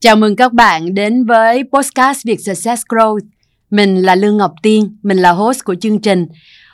Chào 0.00 0.16
mừng 0.16 0.36
các 0.36 0.52
bạn 0.52 0.94
đến 0.94 1.24
với 1.24 1.62
podcast 1.72 2.24
Việt 2.24 2.40
Success 2.40 2.82
Growth. 2.88 3.20
Mình 3.70 4.02
là 4.02 4.14
Lương 4.14 4.36
Ngọc 4.36 4.52
Tiên, 4.62 4.96
mình 5.02 5.18
là 5.18 5.30
host 5.30 5.64
của 5.64 5.74
chương 5.74 6.00
trình. 6.00 6.26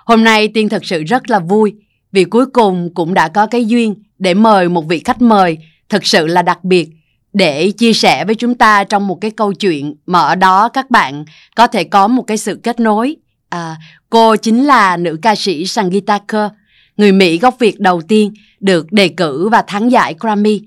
Hôm 0.04 0.24
nay 0.24 0.48
Tiên 0.48 0.68
thật 0.68 0.84
sự 0.84 1.02
rất 1.02 1.30
là 1.30 1.38
vui 1.38 1.74
vì 2.12 2.24
cuối 2.24 2.46
cùng 2.46 2.94
cũng 2.94 3.14
đã 3.14 3.28
có 3.28 3.46
cái 3.46 3.64
duyên 3.64 3.94
để 4.18 4.34
mời 4.34 4.68
một 4.68 4.88
vị 4.88 5.02
khách 5.04 5.22
mời 5.22 5.58
thật 5.88 6.06
sự 6.06 6.26
là 6.26 6.42
đặc 6.42 6.64
biệt 6.64 6.88
để 7.32 7.70
chia 7.70 7.92
sẻ 7.92 8.24
với 8.24 8.34
chúng 8.34 8.54
ta 8.54 8.84
trong 8.84 9.06
một 9.06 9.20
cái 9.20 9.30
câu 9.30 9.52
chuyện 9.52 9.94
mà 10.06 10.20
ở 10.20 10.34
đó 10.34 10.68
các 10.68 10.90
bạn 10.90 11.24
có 11.56 11.66
thể 11.66 11.84
có 11.84 12.08
một 12.08 12.22
cái 12.22 12.36
sự 12.36 12.60
kết 12.62 12.80
nối. 12.80 13.16
À, 13.48 13.76
cô 14.10 14.36
chính 14.36 14.64
là 14.64 14.96
nữ 14.96 15.18
ca 15.22 15.34
sĩ 15.34 15.66
Sangeeta 15.66 16.18
Kerr, 16.18 16.52
người 16.96 17.12
Mỹ 17.12 17.38
gốc 17.38 17.56
Việt 17.58 17.80
đầu 17.80 18.02
tiên 18.02 18.34
được 18.60 18.92
đề 18.92 19.08
cử 19.08 19.48
và 19.48 19.62
thắng 19.62 19.92
giải 19.92 20.14
Grammy. 20.20 20.62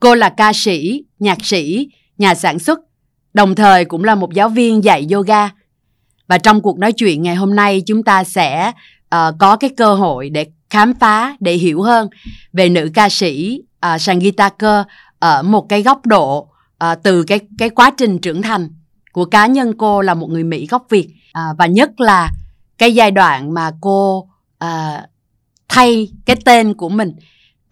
Cô 0.00 0.14
là 0.14 0.28
ca 0.28 0.52
sĩ, 0.52 1.04
nhạc 1.18 1.44
sĩ, 1.44 1.88
nhà 2.18 2.34
sản 2.34 2.58
xuất, 2.58 2.80
đồng 3.34 3.54
thời 3.54 3.84
cũng 3.84 4.04
là 4.04 4.14
một 4.14 4.34
giáo 4.34 4.48
viên 4.48 4.84
dạy 4.84 5.06
yoga. 5.12 5.50
Và 6.28 6.38
trong 6.38 6.60
cuộc 6.60 6.78
nói 6.78 6.92
chuyện 6.92 7.22
ngày 7.22 7.34
hôm 7.34 7.56
nay 7.56 7.82
chúng 7.86 8.02
ta 8.02 8.24
sẽ 8.24 8.72
uh, 9.14 9.34
có 9.38 9.56
cái 9.56 9.70
cơ 9.76 9.94
hội 9.94 10.30
để 10.30 10.46
khám 10.70 10.94
phá, 11.00 11.36
để 11.40 11.52
hiểu 11.54 11.82
hơn 11.82 12.08
về 12.52 12.68
nữ 12.68 12.90
ca 12.94 13.08
sĩ 13.08 13.62
ờ, 13.80 13.94
uh, 13.94 14.00
Sangeeta 14.00 14.48
Kerr 14.48 14.88
ở 15.18 15.42
một 15.42 15.66
cái 15.68 15.82
góc 15.82 16.06
độ 16.06 16.38
uh, 16.84 16.98
từ 17.02 17.22
cái 17.22 17.40
cái 17.58 17.70
quá 17.70 17.90
trình 17.96 18.18
trưởng 18.18 18.42
thành 18.42 18.68
của 19.12 19.24
cá 19.24 19.46
nhân 19.46 19.72
cô 19.78 20.00
là 20.00 20.14
một 20.14 20.30
người 20.30 20.44
Mỹ 20.44 20.66
gốc 20.66 20.86
Việt 20.90 21.08
uh, 21.08 21.58
và 21.58 21.66
nhất 21.66 22.00
là 22.00 22.30
cái 22.78 22.94
giai 22.94 23.10
đoạn 23.10 23.54
mà 23.54 23.70
cô 23.80 24.18
uh, 24.64 24.68
thay 25.68 26.08
cái 26.24 26.36
tên 26.44 26.74
của 26.74 26.88
mình 26.88 27.12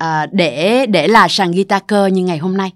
uh, 0.05 0.33
để 0.33 0.87
để 0.87 1.09
là 1.09 1.29
sàn 1.29 1.53
guitar 1.53 1.83
cơ 1.87 2.07
như 2.07 2.23
ngày 2.23 2.39
hôm 2.39 2.57
nay. 2.57 2.71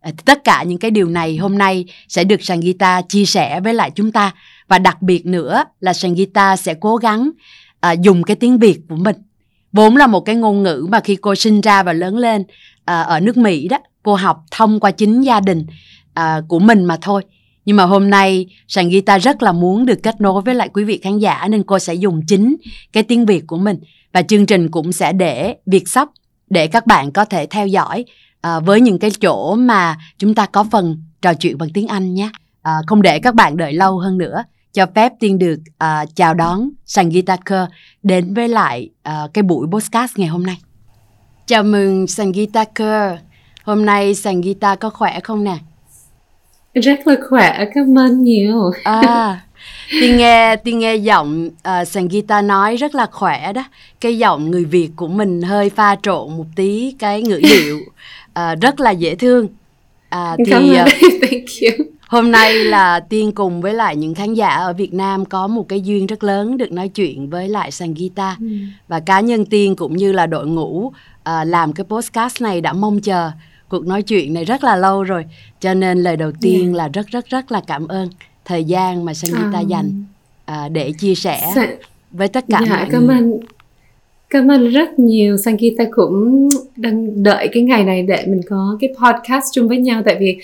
Ờ, 0.00 0.10
tất 0.24 0.44
cả 0.44 0.62
những 0.62 0.78
cái 0.78 0.90
điều 0.90 1.08
này 1.08 1.36
hôm 1.36 1.58
nay 1.58 1.84
sẽ 2.08 2.24
được 2.24 2.44
sàn 2.44 2.60
guitar 2.60 3.04
chia 3.08 3.24
sẻ 3.24 3.60
với 3.60 3.74
lại 3.74 3.90
chúng 3.94 4.12
ta. 4.12 4.32
Và 4.68 4.78
đặc 4.78 5.02
biệt 5.02 5.26
nữa 5.26 5.64
là 5.80 5.92
sàn 5.92 6.14
guitar 6.14 6.60
sẽ 6.60 6.74
cố 6.74 6.96
gắng 6.96 7.30
à, 7.80 7.92
dùng 7.92 8.22
cái 8.22 8.36
tiếng 8.36 8.58
việt 8.58 8.80
của 8.88 8.96
mình. 8.96 9.16
Vốn 9.72 9.96
là 9.96 10.06
một 10.06 10.20
cái 10.20 10.34
ngôn 10.34 10.62
ngữ 10.62 10.86
mà 10.90 11.00
khi 11.00 11.16
cô 11.16 11.34
sinh 11.34 11.60
ra 11.60 11.82
và 11.82 11.92
lớn 11.92 12.18
lên 12.18 12.44
à, 12.84 13.02
ở 13.02 13.20
nước 13.20 13.36
mỹ 13.36 13.68
đó 13.68 13.78
cô 14.02 14.14
học 14.14 14.44
thông 14.50 14.80
qua 14.80 14.90
chính 14.90 15.20
gia 15.20 15.40
đình 15.40 15.66
à, 16.14 16.40
của 16.48 16.58
mình 16.58 16.84
mà 16.84 16.96
thôi. 17.00 17.22
Nhưng 17.64 17.76
mà 17.76 17.84
hôm 17.84 18.10
nay 18.10 18.46
sàn 18.68 18.90
guitar 18.90 19.22
rất 19.22 19.42
là 19.42 19.52
muốn 19.52 19.86
được 19.86 20.02
kết 20.02 20.20
nối 20.20 20.42
với 20.42 20.54
lại 20.54 20.68
quý 20.68 20.84
vị 20.84 21.00
khán 21.02 21.18
giả 21.18 21.48
nên 21.50 21.62
cô 21.62 21.78
sẽ 21.78 21.94
dùng 21.94 22.20
chính 22.26 22.56
cái 22.92 23.02
tiếng 23.02 23.26
việt 23.26 23.46
của 23.46 23.56
mình. 23.56 23.78
Và 24.12 24.22
chương 24.22 24.46
trình 24.46 24.70
cũng 24.70 24.92
sẽ 24.92 25.12
để 25.12 25.56
việt 25.66 25.88
sóc 25.88 26.12
để 26.50 26.66
các 26.66 26.86
bạn 26.86 27.12
có 27.12 27.24
thể 27.24 27.46
theo 27.46 27.66
dõi 27.66 28.04
uh, 28.46 28.64
với 28.64 28.80
những 28.80 28.98
cái 28.98 29.10
chỗ 29.20 29.54
mà 29.54 29.96
chúng 30.18 30.34
ta 30.34 30.46
có 30.46 30.64
phần 30.70 31.02
trò 31.22 31.34
chuyện 31.34 31.58
bằng 31.58 31.68
tiếng 31.74 31.86
Anh 31.86 32.14
nhé. 32.14 32.30
Uh, 32.68 32.86
không 32.86 33.02
để 33.02 33.18
các 33.18 33.34
bạn 33.34 33.56
đợi 33.56 33.72
lâu 33.72 33.98
hơn 33.98 34.18
nữa, 34.18 34.44
cho 34.72 34.86
phép 34.94 35.12
tiên 35.20 35.38
được 35.38 35.58
uh, 35.84 36.08
chào 36.14 36.34
đón 36.34 36.70
Sangeeta 36.84 37.36
Kaur 37.36 37.68
đến 38.02 38.34
với 38.34 38.48
lại 38.48 38.90
uh, 39.08 39.34
cái 39.34 39.42
buổi 39.42 39.66
podcast 39.70 40.18
ngày 40.18 40.28
hôm 40.28 40.46
nay. 40.46 40.56
Chào 41.46 41.62
mừng 41.62 42.06
Sangeeta 42.06 42.64
Kaur. 42.64 43.18
Hôm 43.64 43.86
nay 43.86 44.14
Sangeeta 44.14 44.74
có 44.74 44.90
khỏe 44.90 45.20
không 45.20 45.44
nè? 45.44 45.58
Rất 46.74 47.06
là 47.06 47.16
khỏe, 47.28 47.64
cảm 47.74 47.98
ơn 47.98 48.22
nhiều. 48.22 48.70
À, 48.84 49.40
Tiên 49.90 50.16
nghe 50.16 50.56
Tiên 50.56 50.78
nghe 50.78 50.96
giọng 50.96 51.46
uh, 51.46 51.88
Sangeeta 51.88 52.42
nói 52.42 52.76
rất 52.76 52.94
là 52.94 53.06
khỏe 53.06 53.52
đó. 53.52 53.64
Cái 54.00 54.18
giọng 54.18 54.50
người 54.50 54.64
Việt 54.64 54.90
của 54.96 55.08
mình 55.08 55.42
hơi 55.42 55.70
pha 55.70 55.96
trộn 56.02 56.36
một 56.36 56.46
tí 56.56 56.94
cái 56.98 57.22
ngữ 57.22 57.40
điệu 57.42 57.78
uh, 58.38 58.60
rất 58.60 58.80
là 58.80 58.90
dễ 58.90 59.14
thương. 59.14 59.48
À, 60.08 60.36
thì. 60.46 60.52
Uh, 60.52 60.88
Thank 61.22 61.78
you. 61.78 61.86
Hôm 62.08 62.30
nay 62.30 62.54
là 62.54 63.00
Tiên 63.00 63.32
cùng 63.32 63.60
với 63.60 63.74
lại 63.74 63.96
những 63.96 64.14
khán 64.14 64.34
giả 64.34 64.48
ở 64.48 64.72
Việt 64.72 64.94
Nam 64.94 65.24
có 65.24 65.46
một 65.46 65.68
cái 65.68 65.80
duyên 65.80 66.06
rất 66.06 66.24
lớn 66.24 66.56
được 66.56 66.72
nói 66.72 66.88
chuyện 66.88 67.30
với 67.30 67.48
lại 67.48 67.70
Sangeeta 67.70 68.36
ừ. 68.40 68.46
và 68.88 69.00
cá 69.00 69.20
nhân 69.20 69.44
Tiên 69.44 69.76
cũng 69.76 69.96
như 69.96 70.12
là 70.12 70.26
đội 70.26 70.46
ngũ 70.46 70.86
uh, 70.86 70.92
làm 71.46 71.72
cái 71.72 71.84
podcast 71.84 72.42
này 72.42 72.60
đã 72.60 72.72
mong 72.72 73.00
chờ 73.00 73.30
cuộc 73.68 73.86
nói 73.86 74.02
chuyện 74.02 74.34
này 74.34 74.44
rất 74.44 74.64
là 74.64 74.76
lâu 74.76 75.02
rồi 75.02 75.24
cho 75.60 75.74
nên 75.74 76.02
lời 76.02 76.16
đầu 76.16 76.32
tiên 76.40 76.64
yeah. 76.64 76.76
là 76.76 76.88
rất 76.88 77.06
rất 77.06 77.28
rất 77.28 77.52
là 77.52 77.60
cảm 77.66 77.88
ơn 77.88 78.08
thời 78.46 78.64
gian 78.64 79.04
mà 79.04 79.14
Sangeeta 79.14 79.58
à. 79.58 79.60
dành 79.60 80.04
à, 80.44 80.68
để 80.68 80.92
chia 80.92 81.14
sẻ 81.14 81.52
Sa- 81.54 81.76
với 82.10 82.28
tất 82.28 82.44
cả 82.48 82.60
dạ, 82.66 82.76
mọi 82.76 82.88
cảm 82.90 83.08
ơn 83.08 83.40
cảm 84.30 84.50
ơn 84.50 84.70
rất 84.70 84.98
nhiều 84.98 85.36
Sangeeta 85.36 85.84
cũng 85.90 86.48
đang 86.76 87.22
đợi 87.22 87.48
cái 87.52 87.62
ngày 87.62 87.84
này 87.84 88.02
để 88.02 88.24
mình 88.26 88.40
có 88.48 88.78
cái 88.80 88.90
podcast 89.02 89.44
chung 89.52 89.68
với 89.68 89.78
nhau 89.78 90.02
tại 90.04 90.16
vì 90.20 90.36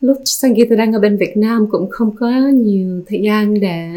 lúc 0.00 0.16
Sangeeta 0.24 0.76
đang 0.76 0.92
ở 0.92 1.00
bên 1.00 1.16
Việt 1.16 1.36
Nam 1.36 1.66
cũng 1.70 1.90
không 1.90 2.16
có 2.16 2.30
nhiều 2.54 3.02
thời 3.08 3.20
gian 3.22 3.60
để 3.60 3.88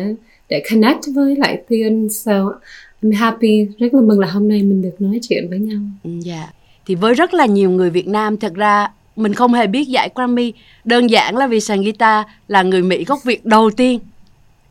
để 0.49 0.63
connect 0.71 0.99
với 1.15 1.35
lại 1.35 1.61
Tiên 1.67 2.09
so 2.09 2.53
I'm 3.01 3.15
happy 3.15 3.65
rất 3.77 3.93
là 3.93 4.01
mừng 4.01 4.19
là 4.19 4.27
hôm 4.27 4.47
nay 4.47 4.63
mình 4.63 4.81
được 4.81 4.95
nói 4.99 5.19
chuyện 5.29 5.49
với 5.49 5.59
nhau. 5.59 5.79
Ừ, 6.03 6.09
dạ. 6.23 6.35
Yeah. 6.35 6.53
Thì 6.85 6.95
với 6.95 7.13
rất 7.13 7.33
là 7.33 7.45
nhiều 7.45 7.69
người 7.69 7.89
Việt 7.89 8.07
Nam 8.07 8.37
thật 8.37 8.53
ra 8.55 8.87
mình 9.15 9.33
không 9.33 9.53
hề 9.53 9.67
biết 9.67 9.87
giải 9.87 10.09
Grammy 10.15 10.53
đơn 10.83 11.09
giản 11.09 11.37
là 11.37 11.47
vì 11.47 11.59
sàn 11.59 11.81
guitar 11.81 12.25
là 12.47 12.63
người 12.63 12.81
Mỹ 12.81 13.03
gốc 13.03 13.19
Việt 13.23 13.45
đầu 13.45 13.69
tiên 13.71 13.99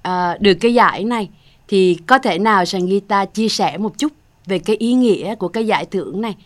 uh, 0.08 0.40
được 0.40 0.54
cái 0.54 0.74
giải 0.74 1.04
này 1.04 1.28
thì 1.68 1.98
có 2.06 2.18
thể 2.18 2.38
nào 2.38 2.64
sàn 2.64 2.86
guitar 2.86 3.28
chia 3.34 3.48
sẻ 3.48 3.78
một 3.78 3.98
chút 3.98 4.12
về 4.46 4.58
cái 4.58 4.76
ý 4.76 4.92
nghĩa 4.92 5.34
của 5.34 5.48
cái 5.48 5.66
giải 5.66 5.86
thưởng 5.86 6.20
này 6.20 6.36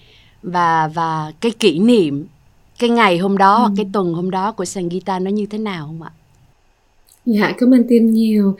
và 0.43 0.89
và 0.95 1.33
cái 1.41 1.53
kỷ 1.59 1.79
niệm 1.79 2.27
cái 2.79 2.91
ngày 2.91 3.19
hôm 3.19 3.39
đó 3.39 3.55
ừ. 3.55 3.61
hoặc 3.61 3.73
cái 3.77 3.87
tuần 3.93 4.15
hôm 4.15 4.31
đó 4.31 4.53
của 4.53 4.65
sàn 4.65 4.89
guitar 4.89 5.23
nó 5.23 5.31
như 5.31 5.47
thế 5.47 5.59
nào 5.59 5.87
không 5.87 6.03
ạ? 6.03 6.11
Dạ 7.27 7.53
cảm 7.59 7.75
ơn 7.75 7.85
Tiên 7.89 8.11
nhiều. 8.11 8.57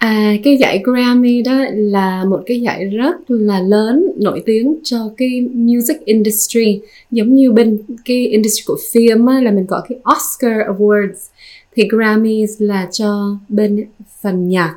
À, 0.00 0.34
cái 0.44 0.56
giải 0.56 0.82
Grammy 0.84 1.42
đó 1.42 1.64
là 1.72 2.24
một 2.24 2.42
cái 2.46 2.60
giải 2.60 2.84
rất 2.84 3.16
là 3.28 3.60
lớn 3.60 4.12
nổi 4.20 4.42
tiếng 4.46 4.76
cho 4.84 5.10
cái 5.16 5.40
music 5.40 6.04
industry. 6.04 6.80
Giống 7.10 7.34
như 7.34 7.52
bên 7.52 7.78
cái 8.04 8.26
industry 8.26 8.62
của 8.66 8.78
phim 8.92 9.26
á, 9.26 9.40
là 9.40 9.50
mình 9.50 9.66
có 9.66 9.82
cái 9.88 9.98
Oscar 9.98 10.52
Awards. 10.52 11.28
Thì 11.76 11.88
Grammys 11.88 12.50
là 12.58 12.88
cho 12.92 13.36
bên 13.48 13.84
phần 14.20 14.48
nhạc. 14.48 14.74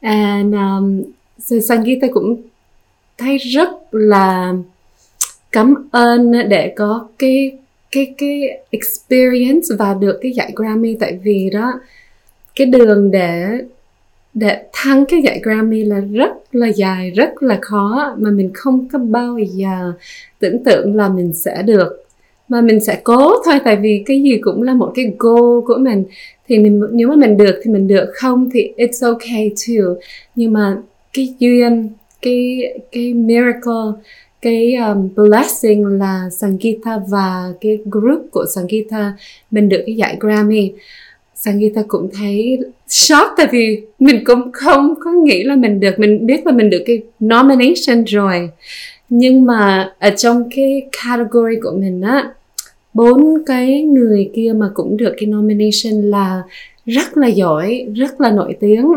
And 0.00 0.54
um, 0.54 1.02
so 1.38 1.56
Sangeeta 1.68 2.08
cũng 2.12 2.42
thấy 3.18 3.36
rất 3.38 3.68
là 3.90 4.54
cảm 5.52 5.74
ơn 5.90 6.32
để 6.48 6.72
có 6.76 7.08
cái 7.18 7.52
cái 7.90 8.14
cái 8.18 8.40
experience 8.70 9.66
và 9.78 9.94
được 9.94 10.18
cái 10.22 10.32
giải 10.32 10.52
Grammy. 10.56 10.96
Tại 11.00 11.18
vì 11.22 11.50
đó 11.52 11.72
cái 12.54 12.66
đường 12.66 13.10
để 13.10 13.46
để 14.38 14.62
thắng 14.72 15.04
cái 15.08 15.22
giải 15.22 15.40
Grammy 15.42 15.84
là 15.84 16.00
rất 16.12 16.30
là 16.52 16.66
dài 16.66 17.10
rất 17.10 17.42
là 17.42 17.58
khó 17.62 18.14
mà 18.18 18.30
mình 18.30 18.50
không 18.54 18.88
có 18.92 18.98
bao 18.98 19.38
giờ 19.38 19.92
tưởng 20.38 20.64
tượng 20.64 20.96
là 20.96 21.08
mình 21.08 21.32
sẽ 21.32 21.62
được. 21.62 22.04
Mà 22.48 22.60
mình 22.60 22.80
sẽ 22.80 23.00
cố 23.04 23.42
thôi 23.44 23.54
tại 23.64 23.76
vì 23.76 24.02
cái 24.06 24.22
gì 24.22 24.38
cũng 24.42 24.62
là 24.62 24.74
một 24.74 24.92
cái 24.94 25.14
goal 25.18 25.60
của 25.66 25.76
mình. 25.80 26.04
Thì 26.48 26.58
mình, 26.58 26.82
nếu 26.92 27.08
mà 27.08 27.16
mình 27.16 27.36
được 27.36 27.60
thì 27.62 27.70
mình 27.70 27.88
được 27.88 28.10
không 28.14 28.50
thì 28.52 28.72
it's 28.76 29.12
okay 29.12 29.50
too. 29.66 29.94
Nhưng 30.34 30.52
mà 30.52 30.76
cái 31.12 31.34
duyên 31.38 31.88
cái 32.22 32.62
cái 32.92 33.14
miracle 33.14 34.02
cái 34.42 34.74
um, 34.74 35.08
blessing 35.14 35.86
là 35.86 36.30
Sangeeta 36.30 36.98
và 37.08 37.52
cái 37.60 37.78
group 37.84 38.26
của 38.30 38.46
Sangeeta 38.54 39.12
mình 39.50 39.68
được 39.68 39.82
cái 39.86 39.96
giải 39.96 40.16
Grammy. 40.20 40.72
Sangeeta 41.40 41.82
cũng 41.88 42.10
thấy 42.14 42.58
shock 42.88 43.30
tại 43.36 43.46
vì 43.52 43.82
mình 43.98 44.24
cũng 44.24 44.52
không 44.52 44.94
có 45.00 45.12
nghĩ 45.12 45.42
là 45.42 45.56
mình 45.56 45.80
được, 45.80 45.98
mình 45.98 46.26
biết 46.26 46.46
là 46.46 46.52
mình 46.52 46.70
được 46.70 46.82
cái 46.86 47.02
nomination 47.24 48.04
rồi. 48.04 48.50
Nhưng 49.08 49.44
mà 49.44 49.92
ở 49.98 50.10
trong 50.10 50.48
cái 50.56 50.82
category 50.92 51.60
của 51.62 51.72
mình 51.78 52.00
á, 52.00 52.32
bốn 52.94 53.44
cái 53.46 53.82
người 53.82 54.30
kia 54.34 54.52
mà 54.56 54.70
cũng 54.74 54.96
được 54.96 55.14
cái 55.18 55.26
nomination 55.26 56.10
là 56.10 56.42
rất 56.86 57.16
là 57.16 57.26
giỏi, 57.26 57.86
rất 57.94 58.20
là 58.20 58.30
nổi 58.30 58.56
tiếng. 58.60 58.92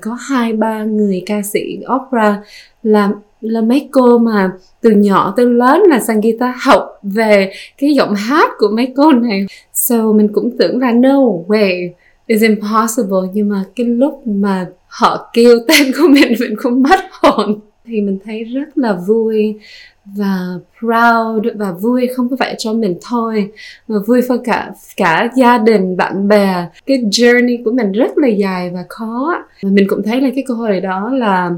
Có 0.00 0.14
hai, 0.14 0.52
ba 0.52 0.84
người 0.84 1.22
ca 1.26 1.42
sĩ 1.42 1.78
opera 1.94 2.42
là 2.82 3.10
là 3.42 3.60
mấy 3.60 3.88
cô 3.92 4.18
mà 4.18 4.50
từ 4.80 4.90
nhỏ 4.90 5.34
tới 5.36 5.46
lớn 5.46 5.82
là 5.88 6.00
sang 6.00 6.20
guitar 6.20 6.54
học 6.60 6.98
về 7.02 7.52
cái 7.78 7.94
giọng 7.94 8.14
hát 8.14 8.50
của 8.58 8.68
mấy 8.76 8.92
cô 8.96 9.12
này. 9.12 9.46
So, 9.72 10.12
mình 10.12 10.28
cũng 10.32 10.56
tưởng 10.58 10.78
là 10.78 10.92
no 10.92 11.18
way 11.46 11.90
is 12.26 12.42
impossible, 12.42 13.28
nhưng 13.32 13.48
mà 13.48 13.64
cái 13.76 13.86
lúc 13.86 14.26
mà 14.26 14.66
họ 14.86 15.30
kêu 15.32 15.58
tên 15.68 15.92
của 15.98 16.08
mình 16.08 16.34
mình 16.40 16.54
cũng 16.62 16.82
mất 16.82 17.00
hồn. 17.10 17.60
Thì 17.84 18.00
mình 18.00 18.18
thấy 18.24 18.44
rất 18.44 18.78
là 18.78 18.92
vui 19.06 19.58
và 20.04 20.38
proud 20.80 21.46
và 21.56 21.72
vui 21.72 22.08
không 22.16 22.28
có 22.28 22.36
phải 22.36 22.54
cho 22.58 22.72
mình 22.72 22.98
thôi, 23.08 23.50
mà 23.88 23.96
vui 24.06 24.20
cho 24.28 24.36
cả 24.44 24.70
cả 24.96 25.28
gia 25.36 25.58
đình, 25.58 25.96
bạn 25.96 26.28
bè. 26.28 26.66
Cái 26.86 26.98
journey 26.98 27.64
của 27.64 27.70
mình 27.70 27.92
rất 27.92 28.18
là 28.18 28.28
dài 28.28 28.70
và 28.74 28.84
khó. 28.88 29.34
Và 29.62 29.70
mình 29.70 29.86
cũng 29.88 30.02
thấy 30.02 30.20
là 30.20 30.30
cái 30.34 30.44
cơ 30.46 30.54
hội 30.54 30.80
đó 30.80 31.10
là 31.12 31.50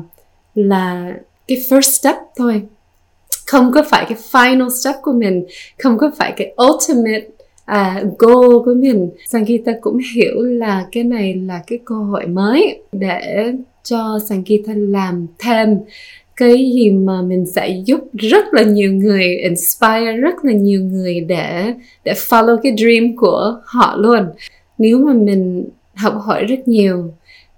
là 0.54 1.12
cái 1.48 1.58
first 1.58 1.80
step 1.80 2.16
thôi. 2.36 2.62
Không 3.46 3.72
có 3.72 3.84
phải 3.90 4.06
cái 4.08 4.18
final 4.32 4.68
step 4.68 4.94
của 5.02 5.12
mình 5.12 5.44
không 5.78 5.98
có 5.98 6.10
phải 6.16 6.32
cái 6.36 6.54
ultimate 6.62 7.26
à, 7.64 8.02
goal 8.18 8.64
của 8.64 8.74
mình. 8.74 9.10
Sangita 9.28 9.72
cũng 9.80 9.98
hiểu 10.14 10.42
là 10.42 10.86
cái 10.92 11.04
này 11.04 11.34
là 11.34 11.62
cái 11.66 11.78
cơ 11.84 11.94
hội 11.94 12.26
mới 12.26 12.82
để 12.92 13.52
cho 13.82 14.18
Sangita 14.28 14.72
làm 14.74 15.26
thêm 15.38 15.78
cái 16.36 16.72
gì 16.74 16.90
mà 16.90 17.22
mình 17.22 17.46
sẽ 17.46 17.68
giúp 17.84 18.00
rất 18.12 18.54
là 18.54 18.62
nhiều 18.62 18.92
người 18.92 19.36
inspire 19.36 20.12
rất 20.12 20.44
là 20.44 20.52
nhiều 20.52 20.80
người 20.80 21.20
để 21.20 21.74
để 22.04 22.12
follow 22.12 22.56
cái 22.62 22.72
dream 22.78 23.16
của 23.16 23.60
họ 23.64 23.96
luôn. 23.96 24.26
Nếu 24.78 24.98
mà 24.98 25.12
mình 25.12 25.68
học 25.94 26.14
hỏi 26.24 26.44
rất 26.44 26.68
nhiều 26.68 27.12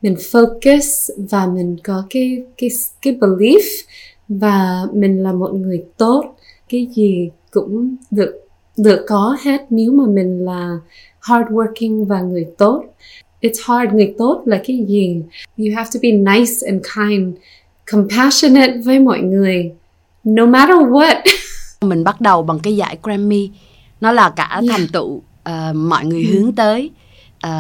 mình 0.07 0.15
focus 0.15 1.11
và 1.31 1.47
mình 1.47 1.77
có 1.85 2.05
cái 2.11 2.43
cái 2.57 2.71
cái 3.03 3.17
belief 3.21 3.61
và 4.29 4.87
mình 4.93 5.23
là 5.23 5.33
một 5.33 5.55
người 5.55 5.85
tốt 5.97 6.37
cái 6.69 6.89
gì 6.95 7.31
cũng 7.51 7.97
được 8.11 8.47
được 8.77 9.05
có 9.09 9.37
hết 9.43 9.67
nếu 9.71 9.93
mà 9.93 10.05
mình 10.07 10.45
là 10.45 10.79
hardworking 11.23 12.05
và 12.05 12.21
người 12.21 12.47
tốt. 12.59 12.85
It's 13.41 13.79
hard 13.81 13.95
người 13.95 14.15
tốt 14.19 14.43
là 14.47 14.63
cái 14.67 14.85
gì? 14.89 15.23
You 15.57 15.67
have 15.77 15.91
to 15.95 16.01
be 16.03 16.11
nice 16.11 16.53
and 16.67 16.83
kind 16.97 17.35
compassionate 17.93 18.79
với 18.85 19.01
mọi 19.01 19.21
người 19.21 19.73
no 20.25 20.47
matter 20.47 20.77
what. 20.77 21.23
Mình 21.81 22.05
bắt 22.05 22.21
đầu 22.21 22.43
bằng 22.43 22.59
cái 22.63 22.77
giải 22.77 22.99
Grammy 23.03 23.51
nó 24.01 24.13
là 24.13 24.31
cả 24.31 24.49
yeah. 24.53 24.65
thành 24.69 24.87
tựu 24.93 25.07
uh, 25.09 25.75
mọi 25.75 26.05
người 26.05 26.25
hướng 26.25 26.53
tới 26.53 26.91
uh, 27.47 27.51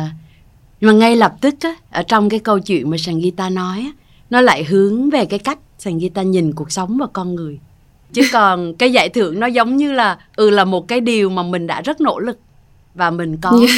nhưng 0.80 0.88
mà 0.88 0.92
ngay 0.92 1.16
lập 1.16 1.32
tức 1.40 1.54
á, 1.60 1.74
ở 1.90 2.02
trong 2.02 2.28
cái 2.28 2.40
câu 2.40 2.58
chuyện 2.58 2.90
mà 2.90 2.96
Sangita 2.96 3.48
nói 3.48 3.78
á, 3.78 3.92
nó 4.30 4.40
lại 4.40 4.64
hướng 4.64 5.10
về 5.10 5.24
cái 5.24 5.38
cách 5.38 5.58
Sangita 5.78 6.22
nhìn 6.22 6.52
cuộc 6.52 6.72
sống 6.72 6.98
và 6.98 7.06
con 7.12 7.34
người. 7.34 7.58
Chứ 8.12 8.22
còn 8.32 8.74
cái 8.74 8.92
giải 8.92 9.08
thưởng 9.08 9.40
nó 9.40 9.46
giống 9.46 9.76
như 9.76 9.92
là 9.92 10.18
ừ 10.36 10.50
là 10.50 10.64
một 10.64 10.88
cái 10.88 11.00
điều 11.00 11.30
mà 11.30 11.42
mình 11.42 11.66
đã 11.66 11.80
rất 11.80 12.00
nỗ 12.00 12.18
lực 12.18 12.38
và 12.94 13.10
mình 13.10 13.36
có. 13.36 13.50
Yeah. 13.50 13.70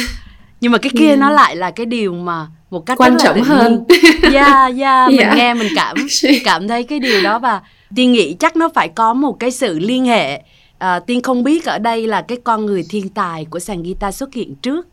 nhưng 0.61 0.71
mà 0.71 0.77
cái 0.77 0.91
kia 0.97 1.07
yeah. 1.07 1.19
nó 1.19 1.29
lại 1.29 1.55
là 1.55 1.71
cái 1.71 1.85
điều 1.85 2.13
mà 2.13 2.47
một 2.69 2.85
cách 2.85 2.97
quan 2.97 3.17
trọng 3.23 3.41
hơn. 3.41 3.85
yeah 4.33 4.77
yeah 4.77 5.09
mình 5.09 5.19
yeah. 5.19 5.37
nghe 5.37 5.53
mình 5.53 5.71
cảm 5.75 5.95
cảm 6.43 6.67
thấy 6.67 6.83
cái 6.83 6.99
điều 6.99 7.21
đó 7.21 7.39
và 7.39 7.61
tiên 7.95 8.11
nghĩ 8.11 8.33
chắc 8.33 8.55
nó 8.55 8.69
phải 8.75 8.87
có 8.87 9.13
một 9.13 9.39
cái 9.39 9.51
sự 9.51 9.79
liên 9.79 10.05
hệ. 10.05 10.41
À, 10.77 10.99
tiên 10.99 11.21
không 11.21 11.43
biết 11.43 11.65
ở 11.65 11.79
đây 11.79 12.07
là 12.07 12.21
cái 12.21 12.37
con 12.43 12.65
người 12.65 12.85
thiên 12.89 13.09
tài 13.09 13.45
của 13.45 13.59
sàn 13.59 13.83
guitar 13.83 14.15
xuất 14.15 14.33
hiện 14.33 14.55
trước 14.55 14.87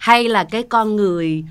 hay 0.00 0.28
là 0.28 0.44
cái 0.44 0.62
con 0.62 0.96
người 0.96 1.44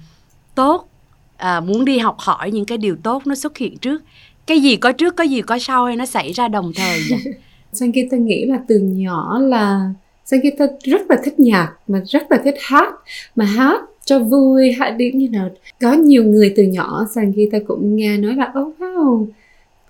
tốt 0.56 0.90
à, 1.38 1.60
muốn 1.60 1.86
đi 1.86 1.98
học 1.98 2.16
hỏi 2.20 2.52
những 2.52 2.66
cái 2.66 2.78
điều 2.78 2.96
tốt 3.04 3.28
nó 3.28 3.36
xuất 3.36 3.58
hiện 3.58 3.78
trước? 3.78 4.02
Cái 4.48 4.60
gì 4.60 4.76
có 4.76 4.92
trước 4.92 5.16
có 5.16 5.24
gì 5.24 5.42
có 5.42 5.60
sau 5.60 5.86
hay 5.86 5.96
nó 5.96 6.06
xảy 6.06 6.32
ra 6.32 6.48
đồng 6.48 6.72
thời 6.76 7.00
vậy? 7.10 7.34
Sankita 7.74 8.18
nghĩ 8.18 8.46
là 8.46 8.60
từ 8.68 8.80
nhỏ 8.80 9.40
là 9.40 9.94
Sankita 10.26 10.66
rất 10.84 11.02
là 11.10 11.18
thích 11.24 11.40
nhạc 11.40 11.74
mà 11.88 12.02
rất 12.08 12.32
là 12.32 12.38
thích 12.44 12.56
hát. 12.60 12.94
Mà 13.36 13.46
hát 13.46 13.82
cho 14.06 14.20
vui 14.20 14.72
hát 14.72 14.90
đến 14.90 15.18
như 15.18 15.30
nào. 15.30 15.50
Có 15.82 15.94
nhiều 15.94 16.24
người 16.24 16.54
từ 16.56 16.64
nhỏ 16.64 17.06
Sankita 17.16 17.58
cũng 17.68 17.96
nghe 17.96 18.18
nói 18.18 18.36
là 18.36 18.54
oh 18.60 18.76
wow 18.80 19.28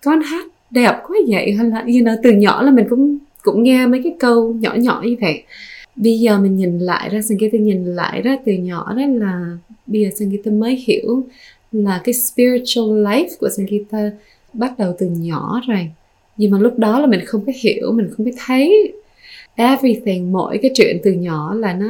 con 0.04 0.22
hát 0.22 0.46
đẹp 0.70 0.94
quá 1.08 1.18
vậy. 1.28 1.52
Hay 1.58 1.68
là 1.68 1.80
you 1.80 1.88
know, 1.88 2.18
từ 2.24 2.32
nhỏ 2.32 2.62
là 2.62 2.72
mình 2.72 2.86
cũng 2.90 3.18
cũng 3.44 3.64
nghe 3.64 3.88
mấy 3.88 4.02
cái 4.04 4.16
câu 4.20 4.54
nhỏ 4.54 4.74
nhỏ 4.76 5.02
như 5.06 5.16
vậy 5.22 5.44
bây 5.96 6.20
giờ 6.20 6.40
mình 6.40 6.56
nhìn 6.56 6.80
lại 6.80 7.10
ra 7.10 7.22
Sankita 7.22 7.58
nhìn 7.58 7.86
lại 7.86 8.22
ra 8.22 8.38
từ 8.46 8.52
nhỏ 8.52 8.94
đó 8.94 9.04
là 9.06 9.58
bây 9.88 10.02
giờ 10.02 10.10
Sankita 10.16 10.52
mới 10.52 10.76
hiểu 10.76 11.24
là 11.72 12.02
cái 12.04 12.14
spiritual 12.14 12.86
life 12.86 13.30
của 13.40 13.50
Sankita 13.50 14.12
bắt 14.54 14.80
đầu 14.80 14.96
từ 15.00 15.08
nhỏ 15.08 15.62
rồi. 15.68 15.90
Nhưng 16.38 16.52
mà 16.52 16.60
lúc 16.60 16.78
đó 16.78 17.00
là 17.00 17.08
mình 17.08 17.26
không 17.26 17.46
có 17.46 17.52
hiểu, 17.56 17.92
mình 17.92 18.10
không 18.18 18.26
có 18.26 18.32
thấy. 18.46 18.94
Everything, 19.56 20.32
mỗi 20.32 20.58
cái 20.62 20.72
chuyện 20.76 20.98
từ 21.04 21.12
nhỏ 21.12 21.54
là 21.54 21.74
nó, 21.74 21.88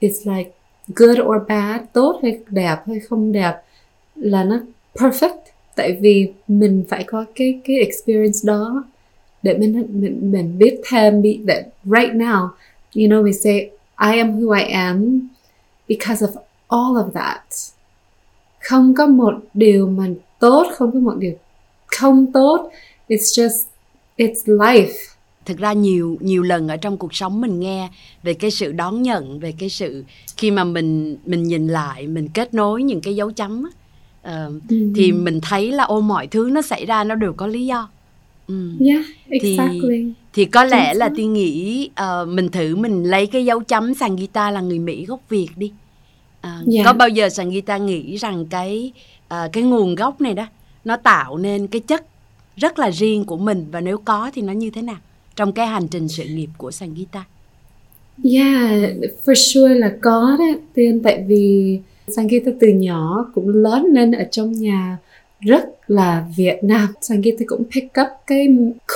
it's 0.00 0.36
like 0.36 0.50
good 0.96 1.18
or 1.18 1.36
bad, 1.48 1.80
tốt 1.92 2.20
hay 2.22 2.38
đẹp 2.48 2.76
hay 2.86 3.00
không 3.00 3.32
đẹp, 3.32 3.54
là 4.16 4.44
nó 4.44 4.60
perfect. 4.94 5.38
Tại 5.76 5.96
vì 6.00 6.28
mình 6.48 6.84
phải 6.88 7.04
có 7.04 7.24
cái 7.34 7.60
cái 7.64 7.76
experience 7.76 8.38
đó 8.44 8.84
để 9.42 9.58
mình 9.58 9.86
mình 9.92 10.32
mình 10.32 10.58
biết 10.58 10.80
thêm 10.90 11.22
để 11.22 11.64
right 11.84 12.12
now 12.14 12.48
you 12.94 13.06
know 13.06 13.22
we 13.22 13.32
say 13.32 13.70
I 14.00 14.18
am 14.18 14.40
who 14.40 14.52
I 14.52 14.62
am 14.62 15.28
because 15.88 16.26
of 16.26 16.30
all 16.68 16.96
of 16.96 17.10
that. 17.10 17.42
Không 18.60 18.94
có 18.94 19.06
một 19.06 19.34
điều 19.54 19.86
mà 19.86 20.06
tốt 20.38 20.66
không 20.76 20.92
có 20.92 20.98
một 20.98 21.14
điều 21.18 21.32
không 21.86 22.32
tốt. 22.32 22.70
It's 23.08 23.44
just 23.44 23.64
it's 24.16 24.58
life. 24.58 24.92
Thực 25.44 25.58
ra 25.58 25.72
nhiều 25.72 26.16
nhiều 26.20 26.42
lần 26.42 26.68
ở 26.68 26.76
trong 26.76 26.96
cuộc 26.96 27.14
sống 27.14 27.40
mình 27.40 27.60
nghe 27.60 27.88
về 28.22 28.34
cái 28.34 28.50
sự 28.50 28.72
đón 28.72 29.02
nhận 29.02 29.40
về 29.40 29.54
cái 29.58 29.68
sự 29.68 30.04
khi 30.36 30.50
mà 30.50 30.64
mình 30.64 31.16
mình 31.26 31.42
nhìn 31.42 31.68
lại 31.68 32.06
mình 32.06 32.28
kết 32.28 32.54
nối 32.54 32.82
những 32.82 33.00
cái 33.00 33.16
dấu 33.16 33.30
chấm 33.30 33.62
uh, 33.62 34.28
mm-hmm. 34.28 34.92
thì 34.96 35.12
mình 35.12 35.40
thấy 35.40 35.72
là 35.72 35.84
ô 35.84 36.00
mọi 36.00 36.26
thứ 36.26 36.48
nó 36.52 36.62
xảy 36.62 36.86
ra 36.86 37.04
nó 37.04 37.14
đều 37.14 37.32
có 37.32 37.46
lý 37.46 37.66
do 37.66 37.88
ừ. 38.48 38.70
yeah, 38.86 39.04
exactly. 39.28 40.02
thì 40.02 40.12
thì 40.32 40.44
có 40.44 40.64
lẽ 40.64 40.94
là 40.94 41.10
tiên 41.16 41.32
nghĩ 41.32 41.90
uh, 42.02 42.28
mình 42.28 42.48
thử 42.48 42.76
mình 42.76 43.04
lấy 43.04 43.26
cái 43.26 43.44
dấu 43.44 43.60
chấm 43.60 43.94
sàn 43.94 44.16
guitar 44.16 44.54
là 44.54 44.60
người 44.60 44.78
mỹ 44.78 45.04
gốc 45.06 45.20
việt 45.28 45.48
đi 45.56 45.72
uh, 46.46 46.74
yeah. 46.74 46.84
Có 46.84 46.92
bao 46.92 47.08
giờ 47.08 47.28
sàn 47.28 47.50
guitar 47.50 47.82
nghĩ 47.82 48.16
rằng 48.16 48.46
cái 48.46 48.92
uh, 49.34 49.52
cái 49.52 49.62
nguồn 49.62 49.94
gốc 49.94 50.20
này 50.20 50.34
đó 50.34 50.46
nó 50.84 50.96
tạo 50.96 51.38
nên 51.38 51.66
cái 51.66 51.80
chất 51.80 52.06
rất 52.56 52.78
là 52.78 52.90
riêng 52.90 53.24
của 53.24 53.36
mình 53.36 53.66
và 53.70 53.80
nếu 53.80 53.98
có 53.98 54.30
thì 54.34 54.42
nó 54.42 54.52
như 54.52 54.70
thế 54.70 54.82
nào 54.82 54.98
trong 55.36 55.52
cái 55.52 55.66
hành 55.66 55.88
trình 55.88 56.08
sự 56.08 56.24
nghiệp 56.24 56.48
của 56.56 56.70
sàn 56.70 56.94
guitar 56.94 57.22
Yeah, 58.24 58.94
for 59.24 59.34
sure 59.34 59.74
là 59.74 59.92
có 60.02 60.36
đấy 60.38 60.56
Tiên 60.74 61.00
tại 61.04 61.24
vì 61.28 61.78
Sangita 62.08 62.50
từ 62.60 62.68
nhỏ 62.68 63.30
cũng 63.34 63.48
lớn 63.48 63.86
lên 63.92 64.12
ở 64.12 64.24
trong 64.30 64.52
nhà 64.52 64.98
rất 65.40 65.64
là 65.86 66.26
Việt 66.36 66.58
Nam. 66.62 66.88
Sangita 67.00 67.44
cũng 67.46 67.64
pick 67.74 67.86
up 68.00 68.08
cái 68.26 68.48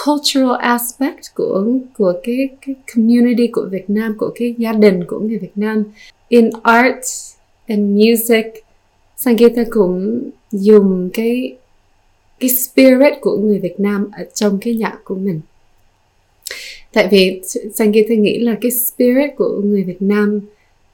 cultural 0.07 0.57
aspect 0.61 1.35
của 1.35 1.65
của 1.99 2.13
cái 2.23 2.49
cái 2.67 2.75
community 2.95 3.47
của 3.47 3.67
Việt 3.71 3.91
Nam, 3.91 4.15
của 4.19 4.33
cái 4.35 4.55
gia 4.59 4.73
đình 4.73 5.05
của 5.07 5.21
người 5.21 5.39
Việt 5.39 5.57
Nam. 5.57 5.85
In 6.29 6.51
art 6.63 7.07
and 7.67 7.81
music, 7.81 8.47
Sangita 9.17 9.63
cũng 9.71 10.31
dùng 10.51 11.11
cái 11.15 11.57
cái 12.41 12.51
spirit 12.51 13.13
của 13.21 13.37
người 13.37 13.59
Việt 13.59 13.81
Nam 13.81 14.09
ở 14.13 14.25
trong 14.35 14.59
cái 14.61 14.75
nhạc 14.75 14.99
của 15.05 15.15
mình 15.15 15.41
tại 16.93 17.09
vì 17.11 17.43
Sangita 17.75 18.15
nghĩ 18.15 18.39
là 18.39 18.57
cái 18.61 18.71
spirit 18.71 19.31
của 19.37 19.61
người 19.65 19.83
Việt 19.83 20.03
Nam 20.03 20.41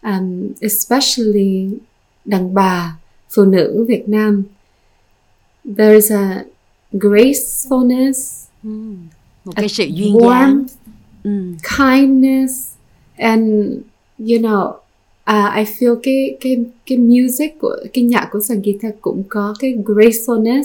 um, 0.02 0.48
especially 0.60 1.68
đàn 2.24 2.54
bà 2.54 2.96
phụ 3.30 3.44
nữ 3.44 3.84
Việt 3.88 4.08
Nam 4.08 4.44
there's 5.76 6.10
a 6.10 6.44
gracefulness 6.92 8.46
mm. 8.62 8.96
một 9.44 9.52
cái 9.56 9.68
sự 9.68 9.84
duyên 9.84 10.16
dáng 10.20 10.64
mm. 11.24 11.56
kindness 11.78 12.52
and 13.16 13.72
you 14.18 14.38
know 14.38 14.68
uh, 15.30 15.54
I 15.56 15.64
feel 15.64 15.96
cái 16.02 16.36
cái 16.40 16.64
cái 16.86 16.98
music 16.98 17.58
của 17.60 17.76
cái 17.92 18.04
nhạc 18.04 18.28
của 18.32 18.40
Sangita 18.40 18.88
cũng 19.00 19.22
có 19.28 19.54
cái 19.58 19.74
gracefulness 19.84 20.62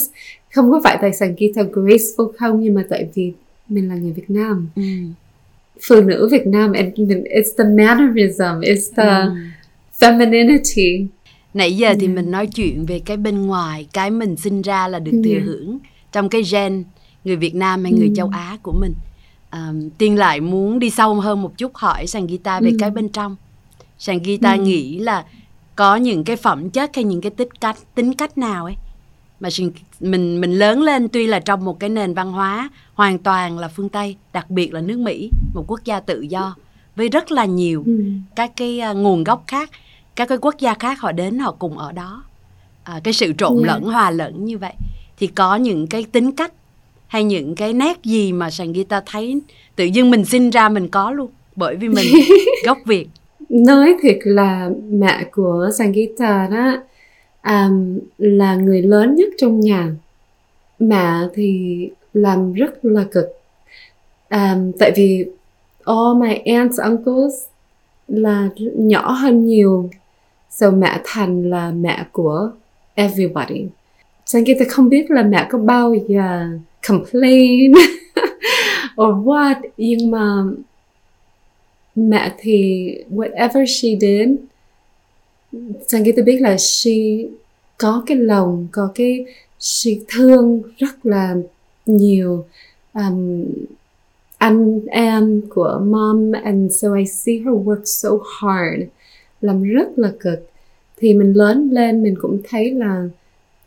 không 0.54 0.72
có 0.72 0.82
phải 0.84 0.98
tại 1.02 1.14
Sangita 1.14 1.62
graceful 1.62 2.32
không 2.38 2.62
nhưng 2.64 2.74
mà 2.74 2.84
tại 2.90 3.08
vì 3.14 3.32
mình 3.70 3.90
là 3.90 3.96
người 3.96 4.12
Việt 4.12 4.30
Nam 4.30 4.68
mm 4.76 5.14
phụ 5.82 6.02
nữ 6.02 6.28
Việt 6.32 6.48
Nam 6.48 6.72
and 6.74 6.94
it's 6.98 7.56
the 7.58 7.64
mannerism 7.64 8.62
it's 8.62 8.90
the 8.96 9.24
mm. 9.24 9.52
femininity 10.00 11.08
nãy 11.54 11.78
giờ 11.78 11.88
yeah. 11.88 11.98
thì 12.00 12.08
mình 12.08 12.32
nói 12.32 12.48
chuyện 12.48 12.86
về 12.86 13.00
cái 13.00 13.18
bên 13.18 13.48
ngoài 13.48 13.88
cái 13.94 14.12
mình 14.12 14.36
sinh 14.36 14.62
ra 14.62 14.88
là 14.88 15.00
được 15.00 15.22
thừa 15.24 15.32
yeah. 15.32 15.44
hưởng 15.46 15.78
trong 16.12 16.30
cái 16.30 16.42
gen 16.52 16.84
người 17.24 17.36
Việt 17.36 17.56
Nam 17.56 17.84
hay 17.84 17.94
người 17.94 18.10
mm. 18.10 18.16
châu 18.16 18.30
Á 18.34 18.58
của 18.64 18.72
mình 18.72 18.94
um, 19.52 19.90
tiên 19.90 20.18
lại 20.18 20.42
muốn 20.42 20.80
đi 20.80 20.90
sâu 20.90 21.14
hơn 21.16 21.42
một 21.42 21.58
chút 21.58 21.76
hỏi 21.76 22.08
sàn 22.08 22.28
guitar 22.28 22.64
về 22.64 22.72
mm. 22.72 22.78
cái 22.80 22.90
bên 22.90 23.10
trong 23.10 23.36
sàn 23.98 24.20
guitar 24.24 24.60
mm. 24.60 24.66
nghĩ 24.66 25.00
là 25.00 25.26
có 25.76 25.96
những 25.96 26.24
cái 26.24 26.36
phẩm 26.36 26.70
chất 26.70 26.92
hay 26.96 27.04
những 27.04 27.22
cái 27.22 27.32
tích 27.32 27.50
cách 27.62 27.78
tính 27.96 28.14
cách 28.14 28.38
nào 28.38 28.66
ấy 28.66 28.76
mà 29.40 29.50
mình 30.00 30.42
mình 30.42 30.54
lớn 30.54 30.82
lên 30.82 31.08
tuy 31.10 31.28
là 31.28 31.40
trong 31.40 31.66
một 31.66 31.80
cái 31.80 31.90
nền 31.90 32.14
văn 32.14 32.32
hóa 32.32 32.70
hoàn 32.94 33.20
toàn 33.20 33.60
là 33.60 33.68
phương 33.68 33.90
Tây, 33.90 34.16
đặc 34.34 34.50
biệt 34.50 34.74
là 34.74 34.82
nước 34.82 35.00
Mỹ, 35.00 35.30
một 35.54 35.64
quốc 35.68 35.80
gia 35.86 36.00
tự 36.00 36.22
do 36.22 36.56
với 36.96 37.10
rất 37.10 37.32
là 37.32 37.46
nhiều 37.46 37.84
ừ. 37.86 38.04
các 38.36 38.52
cái 38.56 38.82
uh, 38.92 38.98
nguồn 38.98 39.24
gốc 39.24 39.44
khác, 39.48 39.70
các 40.16 40.28
cái 40.28 40.38
quốc 40.38 40.56
gia 40.60 40.74
khác 40.74 41.00
họ 41.00 41.12
đến 41.12 41.40
họ 41.40 41.56
cùng 41.60 41.78
ở 41.78 41.92
đó. 41.92 42.24
À, 42.84 43.00
cái 43.04 43.14
sự 43.14 43.34
trộn 43.38 43.54
yeah. 43.54 43.68
lẫn 43.68 43.84
hòa 43.84 44.12
lẫn 44.12 44.46
như 44.46 44.58
vậy 44.58 44.74
thì 45.18 45.28
có 45.28 45.56
những 45.56 45.88
cái 45.88 46.06
tính 46.12 46.32
cách 46.32 46.54
hay 47.08 47.24
những 47.24 47.56
cái 47.56 47.74
nét 47.74 48.04
gì 48.04 48.34
mà 48.34 48.50
sàn 48.50 48.74
guitar 48.74 49.04
thấy 49.06 49.42
tự 49.76 49.86
dưng 49.86 50.12
mình 50.12 50.26
sinh 50.26 50.50
ra 50.50 50.70
mình 50.70 50.88
có 50.88 51.12
luôn 51.12 51.30
bởi 51.56 51.76
vì 51.76 51.90
mình 51.90 52.06
gốc 52.66 52.78
Việt. 52.86 53.08
Nói 53.50 53.96
thiệt 54.02 54.18
là 54.24 54.70
mẹ 54.90 55.26
của 55.32 55.70
sàn 55.78 55.92
guitar 55.92 56.52
đó 56.52 56.74
um, 57.44 58.00
là 58.18 58.56
người 58.56 58.82
lớn 58.82 59.16
nhất 59.16 59.30
trong 59.38 59.60
nhà 59.60 59.92
mẹ 60.80 61.14
thì 61.34 61.90
làm 62.14 62.54
rất 62.54 62.86
là 62.86 63.04
cực 63.12 63.26
um, 64.30 64.72
tại 64.80 64.92
vì 64.96 65.26
all 65.86 66.18
my 66.22 66.54
aunts 66.54 66.80
uncles 66.80 67.34
là 68.08 68.50
nhỏ 68.76 69.12
hơn 69.12 69.46
nhiều 69.46 69.90
so 70.58 70.72
mẹ 70.72 71.02
thành 71.04 71.50
là 71.50 71.72
mẹ 71.72 72.06
của 72.12 72.52
everybody. 72.96 73.66
Sangita 74.26 74.66
không 74.70 74.90
biết 74.90 75.12
là 75.12 75.24
mẹ 75.24 75.48
có 75.50 75.58
bao 75.58 75.96
giờ 76.08 76.48
complain 76.88 77.72
or 79.02 79.16
what 79.26 79.56
nhưng 79.78 80.12
mà 80.12 80.44
mẹ 81.96 82.34
thì 82.38 82.88
whatever 83.12 83.66
she 83.66 83.90
did 84.02 84.30
Sangita 85.88 86.24
biết 86.26 86.42
là 86.42 86.58
she 86.60 86.92
có 87.78 88.04
cái 88.06 88.18
lòng 88.18 88.68
có 88.72 88.92
cái 88.96 89.26
she 89.60 89.92
thương 90.08 90.62
rất 90.78 91.06
là 91.06 91.36
nhiều 91.86 92.46
um, 92.94 93.46
anh 94.38 94.80
em 94.88 95.42
của 95.50 95.82
mom 95.86 96.32
and 96.44 96.82
so 96.82 96.96
I 96.96 97.06
see 97.06 97.38
her 97.38 97.56
work 97.66 97.82
so 97.86 98.10
hard 98.40 98.84
làm 99.44 99.64
rất 99.64 100.00
là 100.00 100.14
cực. 100.20 100.40
Thì 100.98 101.14
mình 101.14 101.34
lớn 101.34 101.70
lên 101.72 102.04
mình 102.04 102.16
cũng 102.22 102.42
thấy 102.50 102.72
là 102.72 103.10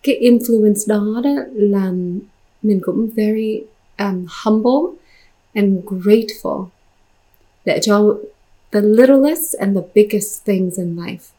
cái 0.02 0.21
influence 0.21 0.88
đó 0.88 1.21
đó 1.25 1.30
làm 1.52 2.21
mình 2.62 2.80
cũng 2.83 3.09
very 3.14 3.61
um, 3.99 4.26
humble 4.45 4.99
and 5.52 5.85
grateful 5.85 6.66
để 7.64 7.78
cho 7.83 8.16
the 8.73 8.80
littlest 8.80 9.54
and 9.54 9.76
the 9.76 9.83
biggest 9.95 10.45
things 10.45 10.78
in 10.78 10.97
life. 10.97 11.33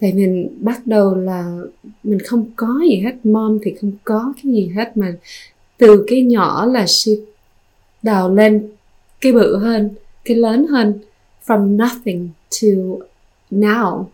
Tại 0.00 0.12
mình 0.12 0.58
bắt 0.60 0.86
đầu 0.86 1.14
là 1.14 1.58
mình 2.02 2.18
không 2.18 2.46
có 2.56 2.80
gì 2.90 3.00
hết 3.00 3.26
mom 3.26 3.58
thì 3.62 3.74
không 3.80 3.92
có 4.04 4.32
cái 4.36 4.52
gì 4.52 4.66
hết 4.76 4.96
mà 4.96 5.14
từ 5.78 6.04
cái 6.06 6.22
nhỏ 6.22 6.66
là 6.66 6.86
she 6.86 7.12
đào 8.02 8.34
lên 8.34 8.68
cái 9.20 9.32
bự 9.32 9.56
hơn 9.56 9.90
cái 10.24 10.36
lớn 10.36 10.66
hơn 10.66 10.98
from 11.46 11.76
nothing 11.76 12.28
to 12.50 13.06
now 13.50 14.04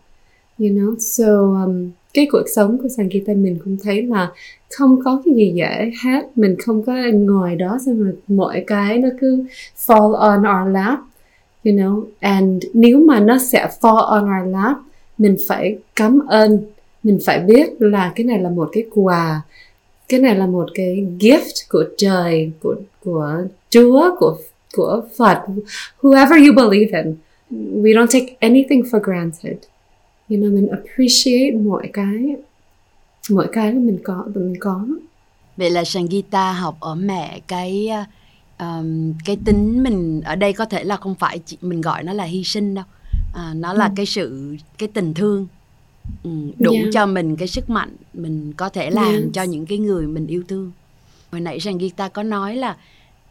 you 0.59 0.67
know 0.67 0.95
so 0.99 1.25
um, 1.63 1.89
cái 2.13 2.27
cuộc 2.31 2.43
sống 2.55 2.77
của 2.77 2.89
Sankita 2.97 3.33
mình 3.33 3.59
cũng 3.63 3.77
thấy 3.83 4.01
là 4.01 4.31
không 4.73 4.99
có 5.03 5.21
cái 5.25 5.33
gì 5.33 5.53
dễ 5.55 5.91
hết. 6.03 6.21
Mình 6.35 6.55
không 6.65 6.83
có 6.83 6.93
ngồi 7.13 7.55
đó 7.55 7.77
xong 7.85 8.03
rồi 8.03 8.13
mọi 8.27 8.63
cái 8.67 8.97
nó 8.97 9.09
cứ 9.21 9.45
fall 9.85 10.13
on 10.13 10.39
our 10.39 10.73
lap 10.73 10.99
you 11.63 11.73
know. 11.73 12.03
And 12.19 12.63
nếu 12.73 12.99
mà 12.99 13.19
nó 13.19 13.37
sẽ 13.37 13.67
fall 13.81 13.95
on 13.95 14.23
our 14.23 14.53
lap 14.53 14.77
mình 15.17 15.37
phải 15.47 15.77
cảm 15.95 16.19
ơn. 16.27 16.59
Mình 17.03 17.19
phải 17.25 17.39
biết 17.39 17.69
là 17.79 18.11
cái 18.15 18.25
này 18.25 18.39
là 18.39 18.49
một 18.49 18.69
cái 18.71 18.85
quà. 18.91 19.41
Cái 20.09 20.19
này 20.19 20.35
là 20.35 20.47
một 20.47 20.69
cái 20.73 21.07
gift 21.19 21.65
của 21.69 21.83
trời 21.97 22.51
của 22.61 22.75
của 23.03 23.41
Chúa 23.69 24.15
của 24.19 24.37
của 24.75 25.01
Phật 25.17 25.41
whoever 26.01 26.45
you 26.47 26.69
believe 26.69 27.03
in 27.03 27.15
we 27.83 27.93
don't 27.93 28.07
take 28.07 28.37
anything 28.39 28.83
for 28.83 28.99
granted 28.99 29.57
you 30.29 30.37
know 30.37 30.53
mình 30.53 30.67
appreciate 30.67 31.51
mọi 31.51 31.89
cái 31.93 32.35
mọi 33.29 33.47
cái 33.51 33.71
mà 33.73 33.79
mình 33.79 33.97
có 34.03 34.25
mình 34.35 34.55
có 34.59 34.85
vậy 35.57 35.69
là 35.69 35.83
Sangita 35.83 36.51
học 36.51 36.77
ở 36.79 36.95
mẹ 36.95 37.39
cái 37.47 37.89
um, 38.59 39.13
cái 39.25 39.37
tính 39.45 39.83
mình 39.83 40.21
ở 40.21 40.35
đây 40.35 40.53
có 40.53 40.65
thể 40.65 40.83
là 40.83 40.97
không 40.97 41.15
phải 41.15 41.39
chỉ, 41.39 41.57
mình 41.61 41.81
gọi 41.81 42.03
nó 42.03 42.13
là 42.13 42.23
hy 42.23 42.43
sinh 42.43 42.73
đâu 42.73 42.85
à, 43.33 43.53
nó 43.55 43.73
là 43.73 43.85
ừ. 43.85 43.91
cái 43.95 44.05
sự 44.05 44.57
cái 44.77 44.89
tình 44.93 45.13
thương 45.13 45.47
ừ, 46.23 46.29
đủ 46.59 46.73
yeah. 46.73 46.85
cho 46.93 47.05
mình 47.05 47.35
cái 47.35 47.47
sức 47.47 47.69
mạnh 47.69 47.95
mình 48.13 48.53
có 48.57 48.69
thể 48.69 48.89
làm 48.89 49.13
yes. 49.13 49.23
cho 49.33 49.43
những 49.43 49.65
cái 49.65 49.77
người 49.77 50.07
mình 50.07 50.27
yêu 50.27 50.43
thương 50.47 50.71
hồi 51.31 51.41
nãy 51.41 51.59
Sangita 51.59 52.09
có 52.09 52.23
nói 52.23 52.55
là 52.55 52.77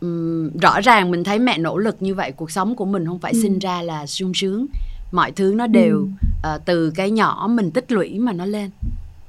um, 0.03 0.51
rõ 0.59 0.81
ràng 0.81 1.11
mình 1.11 1.25
thấy 1.25 1.39
mẹ 1.39 1.59
nỗ 1.59 1.79
lực 1.79 1.97
như 2.01 2.15
vậy 2.15 2.33
cuộc 2.33 2.51
sống 2.51 2.77
của 2.77 2.85
mình 2.85 3.07
không 3.07 3.19
phải 3.19 3.33
ừ. 3.33 3.43
sinh 3.43 3.59
ra 3.59 3.83
là 3.83 4.07
sung 4.07 4.35
sướng 4.35 4.67
mọi 5.13 5.33
thứ 5.33 5.53
nó 5.57 5.67
đều 5.67 6.09
ừ. 6.43 6.55
uh, 6.55 6.65
từ 6.65 6.91
cái 6.91 7.11
nhỏ 7.11 7.49
mình 7.51 7.71
tích 7.71 7.93
lũy 7.93 8.19
mà 8.19 8.33
nó 8.33 8.47
lên 8.47 8.71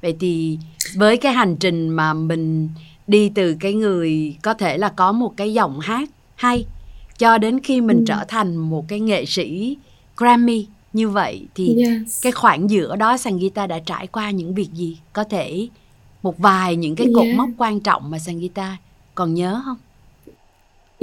vậy 0.01 0.15
thì 0.20 0.58
với 0.96 1.18
cái 1.18 1.34
hành 1.34 1.56
trình 1.56 1.89
mà 1.89 2.13
mình 2.13 2.70
đi 3.08 3.30
từ 3.30 3.56
cái 3.60 3.74
người 3.74 4.38
có 4.42 4.53
thể 4.53 4.77
là 4.77 4.89
có 4.89 5.12
một 5.12 5.38
cái 5.38 5.53
giọng 5.53 5.80
hát 5.80 6.10
hay 6.36 6.65
cho 7.18 7.38
đến 7.38 7.60
khi 7.60 7.82
mình 7.82 7.98
ừ. 7.98 8.03
trở 8.08 8.24
thành 8.27 8.56
một 8.56 8.88
cái 8.88 9.00
nghệ 9.00 9.25
sĩ 9.25 9.77
Grammy 10.18 10.68
như 10.94 11.10
vậy 11.10 11.48
thì 11.56 11.75
yes. 11.84 12.24
cái 12.24 12.32
khoảng 12.32 12.70
giữa 12.70 12.96
đó 12.96 13.18
Sangita 13.18 13.68
đã 13.68 13.80
trải 13.80 14.08
qua 14.08 14.32
những 14.32 14.53
việc 14.53 14.70
gì 14.74 14.98
có 15.13 15.24
thể 15.24 15.68
một 16.24 16.38
vài 16.38 16.75
những 16.75 16.96
cái 16.96 17.08
cột 17.15 17.25
yeah. 17.25 17.38
mốc 17.38 17.50
quan 17.58 17.80
trọng 17.80 18.12
mà 18.12 18.20
Sangita 18.20 18.77
còn 19.15 19.34
nhớ 19.34 19.62
không? 19.65 19.77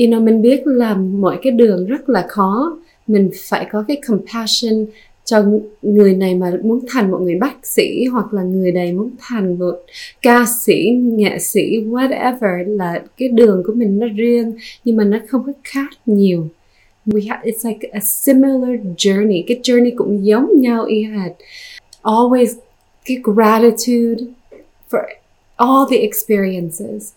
You 0.00 0.06
know, 0.06 0.24
mình 0.24 0.42
biết 0.42 0.62
là 0.66 0.94
mọi 0.94 1.38
cái 1.42 1.52
đường 1.52 1.86
rất 1.86 2.08
là 2.08 2.26
khó. 2.28 2.78
Mình 3.06 3.30
phải 3.34 3.66
có 3.72 3.84
cái 3.88 4.00
compassion 4.08 4.86
cho 5.24 5.44
người 5.82 6.14
này 6.14 6.34
mà 6.34 6.52
muốn 6.62 6.80
thành 6.88 7.10
một 7.10 7.18
người 7.18 7.34
bác 7.34 7.66
sĩ 7.66 8.04
hoặc 8.04 8.32
là 8.32 8.42
người 8.42 8.72
này 8.72 8.92
muốn 8.92 9.10
thành 9.18 9.58
một 9.58 9.74
ca 10.22 10.44
sĩ 10.64 10.90
nghệ 11.02 11.38
sĩ 11.38 11.80
whatever 11.80 12.76
là 12.76 13.02
cái 13.16 13.28
đường 13.28 13.62
của 13.66 13.72
mình 13.72 13.98
nó 13.98 14.06
riêng 14.16 14.52
nhưng 14.84 14.96
mà 14.96 15.04
nó 15.04 15.18
không 15.28 15.42
có 15.46 15.52
khác 15.64 15.88
nhiều. 16.06 16.48
We 17.06 17.28
have 17.28 17.50
it's 17.50 17.68
like 17.68 17.88
a 17.92 18.00
similar 18.00 18.80
journey. 18.96 19.44
Cái 19.46 19.60
journey 19.62 19.92
cũng 19.96 20.26
giống 20.26 20.60
nhau 20.60 20.84
y 20.84 21.02
hệt 21.02 21.32
always 22.02 22.54
cái 23.04 23.16
gratitude 23.22 24.24
for 24.90 25.02
all 25.56 25.84
the 25.90 25.96
experiences 25.96 27.12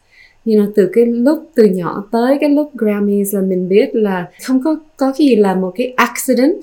you 0.46 0.54
know 0.56 0.72
từ 0.76 0.90
cái 0.94 1.06
lúc 1.06 1.50
từ 1.56 1.66
nhỏ 1.66 2.04
tới 2.12 2.38
cái 2.42 2.50
lúc 2.50 2.72
Grammys 2.74 3.36
là 3.36 3.42
mình 3.42 3.70
biết 3.70 3.96
là 3.96 4.28
không 4.44 4.64
có 4.64 4.76
có 4.98 5.14
cái 5.18 5.28
gì 5.28 5.36
là 5.36 5.56
một 5.56 5.72
cái 5.76 5.94
accident. 5.96 6.60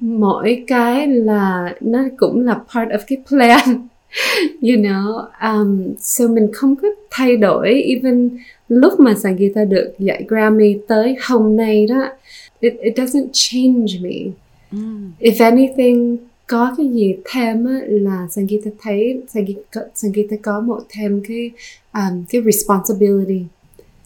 Mỗi 0.00 0.64
cái 0.66 1.06
là 1.06 1.74
nó 1.80 2.04
cũng 2.16 2.46
là 2.46 2.54
part 2.54 2.90
of 2.90 2.98
cái 3.06 3.18
plan. 3.28 3.76
You 4.62 4.76
know 4.76 5.24
um, 5.42 5.94
so 5.98 6.28
mình 6.28 6.48
không 6.52 6.76
có 6.76 6.88
thay 7.10 7.36
đổi. 7.36 7.82
Even 7.82 8.30
lúc 8.68 9.00
mà 9.00 9.14
Sangita 9.14 9.64
được 9.64 9.94
giải 9.98 10.24
Grammy 10.28 10.78
tới 10.88 11.16
hôm 11.28 11.56
nay 11.56 11.86
đó 11.86 12.08
it, 12.60 12.72
it 12.80 12.94
doesn't 12.98 13.26
change 13.32 14.00
me. 14.02 14.32
Mm. 14.72 15.12
if 15.20 15.40
anything 15.40 16.18
có 16.46 16.74
cái 16.76 16.88
gì 16.88 17.16
thêm 17.24 17.66
á, 17.66 17.80
là 17.86 18.26
Sangita 18.30 18.70
thấy 18.80 19.22
Sangita, 19.28 19.80
Sangita 19.94 20.36
có 20.42 20.60
một 20.60 20.80
thêm 20.88 21.22
cái 21.28 21.50
um, 21.94 22.24
cái 22.28 22.42
responsibility. 22.42 23.42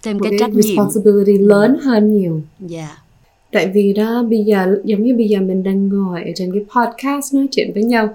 Thêm 0.03 0.19
cái, 0.19 0.31
cái 0.31 0.39
trách 0.39 0.51
nhiệm. 0.51 0.63
responsibility 0.63 1.39
lớn 1.39 1.79
hơn 1.83 2.19
nhiều. 2.19 2.41
Yeah 2.61 2.71
dạ. 2.71 3.03
tại 3.53 3.71
vì 3.75 3.93
đó 3.93 4.23
bây 4.23 4.45
giờ 4.45 4.81
giống 4.85 5.03
như 5.03 5.15
bây 5.17 5.29
giờ 5.29 5.41
mình 5.41 5.63
đang 5.63 5.89
ngồi 5.89 6.23
ở 6.23 6.31
trên 6.35 6.53
cái 6.53 6.65
podcast 6.77 7.35
nói 7.35 7.47
chuyện 7.51 7.71
với 7.75 7.83
nhau 7.83 8.09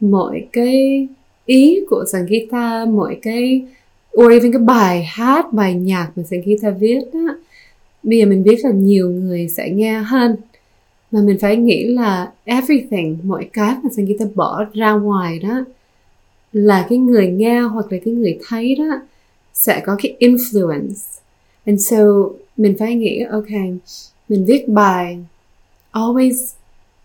mỗi 0.00 0.46
cái 0.52 1.08
ý 1.46 1.80
của 1.90 2.04
Sangita 2.12 2.84
mỗi 2.84 3.18
cái 3.22 3.62
or 4.20 4.32
even 4.32 4.52
cái 4.52 4.62
bài 4.62 5.04
hát 5.04 5.52
bài 5.52 5.74
nhạc 5.74 6.10
mà 6.16 6.22
Sangita 6.22 6.70
viết 6.70 7.00
đó 7.12 7.36
bây 8.02 8.18
giờ 8.18 8.26
mình 8.26 8.42
biết 8.42 8.64
là 8.64 8.70
nhiều 8.70 9.10
người 9.10 9.48
sẽ 9.48 9.70
nghe 9.70 9.92
hơn 9.92 10.36
mà 11.10 11.20
mình 11.20 11.38
phải 11.40 11.56
nghĩ 11.56 11.84
là 11.84 12.32
everything 12.44 13.18
mọi 13.22 13.48
cái 13.52 13.74
mà 13.82 13.90
Sangita 13.96 14.24
bỏ 14.34 14.64
ra 14.74 14.92
ngoài 14.92 15.38
đó, 15.38 15.64
là 16.52 16.86
cái 16.88 16.98
người 16.98 17.26
nghe 17.26 17.60
hoặc 17.60 17.92
là 17.92 17.98
cái 18.04 18.14
người 18.14 18.38
thấy 18.48 18.74
đó, 18.74 19.00
sẽ 19.54 19.82
có 19.86 19.96
cái 20.02 20.16
influence. 20.20 21.20
And 21.64 21.90
so, 21.90 21.96
mình 22.56 22.74
phải 22.78 22.94
nghĩ, 22.94 23.20
ok, 23.30 23.50
mình 24.28 24.44
viết 24.44 24.68
bài, 24.68 25.18
always 25.92 26.52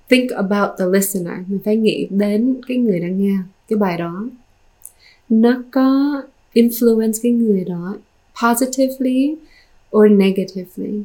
think 0.09 0.31
about 0.31 0.69
the 0.79 0.85
listener. 0.85 1.33
Mình 1.47 1.59
phải 1.65 1.77
nghĩ 1.77 2.07
đến 2.09 2.55
cái 2.67 2.77
người 2.77 2.99
đang 2.99 3.23
nghe 3.23 3.37
cái 3.69 3.77
bài 3.77 3.97
đó. 3.97 4.29
Nó 5.29 5.63
có 5.71 6.21
influence 6.53 7.13
cái 7.23 7.31
người 7.31 7.63
đó 7.63 7.97
positively 8.43 9.35
or 9.97 10.11
negatively 10.11 11.03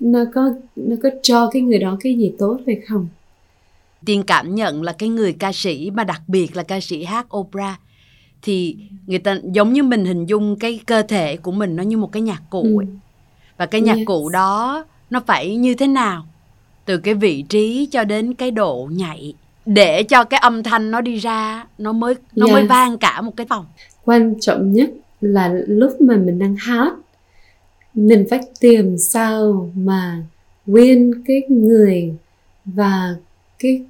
nó 0.00 0.24
có 0.34 0.50
nó 0.76 0.96
có 1.02 1.08
cho 1.22 1.50
cái 1.52 1.62
người 1.62 1.78
đó 1.78 1.96
cái 2.00 2.14
gì 2.14 2.32
tốt 2.38 2.58
hay 2.66 2.80
không 2.88 3.08
tiên 4.04 4.22
cảm 4.22 4.54
nhận 4.54 4.82
là 4.82 4.92
cái 4.92 5.08
người 5.08 5.32
ca 5.32 5.52
sĩ 5.52 5.90
mà 5.90 6.04
đặc 6.04 6.22
biệt 6.26 6.56
là 6.56 6.62
ca 6.62 6.80
sĩ 6.80 7.04
hát 7.04 7.36
opera 7.36 7.78
thì 8.42 8.76
người 9.06 9.18
ta 9.18 9.38
giống 9.52 9.72
như 9.72 9.82
mình 9.82 10.04
hình 10.04 10.26
dung 10.26 10.56
cái 10.58 10.80
cơ 10.86 11.02
thể 11.02 11.36
của 11.36 11.52
mình 11.52 11.76
nó 11.76 11.82
như 11.82 11.96
một 11.96 12.12
cái 12.12 12.22
nhạc 12.22 12.42
cụ 12.50 12.62
ấy. 12.62 12.86
Ừ. 12.86 12.94
và 13.56 13.66
cái 13.66 13.80
nhạc 13.80 13.96
yes. 13.96 14.06
cụ 14.06 14.28
đó 14.28 14.84
nó 15.10 15.20
phải 15.26 15.56
như 15.56 15.74
thế 15.74 15.86
nào 15.86 16.26
từ 16.84 16.98
cái 16.98 17.14
vị 17.14 17.42
trí 17.48 17.88
cho 17.90 18.04
đến 18.04 18.34
cái 18.34 18.50
độ 18.50 18.88
nhạy 18.92 19.34
để 19.66 20.02
cho 20.02 20.24
cái 20.24 20.40
âm 20.40 20.62
thanh 20.62 20.90
nó 20.90 21.00
đi 21.00 21.16
ra 21.16 21.66
nó 21.78 21.92
mới 21.92 22.14
nó 22.36 22.46
yes. 22.46 22.52
mới 22.52 22.66
vang 22.66 22.98
cả 22.98 23.20
một 23.20 23.36
cái 23.36 23.46
phòng 23.46 23.66
quan 24.04 24.40
trọng 24.40 24.72
nhất 24.72 24.90
là 25.20 25.54
lúc 25.66 26.00
mà 26.00 26.16
mình 26.16 26.38
đang 26.38 26.56
hát 26.56 26.92
mình 27.94 28.24
phải 28.30 28.40
tìm 28.60 28.98
sao 28.98 29.70
mà 29.74 30.22
nguyên 30.66 31.12
cái 31.26 31.42
người 31.48 32.14
và 32.64 33.16
cái 33.58 33.84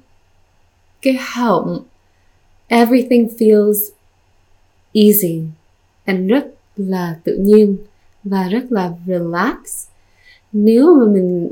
cái 1.01 1.17
họng. 1.33 1.79
Everything 2.67 3.27
feels 3.37 3.89
easy 4.93 5.41
and 6.05 6.31
rất 6.31 6.53
là 6.77 7.15
tự 7.23 7.37
nhiên 7.37 7.77
và 8.23 8.47
rất 8.47 8.71
là 8.71 8.91
relax. 9.07 9.87
Nếu 10.51 10.95
mà 10.95 11.05
mình 11.13 11.51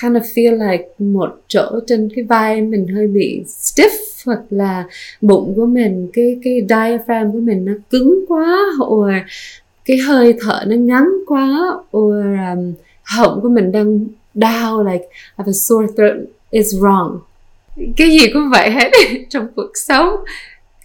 kind 0.00 0.16
of 0.16 0.20
feel 0.20 0.70
like 0.70 0.88
một 0.98 1.40
chỗ 1.48 1.80
trên 1.86 2.08
cái 2.14 2.24
vai 2.24 2.62
mình 2.62 2.86
hơi 2.88 3.06
bị 3.06 3.42
stiff 3.46 3.90
hoặc 4.26 4.42
là 4.50 4.86
bụng 5.20 5.52
của 5.56 5.66
mình, 5.66 6.08
cái 6.12 6.38
cái 6.42 6.60
diaphragm 6.68 7.32
của 7.32 7.40
mình 7.40 7.64
nó 7.64 7.72
cứng 7.90 8.24
quá 8.28 8.58
hoặc 8.78 9.24
cái 9.84 9.96
hơi 9.98 10.34
thở 10.40 10.64
nó 10.66 10.76
ngắn 10.76 11.08
quá 11.26 11.74
or 11.96 12.14
um, 12.24 12.72
họng 13.02 13.40
của 13.40 13.48
mình 13.48 13.72
đang 13.72 13.98
đau 14.34 14.84
like 14.84 15.04
I 15.04 15.08
have 15.36 15.50
a 15.50 15.52
sore 15.52 15.86
throat 15.96 16.16
is 16.50 16.74
wrong. 16.74 17.18
Cái 17.96 18.10
gì 18.10 18.30
cũng 18.32 18.50
vậy 18.50 18.70
hết 18.70 18.90
trong 19.28 19.46
cuộc 19.56 19.70
sống. 19.74 20.08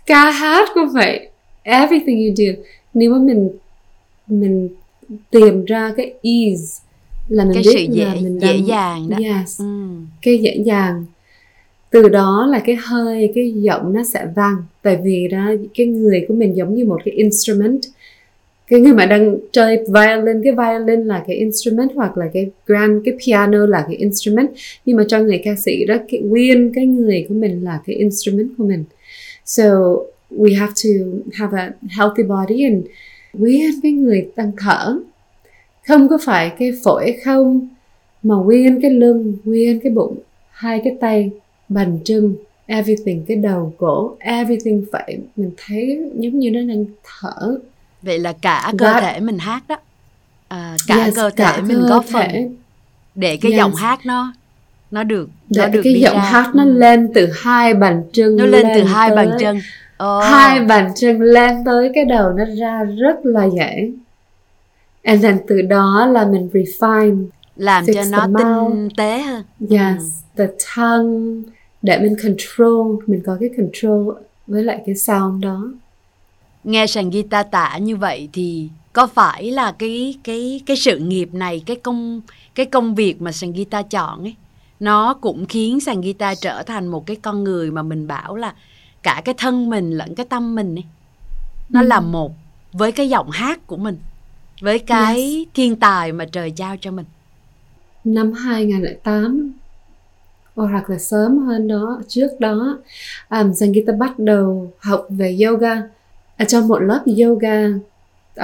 Ca 0.05 0.31
hát 0.31 0.69
cũng 0.73 0.89
vậy. 0.93 1.29
Everything 1.63 2.17
you 2.17 2.33
do. 2.35 2.61
Nếu 2.93 3.11
mà 3.11 3.17
mình 3.17 3.49
mình 4.27 4.69
tìm 5.31 5.65
ra 5.65 5.93
cái 5.97 6.13
ease 6.23 6.83
là 7.27 7.45
mình 7.45 7.53
cái 7.53 7.63
biết 7.63 7.71
sự 7.73 7.93
dễ 7.93 8.05
là 8.05 8.13
mình 8.13 8.39
dễ 8.41 8.47
đang 8.47 8.67
dàng 8.67 9.09
đó. 9.09 9.17
Yes. 9.17 9.59
Ừ. 9.59 9.65
cái 10.21 10.37
dễ 10.37 10.55
dàng. 10.65 11.05
Từ 11.89 12.09
đó 12.09 12.47
là 12.51 12.59
cái 12.59 12.75
hơi 12.75 13.31
cái 13.35 13.51
giọng 13.51 13.93
nó 13.93 14.03
sẽ 14.03 14.27
vang. 14.35 14.55
Tại 14.81 14.97
vì 15.03 15.27
đó 15.27 15.51
cái 15.73 15.87
người 15.87 16.25
của 16.27 16.33
mình 16.33 16.55
giống 16.55 16.75
như 16.75 16.85
một 16.85 17.01
cái 17.05 17.13
instrument 17.13 17.81
cái 18.67 18.79
người 18.79 18.93
mà 18.93 19.05
đang 19.05 19.37
chơi 19.51 19.77
violin, 19.77 20.43
cái 20.43 20.53
violin 20.53 21.05
là 21.05 21.23
cái 21.27 21.35
instrument 21.35 21.89
hoặc 21.95 22.17
là 22.17 22.25
cái 22.33 22.49
grand, 22.65 23.05
cái 23.05 23.17
piano 23.25 23.65
là 23.65 23.85
cái 23.87 23.95
instrument. 23.95 24.49
Nhưng 24.85 24.97
mà 24.97 25.03
cho 25.07 25.19
người 25.19 25.41
ca 25.43 25.55
sĩ 25.65 25.85
đó, 25.85 25.95
cái 26.11 26.21
nguyên 26.21 26.71
cái 26.75 26.85
người 26.85 27.25
của 27.29 27.35
mình 27.35 27.63
là 27.63 27.79
cái 27.85 27.95
instrument 27.95 28.49
của 28.57 28.63
mình. 28.63 28.83
So, 29.45 29.63
we 30.31 30.59
have 30.59 30.73
to 30.83 30.89
have 31.33 31.59
a 31.59 31.71
healthy 31.97 32.23
body 32.23 32.63
and 32.63 32.85
nguyên 33.33 33.71
cái 33.83 33.91
người 33.91 34.27
đang 34.35 34.51
thở. 34.57 34.99
Không 35.87 36.07
có 36.07 36.17
phải 36.25 36.51
cái 36.59 36.71
phổi 36.83 37.15
không, 37.23 37.67
mà 38.23 38.35
nguyên 38.35 38.81
cái 38.81 38.91
lưng 38.91 39.37
nguyên 39.43 39.79
cái 39.79 39.91
bụng, 39.91 40.17
hai 40.51 40.81
cái 40.83 40.95
tay, 40.99 41.31
bàn 41.69 41.99
chân, 42.03 42.35
everything, 42.65 43.23
cái 43.27 43.37
đầu, 43.37 43.73
cổ, 43.77 44.15
everything 44.19 44.85
phải, 44.91 45.17
mình 45.35 45.51
thấy 45.57 45.99
giống 46.15 46.39
như 46.39 46.51
nó 46.51 46.59
đang 46.59 46.85
thở 47.03 47.59
vậy 48.07 48.19
là 48.19 48.33
cả 48.41 48.71
cơ 48.77 48.85
That- 48.85 49.01
thể 49.01 49.19
mình 49.19 49.37
hát 49.37 49.63
đó 49.67 49.75
à, 50.47 50.75
cả 50.87 50.95
Yes, 50.95 51.15
cơ 51.15 51.29
thể 51.29 51.35
cả 51.35 51.61
mình 51.61 51.77
cơ 51.81 51.87
góp 51.89 52.05
thể. 52.05 52.11
phần 52.13 52.55
để 53.15 53.37
cái 53.37 53.51
Yes. 53.51 53.57
giọng 53.59 53.75
hát 53.75 53.99
nó 54.05 54.33
nó 54.91 55.03
được 55.03 55.29
nó 55.49 55.65
để 55.65 55.71
được 55.71 55.81
cái 55.83 55.99
giọng 56.01 56.15
ra. 56.15 56.21
hát 56.21 56.55
nó 56.55 56.63
Ừ. 56.63 56.73
lên 56.73 57.09
từ 57.15 57.29
hai 57.41 57.73
bàn 57.73 58.03
chân 58.13 58.35
nó 58.35 58.45
lên 58.45 58.65
từ 58.75 58.83
hai 58.83 59.09
tới- 59.09 59.15
bàn 59.15 59.29
chân 59.39 59.59
Ồ. 59.97 60.19
hai 60.19 60.59
bàn 60.59 60.91
chân 60.95 61.21
lên 61.21 61.55
tới 61.65 61.91
cái 61.95 62.05
đầu 62.05 62.33
nó 62.37 62.43
ra 62.59 62.83
rất 62.83 63.15
là 63.25 63.45
dễ 63.57 63.91
and 65.03 65.23
then 65.23 65.37
từ 65.47 65.61
đó 65.61 66.05
là 66.11 66.25
mình 66.25 66.49
refine 66.53 67.25
làm 67.55 67.85
cho 67.93 68.03
nó 68.09 68.27
tinh 68.27 68.89
tế 68.97 69.19
hơn 69.21 69.43
yes 69.69 70.01
Ừ. 70.35 70.45
the 70.45 70.47
tongue 70.75 71.41
để 71.81 71.99
mình 71.99 72.15
control 72.23 72.95
mình 73.07 73.21
có 73.25 73.37
cái 73.39 73.49
control 73.57 74.15
với 74.47 74.63
lại 74.63 74.81
cái 74.85 74.95
sound 74.95 75.43
đó 75.43 75.61
nghe 76.67 76.87
sàn 76.87 77.09
guitar 77.09 77.45
tả 77.51 77.77
như 77.77 77.95
vậy 77.95 78.29
thì 78.33 78.69
có 78.93 79.07
phải 79.07 79.51
là 79.51 79.71
cái 79.71 80.15
cái 80.23 80.61
cái 80.65 80.77
sự 80.77 80.97
nghiệp 80.97 81.29
này 81.33 81.63
cái 81.65 81.75
công 81.75 82.21
cái 82.55 82.65
công 82.65 82.95
việc 82.95 83.21
mà 83.21 83.31
sàn 83.31 83.53
guitar 83.53 83.85
chọn 83.89 84.23
ấy 84.23 84.35
nó 84.79 85.13
cũng 85.13 85.45
khiến 85.45 85.79
sàn 85.79 86.01
guitar 86.01 86.37
trở 86.41 86.63
thành 86.63 86.87
một 86.87 87.05
cái 87.05 87.15
con 87.15 87.43
người 87.43 87.71
mà 87.71 87.83
mình 87.83 88.07
bảo 88.07 88.35
là 88.35 88.53
cả 89.03 89.21
cái 89.25 89.35
thân 89.37 89.69
mình 89.69 89.91
lẫn 89.91 90.15
cái 90.15 90.25
tâm 90.29 90.55
mình 90.55 90.75
ấy 90.75 90.83
nó 91.69 91.81
Ừ. 91.81 91.87
là 91.87 91.99
một 91.99 92.31
với 92.73 92.91
cái 92.91 93.09
giọng 93.09 93.29
hát 93.29 93.67
của 93.67 93.77
mình 93.77 93.97
với 94.61 94.79
cái 94.79 95.45
thiên 95.53 95.75
tài 95.75 96.11
mà 96.11 96.25
trời 96.31 96.51
trao 96.51 96.75
cho 96.81 96.91
mình. 96.91 97.05
Năm 98.03 98.31
2008 98.33 99.51
hoặc 100.55 100.89
là 100.89 100.97
sớm 100.97 101.37
hơn 101.37 101.67
đó 101.67 102.01
trước 102.07 102.27
đó 102.39 102.77
um, 103.29 103.53
Sangita 103.53 103.93
bắt 103.99 104.19
đầu 104.19 104.73
học 104.79 105.05
về 105.09 105.37
yoga 105.45 105.81
ở 106.37 106.45
trong 106.45 106.67
một 106.67 106.79
lớp 106.79 107.03
yoga 107.21 107.67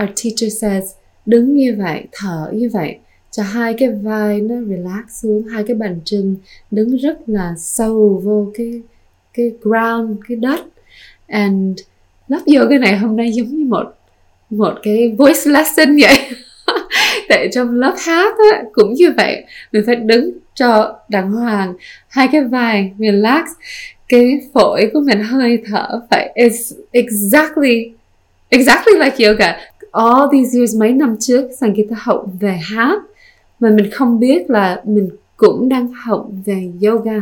our 0.01 0.09
teacher 0.23 0.61
says 0.61 0.83
đứng 1.25 1.55
như 1.55 1.75
vậy 1.77 2.03
thở 2.11 2.51
như 2.53 2.69
vậy 2.73 2.97
cho 3.31 3.43
hai 3.43 3.73
cái 3.77 3.89
vai 3.89 4.41
nó 4.41 4.55
relax 4.69 5.03
xuống 5.09 5.43
hai 5.43 5.63
cái 5.67 5.75
bàn 5.75 5.99
chân 6.05 6.35
đứng 6.71 6.97
rất 6.97 7.17
là 7.27 7.53
sâu 7.57 8.21
vô 8.23 8.51
cái 8.53 8.81
cái 9.33 9.51
ground 9.61 10.17
cái 10.27 10.37
đất. 10.37 10.59
And 11.27 11.79
lớp 12.27 12.39
yoga 12.57 12.77
này 12.77 12.97
hôm 12.97 13.15
nay 13.17 13.31
giống 13.31 13.47
như 13.47 13.65
một 13.65 13.95
một 14.49 14.73
cái 14.83 15.15
voice 15.17 15.41
lesson 15.45 15.97
vậy. 16.01 16.17
Tại 17.29 17.49
trong 17.51 17.75
lớp 17.75 17.95
hát 17.97 18.35
á, 18.51 18.63
cũng 18.73 18.93
như 18.93 19.11
vậy 19.17 19.43
mình 19.71 19.83
phải 19.85 19.95
đứng 19.95 20.31
cho 20.55 20.99
đàng 21.09 21.31
hoàng. 21.31 21.73
Hai 22.07 22.27
cái 22.31 22.43
vai, 22.43 22.93
relax. 22.99 23.45
Cái 24.07 24.41
phổi 24.53 24.89
của 24.93 24.99
mình 24.99 25.23
hơi 25.23 25.63
thở 25.65 26.01
phải 26.09 26.31
is 26.35 26.73
exactly 26.91 27.91
exactly 28.49 28.93
like 28.99 29.27
yoga. 29.27 29.57
All 29.91 30.27
these 30.31 30.57
years, 30.57 30.75
mấy 30.75 30.93
năm 30.93 31.15
trước 31.19 31.49
Sangita 31.59 31.95
học 31.99 32.25
về 32.39 32.59
hát, 32.63 32.99
mà 33.59 33.69
mình 33.69 33.91
không 33.91 34.19
biết 34.19 34.49
là 34.49 34.81
mình 34.83 35.09
cũng 35.37 35.69
đang 35.69 35.87
học 35.93 36.27
về 36.45 36.71
yoga. 36.81 37.21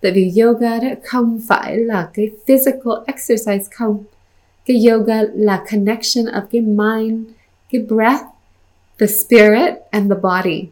Tại 0.00 0.12
vì 0.12 0.32
yoga 0.42 0.78
đó 0.78 0.88
không 1.04 1.40
phải 1.48 1.76
là 1.76 2.08
cái 2.14 2.30
physical 2.46 2.92
exercise 3.06 3.64
không. 3.70 4.04
Cái 4.66 4.86
yoga 4.86 5.22
là 5.32 5.64
connection 5.70 6.24
of 6.24 6.42
cái 6.52 6.60
mind, 6.60 7.28
cái 7.72 7.82
breath, 7.88 8.24
the 8.98 9.06
spirit 9.06 9.74
and 9.90 10.12
the 10.12 10.18
body. 10.22 10.64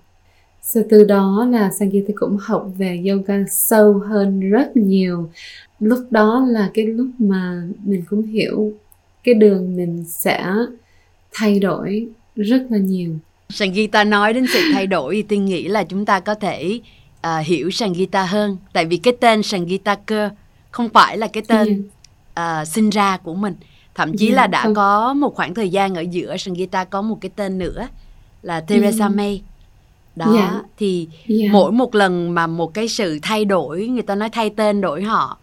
So 0.69 0.81
từ 0.91 1.05
đó 1.05 1.47
là 1.51 1.71
Sangita 1.79 2.13
cũng 2.17 2.37
học 2.41 2.69
về 2.79 3.05
yoga 3.09 3.35
sâu 3.51 3.93
hơn 4.09 4.41
rất 4.41 4.77
nhiều. 4.77 5.31
Lúc 5.81 5.99
đó 6.11 6.47
là 6.49 6.71
cái 6.75 6.85
lúc 6.87 7.07
mà 7.19 7.63
mình 7.85 8.03
cũng 8.11 8.23
hiểu 8.23 8.73
cái 9.25 9.35
đường 9.35 9.77
mình 9.77 10.05
sẽ 10.09 10.45
thay 11.33 11.59
đổi 11.59 12.07
rất 12.37 12.63
là 12.71 12.79
nhiều. 12.79 13.11
Sangita 13.51 14.05
nói 14.05 14.33
đến 14.33 14.47
sự 14.53 14.61
thay 14.73 14.87
đổi 14.87 15.15
thì 15.15 15.23
tôi 15.23 15.39
nghĩ 15.39 15.69
là 15.69 15.85
chúng 15.85 16.05
ta 16.05 16.21
có 16.21 16.35
thể 16.35 16.81
à, 17.21 17.39
hiểu 17.39 17.71
Sangita 17.71 18.25
hơn 18.25 18.57
tại 18.73 18.85
vì 18.87 18.97
cái 18.97 19.15
tên 19.21 19.43
Sangita 19.43 19.95
cơ 19.95 20.31
không 20.71 20.89
phải 20.89 21.19
là 21.19 21.27
cái 21.27 21.43
tên 21.49 21.67
Yeah. 21.69 21.79
à, 22.35 22.65
sinh 22.65 22.91
ra 22.91 23.17
của 23.17 23.35
mình 23.35 23.55
thậm 23.95 24.17
chí 24.17 24.27
Yeah, 24.27 24.37
là 24.37 24.47
đã 24.47 24.63
không. 24.63 24.75
có 24.75 25.15
một 25.15 25.35
khoảng 25.35 25.55
thời 25.55 25.69
gian 25.69 25.95
ở 25.95 26.01
giữa 26.01 26.37
Sangita 26.37 26.85
có 26.85 27.03
một 27.03 27.19
cái 27.21 27.31
tên 27.37 27.59
nữa 27.59 27.89
là 28.43 28.61
Teresa 28.61 29.07
Ừ. 29.07 29.11
May 29.15 29.43
đó 30.17 30.33
Yeah. 30.35 30.53
thì 30.79 31.09
Yeah. 31.29 31.53
mỗi 31.53 31.73
một 31.73 31.95
lần 31.95 32.35
mà 32.35 32.47
một 32.47 32.75
cái 32.75 32.89
sự 32.89 33.19
thay 33.23 33.45
đổi 33.45 33.87
người 33.87 34.03
ta 34.03 34.15
nói 34.15 34.29
thay 34.33 34.51
tên 34.51 34.81
đổi 34.81 35.03
họ 35.03 35.39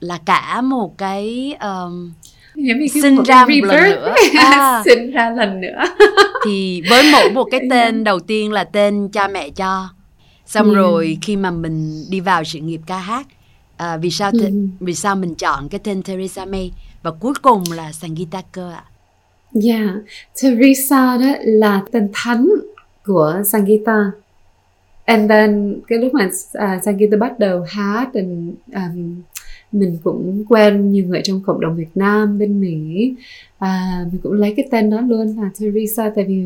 là 0.00 0.18
cả 0.26 0.60
một 0.60 0.98
cái 0.98 1.54
um, 1.62 2.12
sinh 3.02 3.22
ra 3.22 3.46
một 3.46 3.54
lần 3.62 3.82
nữa. 3.90 4.14
À. 4.38 4.82
sinh 4.84 5.10
ra 5.10 5.30
lần 5.30 5.60
nữa. 5.60 5.82
thì 6.44 6.82
với 6.90 7.02
mỗi 7.12 7.30
một 7.30 7.48
cái 7.50 7.60
tên 7.70 8.04
đầu 8.04 8.20
tiên 8.20 8.52
là 8.52 8.64
tên 8.64 9.08
cha 9.08 9.28
mẹ 9.28 9.50
cho 9.50 9.88
xong 10.46 10.66
Yeah. 10.66 10.76
rồi 10.76 11.18
khi 11.22 11.36
mà 11.36 11.50
mình 11.50 12.04
đi 12.10 12.20
vào 12.20 12.44
sự 12.44 12.58
nghiệp 12.58 12.80
ca 12.86 12.98
hát 12.98 13.26
à, 13.76 13.96
vì 13.96 14.10
sao 14.10 14.30
thế, 14.40 14.46
Ừ. 14.46 14.52
vì 14.80 14.94
sao 14.94 15.16
mình 15.16 15.34
chọn 15.34 15.68
cái 15.68 15.80
tên 15.84 16.02
Teresa 16.02 16.44
May 16.44 16.72
và 17.02 17.10
cuối 17.10 17.32
cùng 17.42 17.64
là 17.74 17.92
Sangita 17.92 18.42
cơ 18.52 18.70
ạ 18.72 18.84
Yeah, 19.64 19.90
Teresa 20.42 21.16
đó 21.16 21.26
là 21.44 21.80
tên 21.92 22.08
thánh 22.12 22.46
của 23.06 23.42
Sangita. 23.46 24.10
And 25.04 25.30
then 25.30 25.80
cái 25.88 25.98
lúc 25.98 26.14
mà 26.14 26.24
uh, 26.26 26.82
Sangita 26.84 27.16
bắt 27.16 27.38
đầu 27.38 27.64
hát 27.68 28.10
and, 28.14 28.54
um, 28.74 29.22
mình 29.72 29.98
cũng 30.04 30.44
quen 30.48 30.92
nhiều 30.92 31.04
người 31.06 31.20
trong 31.24 31.40
cộng 31.46 31.60
đồng 31.60 31.76
Việt 31.76 31.90
Nam 31.94 32.38
bên 32.38 32.60
Mỹ. 32.60 33.14
À, 33.58 34.04
mình 34.12 34.20
cũng 34.22 34.32
lấy 34.32 34.54
cái 34.56 34.68
tên 34.70 34.90
đó 34.90 35.00
luôn 35.00 35.36
là 35.36 35.50
Teresa 35.60 36.10
tại 36.16 36.24
vì 36.24 36.44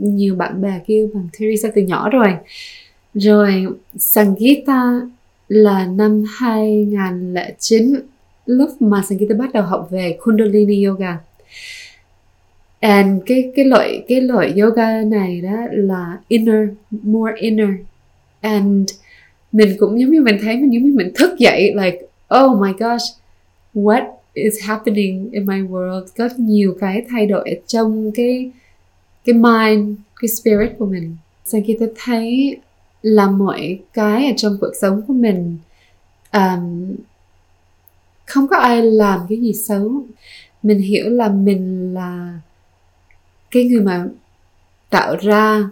nhiều 0.00 0.34
bạn 0.34 0.62
bè 0.62 0.80
kêu 0.86 1.10
bằng 1.14 1.28
Teresa 1.38 1.68
từ 1.74 1.82
nhỏ 1.82 2.10
rồi. 2.10 2.34
Rồi 3.14 3.66
Sangita 3.98 5.00
là 5.48 5.86
năm 5.86 6.24
2009 6.36 7.94
lúc 8.46 8.82
mà 8.82 9.02
Sangita 9.08 9.34
bắt 9.38 9.52
đầu 9.52 9.62
học 9.62 9.88
về 9.90 10.18
Kundalini 10.20 10.84
Yoga. 10.84 11.18
And 12.80 13.22
cái 13.26 13.52
cái 13.56 13.64
loại 13.64 14.04
cái 14.08 14.20
loại 14.20 14.60
yoga 14.60 15.02
này 15.02 15.40
đó 15.40 15.56
là 15.70 16.18
inner, 16.28 16.68
more 16.90 17.34
inner. 17.36 17.70
And 18.40 18.90
mình 19.52 19.76
cũng 19.78 20.00
giống 20.00 20.10
như 20.10 20.20
mình 20.20 20.38
thấy 20.42 20.56
mình 20.56 20.72
giống 20.72 20.82
như 20.82 20.92
mình 20.94 21.12
thức 21.14 21.38
dậy 21.38 21.74
like 21.74 21.98
oh 22.34 22.60
my 22.60 22.72
gosh, 22.78 23.04
what 23.74 24.04
is 24.34 24.54
happening 24.62 25.30
in 25.32 25.46
my 25.46 25.60
world? 25.60 26.04
Có 26.16 26.28
nhiều 26.36 26.76
cái 26.80 27.04
thay 27.08 27.26
đổi 27.26 27.60
trong 27.66 28.10
cái 28.14 28.50
cái 29.24 29.34
mind, 29.34 29.98
cái 30.20 30.28
spirit 30.28 30.70
của 30.78 30.86
mình. 30.86 31.16
Sau 31.44 31.60
khi 31.66 31.76
tôi 31.78 31.92
thấy 32.04 32.56
là 33.02 33.30
mọi 33.30 33.78
cái 33.92 34.26
ở 34.26 34.32
trong 34.36 34.56
cuộc 34.60 34.72
sống 34.80 35.02
của 35.06 35.14
mình 35.14 35.56
um, 36.32 36.96
không 38.26 38.48
có 38.48 38.56
ai 38.56 38.82
làm 38.82 39.20
cái 39.28 39.38
gì 39.38 39.52
xấu 39.52 40.02
mình 40.62 40.78
hiểu 40.78 41.08
là 41.08 41.28
mình 41.28 41.94
là 41.94 42.40
cái 43.50 43.64
người 43.64 43.80
mà 43.80 44.06
tạo 44.90 45.16
ra 45.16 45.70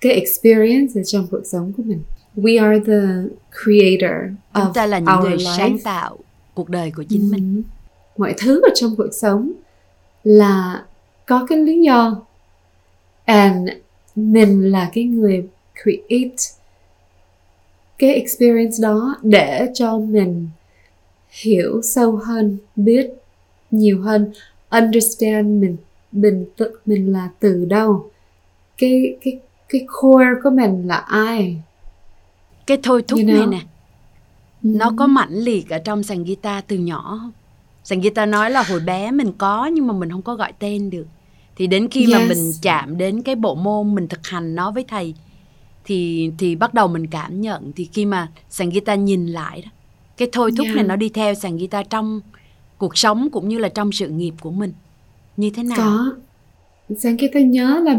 cái 0.00 0.12
experience 0.12 1.00
ở 1.00 1.02
trong 1.04 1.26
cuộc 1.30 1.42
sống 1.44 1.72
của 1.76 1.82
mình 1.82 2.02
we 2.36 2.64
are 2.64 2.80
the 2.86 3.28
creator 3.62 4.30
chúng 4.54 4.62
of 4.64 4.72
ta 4.72 4.86
là 4.86 4.98
những 4.98 5.20
người 5.22 5.36
life. 5.36 5.56
sáng 5.56 5.78
tạo 5.84 6.18
cuộc 6.54 6.68
đời 6.68 6.92
của 6.96 7.02
chính 7.08 7.30
mình 7.30 7.62
Ừ. 7.66 8.18
mọi 8.18 8.34
thứ 8.38 8.60
ở 8.62 8.68
trong 8.74 8.96
cuộc 8.96 9.10
sống 9.12 9.52
là 10.24 10.84
có 11.26 11.46
cái 11.48 11.58
lý 11.58 11.80
do 11.82 12.22
and 13.24 13.68
mình 14.16 14.70
là 14.70 14.90
cái 14.94 15.04
người 15.04 15.48
create 15.82 16.36
cái 17.98 18.14
experience 18.14 18.76
đó 18.82 19.16
để 19.22 19.66
cho 19.74 19.98
mình 19.98 20.48
hiểu 21.42 21.80
sâu 21.82 22.16
hơn 22.16 22.56
biết 22.76 23.10
nhiều 23.70 24.00
hơn 24.02 24.32
understand 24.70 25.46
mình 25.62 25.76
mình 26.12 26.44
tự 26.56 26.78
mình 26.86 27.12
là 27.12 27.28
từ 27.40 27.64
đâu? 27.64 28.10
Cái 28.78 29.16
cái 29.24 29.38
cái 29.68 29.86
core 30.00 30.26
của 30.42 30.50
mình 30.50 30.86
là 30.86 30.96
ai? 30.96 31.56
Cái 32.66 32.78
thôi 32.82 33.02
thúc 33.08 33.18
You 33.20 33.26
này 33.26 33.36
know? 33.36 33.50
nè 33.50 33.60
nó 34.62 34.92
có 34.98 35.06
mãnh 35.06 35.32
liệt 35.34 35.70
ở 35.70 35.78
trong 35.78 36.02
sàn 36.02 36.24
guitar 36.24 36.64
từ 36.68 36.76
nhỏ 36.76 37.16
không? 37.20 37.32
Sàn 37.84 38.00
guitar 38.00 38.28
nói 38.28 38.50
là 38.50 38.62
hồi 38.62 38.80
bé 38.80 39.10
mình 39.10 39.32
có 39.38 39.66
nhưng 39.66 39.86
mà 39.86 39.94
mình 39.94 40.10
không 40.10 40.22
có 40.22 40.34
gọi 40.34 40.52
tên 40.58 40.90
được. 40.90 41.06
Thì 41.56 41.66
đến 41.66 41.88
khi 41.88 42.06
mà 42.06 42.18
Yes. 42.18 42.28
mình 42.28 42.52
chạm 42.62 42.98
đến 42.98 43.22
cái 43.22 43.34
bộ 43.34 43.54
môn 43.54 43.94
mình 43.94 44.08
thực 44.08 44.26
hành 44.26 44.54
nó 44.54 44.70
với 44.70 44.84
thầy 44.88 45.14
thì 45.84 46.30
thì 46.38 46.56
bắt 46.56 46.74
đầu 46.74 46.88
mình 46.88 47.06
cảm 47.06 47.40
nhận. 47.40 47.72
Thì 47.76 47.88
khi 47.92 48.04
mà 48.04 48.28
sàn 48.50 48.70
guitar 48.70 48.98
nhìn 48.98 49.26
lại 49.26 49.62
đó 49.62 49.70
cái 50.16 50.28
thôi 50.32 50.50
thúc 50.56 50.64
Yeah. 50.64 50.76
này 50.76 50.84
nó 50.84 50.96
đi 50.96 51.08
theo 51.08 51.34
sàn 51.34 51.56
guitar 51.56 51.86
trong 51.90 52.20
cuộc 52.78 52.98
sống 52.98 53.28
cũng 53.32 53.48
như 53.48 53.58
là 53.58 53.68
trong 53.68 53.92
sự 53.92 54.08
nghiệp 54.08 54.34
của 54.40 54.50
mình 54.50 54.72
như 55.36 55.50
thế 55.54 55.62
nào? 55.62 55.76
Có. 55.76 56.16
Sáng 56.98 57.16
kia 57.16 57.28
tôi 57.32 57.42
nhớ 57.42 57.82
là 57.84 57.98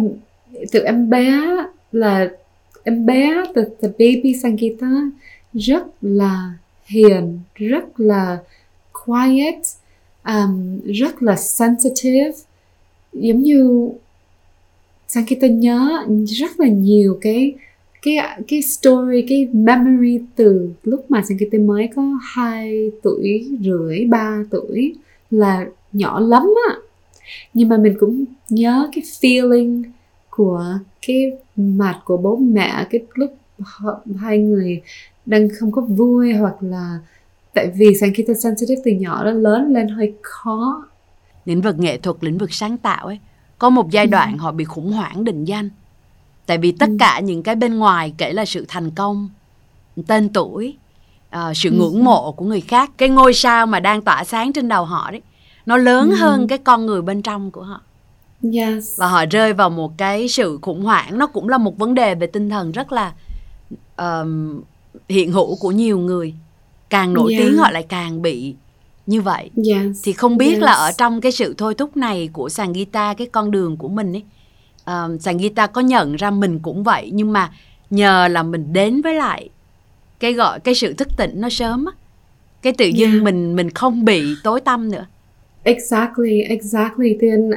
từ 0.72 0.80
em 0.80 1.10
bé 1.10 1.42
là 1.92 2.30
em 2.84 3.06
bé 3.06 3.44
từ 3.56 3.64
từ 3.82 3.88
baby 3.88 4.34
Sangita 4.44 4.92
rất 5.54 5.84
là 6.02 6.54
hiền 6.86 7.40
rất 7.56 8.00
là 8.00 8.38
quiet 9.06 9.56
um, 10.26 10.80
rất 10.86 11.24
là 11.24 11.36
sensitive. 11.36 12.32
Giống 13.14 13.44
như 13.44 13.90
Sangita 15.08 15.48
nhớ 15.48 16.06
rất 16.28 16.60
là 16.60 16.68
nhiều 16.68 17.18
cái 17.22 17.54
cái 18.02 18.16
cái 18.48 18.62
story 18.62 19.22
cái 19.30 19.48
memory 19.54 20.20
từ 20.36 20.70
lúc 20.84 21.12
mà 21.12 21.24
Sangita 21.30 21.58
mới 21.58 21.90
có 21.96 22.20
2 22.22 22.92
tuổi 23.04 23.50
rưỡi 23.62 24.06
3 24.06 24.44
tuổi 24.50 24.96
là 25.32 25.66
nhỏ 25.94 26.20
lắm 26.20 26.54
á 26.70 26.76
nhưng 27.54 27.70
mà 27.70 27.78
mình 27.78 27.96
cũng 28.00 28.26
nhớ 28.50 28.90
cái 28.96 29.04
feeling 29.04 29.84
của 30.30 30.66
cái 31.08 31.32
mặt 31.56 32.00
của 32.06 32.18
bố 32.18 32.36
mẹ 32.36 32.88
cái 32.90 33.02
lúc 33.14 33.38
họ, 33.60 34.00
hai 34.18 34.38
người 34.38 34.82
đang 35.26 35.48
không 35.60 35.72
có 35.72 35.82
vui 35.82 36.34
hoặc 36.34 36.56
là 36.64 37.00
tại 37.54 37.72
vì 37.76 37.96
Sankita 38.02 38.34
sensitive 38.34 38.82
từ 38.86 38.92
nhỏ 38.92 39.26
đến 39.26 39.36
lớn 39.44 39.74
lên 39.74 39.88
hơi 39.88 40.14
khó 40.22 40.86
lĩnh 41.46 41.62
vực 41.62 41.80
nghệ 41.80 41.98
thuật 41.98 42.18
lĩnh 42.22 42.38
vực 42.38 42.54
sáng 42.54 42.78
tạo 42.78 43.06
ấy 43.06 43.20
có 43.60 43.70
một 43.70 43.90
giai 43.92 44.08
đoạn 44.08 44.38
họ 44.38 44.52
bị 44.52 44.64
khủng 44.66 44.92
hoảng 44.92 45.24
định 45.24 45.46
danh 45.46 45.70
tại 46.46 46.58
vì 46.58 46.72
tất 46.72 46.90
Ừ. 46.90 46.96
cả 47.00 47.20
những 47.20 47.44
cái 47.44 47.56
bên 47.56 47.76
ngoài 47.76 48.14
kể 48.18 48.34
là 48.34 48.46
sự 48.46 48.66
thành 48.68 48.92
công 48.92 49.30
tên 50.08 50.30
tuổi 50.34 50.78
ờ, 51.30 51.54
sự 51.56 51.70
Ừ. 51.70 51.76
ngưỡng 51.76 52.04
mộ 52.04 52.32
của 52.32 52.46
người 52.46 52.62
khác 52.62 52.92
cái 52.98 53.10
ngôi 53.10 53.34
sao 53.34 53.66
mà 53.66 53.80
đang 53.80 54.02
tỏa 54.02 54.24
sáng 54.24 54.54
trên 54.54 54.68
đầu 54.68 54.86
họ 54.86 55.12
đấy 55.12 55.22
nó 55.66 55.78
lớn 55.78 56.10
Ừ. 56.10 56.16
hơn 56.16 56.48
cái 56.48 56.58
con 56.58 56.86
người 56.86 57.02
bên 57.02 57.22
trong 57.22 57.52
của 57.52 57.62
họ 57.64 57.82
yes 58.54 58.98
và 59.00 59.08
họ 59.08 59.26
rơi 59.26 59.54
vào 59.54 59.70
một 59.70 59.98
cái 59.98 60.28
sự 60.28 60.60
khủng 60.62 60.84
hoảng 60.84 61.18
nó 61.18 61.28
cũng 61.28 61.50
là 61.50 61.58
một 61.58 61.78
vấn 61.78 61.94
đề 61.96 62.16
về 62.16 62.28
tinh 62.28 62.50
thần 62.50 62.72
rất 62.72 62.92
là 62.92 63.14
ờm, 63.96 64.62
hiện 65.10 65.32
hữu 65.32 65.56
của 65.56 65.72
nhiều 65.72 66.00
người 66.00 66.34
càng 66.90 67.14
nổi 67.14 67.34
Yeah. 67.34 67.44
tiếng 67.46 67.58
họ 67.58 67.72
lại 67.72 67.84
càng 67.84 68.22
bị 68.22 68.56
như 69.06 69.22
vậy 69.22 69.50
yes 69.66 69.98
thì 70.04 70.14
không 70.14 70.38
biết 70.38 70.52
Yes. 70.54 70.62
là 70.64 70.72
ở 70.72 70.92
trong 70.98 71.22
cái 71.22 71.32
sự 71.32 71.56
thôi 71.58 71.76
thúc 71.76 71.98
này 71.98 72.30
của 72.34 72.50
sàn 72.50 72.74
guitar 72.74 73.18
cái 73.18 73.28
con 73.28 73.52
đường 73.52 73.78
của 73.78 73.88
mình 73.88 74.14
ấy 74.16 74.24
uh, 75.16 75.22
sàn 75.22 75.38
guitar 75.38 75.70
có 75.74 75.82
nhận 75.82 76.16
ra 76.16 76.32
mình 76.32 76.60
cũng 76.60 76.84
vậy 76.84 77.10
nhưng 77.14 77.34
mà 77.34 77.52
nhờ 77.90 78.28
là 78.28 78.44
mình 78.44 78.74
đến 78.74 79.02
với 79.02 79.16
lại 79.16 79.50
cái 80.20 80.34
gọi 80.34 80.60
cái 80.60 80.76
sự 80.76 80.94
thức 80.94 81.08
tỉnh 81.18 81.32
nó 81.42 81.50
sớm 81.50 81.86
á 81.86 81.92
cái 82.62 82.74
tự 82.78 82.86
dưng 82.86 83.12
Yeah. 83.12 83.24
mình 83.24 83.56
mình 83.56 83.70
không 83.70 84.06
bị 84.06 84.36
tối 84.44 84.62
tăm 84.62 84.92
nữa 84.92 85.06
Exactly, 85.64 86.42
exactly. 86.42 87.18
Then 87.22 87.52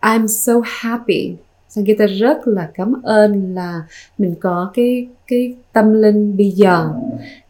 I'm 0.00 0.26
so 0.26 0.52
happy. 0.64 1.34
Sangita 1.68 2.06
rất 2.06 2.48
là 2.48 2.70
cảm 2.74 3.02
ơn 3.02 3.54
là 3.54 3.82
mình 4.18 4.34
có 4.40 4.70
cái 4.74 5.06
cái 5.26 5.54
tâm 5.72 5.92
linh 5.92 6.36
bây 6.36 6.50
giờ. 6.50 6.88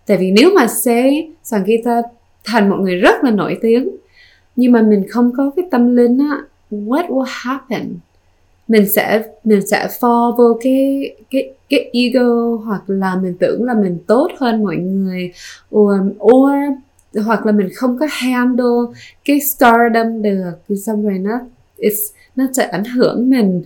Tại 0.07 0.17
vì 0.17 0.31
nếu 0.31 0.51
mà 0.55 0.67
say 0.67 1.31
Sangita 1.43 2.03
thành 2.45 2.71
một 2.71 2.77
người 2.81 2.97
rất 2.97 3.25
là 3.25 3.31
nổi 3.31 3.59
tiếng 3.62 3.88
nhưng 4.57 4.73
mà 4.73 4.83
mình 4.83 5.05
không 5.09 5.33
có 5.37 5.51
cái 5.57 5.64
tâm 5.71 5.97
linh 5.97 6.19
á, 6.19 6.38
what 6.71 7.09
will 7.09 7.25
happen? 7.27 7.97
Mình 8.69 8.88
sẽ 8.88 9.23
mình 9.45 9.67
sẽ 9.67 9.88
fall 10.01 10.37
vô 10.37 10.59
cái 10.61 11.11
cái 11.31 11.51
cái 11.69 11.90
ego 11.93 12.57
hoặc 12.64 12.83
là 12.87 13.17
mình 13.17 13.35
tưởng 13.38 13.64
là 13.64 13.75
mình 13.75 13.99
tốt 14.07 14.29
hơn 14.38 14.64
mọi 14.64 14.77
người 14.77 15.33
or, 15.77 15.93
or 16.21 16.53
hoặc 17.24 17.46
là 17.46 17.53
mình 17.53 17.68
không 17.74 17.98
có 17.98 18.07
handle 18.11 18.98
cái 19.24 19.40
stardom 19.40 20.22
được 20.22 20.77
xong 20.87 21.03
rồi 21.05 21.18
nó 21.18 21.40
it's, 21.79 22.12
nó 22.37 22.46
sẽ 22.53 22.66
ảnh 22.66 22.85
hưởng 22.85 23.31
mình. 23.31 23.62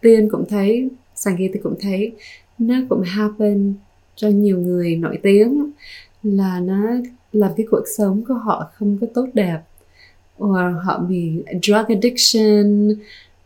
Tiên 0.00 0.28
cũng 0.30 0.44
thấy 0.48 0.88
Sangita 1.14 1.60
cũng 1.62 1.74
thấy 1.80 2.12
nó 2.58 2.74
cũng 2.88 3.02
happen 3.02 3.74
cho 4.16 4.28
nhiều 4.28 4.58
người 4.60 4.96
nổi 4.96 5.18
tiếng 5.22 5.70
là 6.22 6.60
nó 6.60 6.82
làm 7.32 7.50
cái 7.56 7.66
cuộc 7.70 7.84
sống 7.96 8.24
của 8.28 8.34
họ 8.34 8.70
không 8.74 8.98
có 9.00 9.06
tốt 9.14 9.26
đẹp. 9.34 9.58
Or 10.44 10.58
họ 10.84 10.98
bị 10.98 11.42
drug 11.62 11.86
addiction 11.88 12.88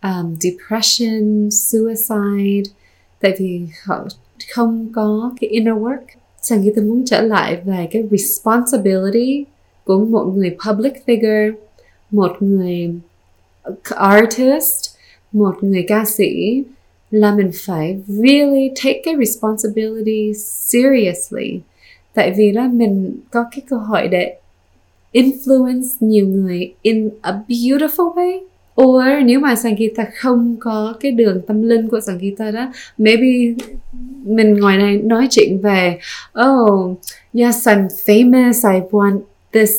um, 0.03 0.37
depression 0.41 1.51
suicide. 1.51 2.71
Tại 3.21 3.35
vì 3.39 3.67
họ 3.85 4.07
không 4.55 4.89
có 4.95 5.33
cái 5.41 5.51
inner 5.51 5.75
work. 5.75 6.20
Sangita 6.51 6.83
muốn 6.83 7.03
trở 7.07 7.21
lại 7.21 7.57
về 7.65 7.89
cái 7.91 8.05
responsibility 8.11 9.45
của 9.85 10.01
một 10.01 10.25
người 10.25 10.57
public 10.67 10.93
figure, 11.07 11.53
một 12.11 12.37
người 12.41 12.95
artist, 13.97 14.91
một 15.33 15.65
người 15.65 15.85
ca 15.89 16.05
sĩ 16.05 16.63
là 17.11 17.35
mình 17.37 17.51
phải 17.55 17.99
really 18.07 18.71
take 18.85 19.03
cái 19.05 19.15
responsibility 19.19 20.33
seriously. 20.35 21.61
Tại 22.15 22.35
vì 22.37 22.53
đó 22.53 22.69
mình 22.73 23.17
có 23.31 23.45
cái 23.51 23.61
cơ 23.69 23.77
hội 23.77 24.09
để 24.09 24.37
influence 25.13 25.89
nhiều 26.01 26.27
người 26.27 26.75
in 26.83 27.11
a 27.21 27.43
beautiful 27.49 28.15
way. 28.15 28.50
Or 28.83 29.05
nếu 29.25 29.41
mà 29.41 29.55
Sangeeta 29.55 30.07
không 30.15 30.57
có 30.61 30.95
cái 31.01 31.13
đường 31.13 31.41
tâm 31.47 31.63
linh 31.63 31.89
của 31.89 32.01
Sangeeta 32.01 32.51
đó, 32.51 32.73
maybe 32.99 33.29
mình 34.25 34.55
ngoài 34.55 34.79
này 34.79 34.97
nói 34.97 35.29
chuyện 35.31 35.59
về 35.63 35.99
oh 36.49 36.99
yes 37.35 37.69
I'm 37.69 37.89
famous 38.07 38.75
I 38.75 38.81
want 38.91 39.21
this 39.53 39.71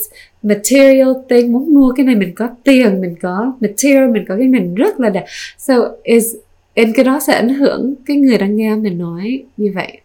material 0.44 1.10
thing 1.30 1.52
muốn 1.52 1.74
mua 1.74 1.92
cái 1.92 2.06
này 2.06 2.16
mình 2.16 2.36
có 2.36 2.50
tiền 2.64 3.02
mình 3.02 3.16
có 3.22 3.54
material 3.60 4.10
mình 4.12 4.26
có 4.28 4.36
cái 4.38 4.48
mình 4.48 4.76
rất 4.76 5.00
là 5.00 5.10
đẹp. 5.10 5.26
So 5.58 5.74
is 6.04 6.36
and 6.76 6.96
cái 6.96 7.06
đó 7.06 7.20
sẽ 7.20 7.34
ảnh 7.34 7.50
hưởng 7.50 7.96
cái 8.06 8.18
người 8.18 8.38
đang 8.38 8.56
nghe 8.56 8.76
mình 8.76 8.98
nói 8.98 9.44
như 9.58 9.72
vậy. 9.76 9.98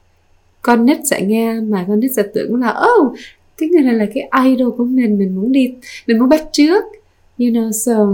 Con 0.62 0.86
nít 0.86 0.98
sẽ 1.04 1.22
nghe 1.22 1.54
mà 1.60 1.84
con 1.88 2.00
nít 2.00 2.10
sẽ 2.12 2.22
tưởng 2.34 2.60
là 2.60 2.74
oh 2.98 3.14
cái 3.58 3.68
người 3.68 3.82
này 3.82 3.94
là 3.94 4.06
cái 4.14 4.30
idol 4.44 4.70
của 4.76 4.84
mình 4.84 5.18
mình 5.18 5.34
muốn 5.36 5.52
đi 5.52 5.74
mình 6.06 6.18
muốn 6.18 6.28
bắt 6.28 6.42
trước 6.52 6.84
you 7.38 7.46
know 7.46 7.72
so 7.72 8.06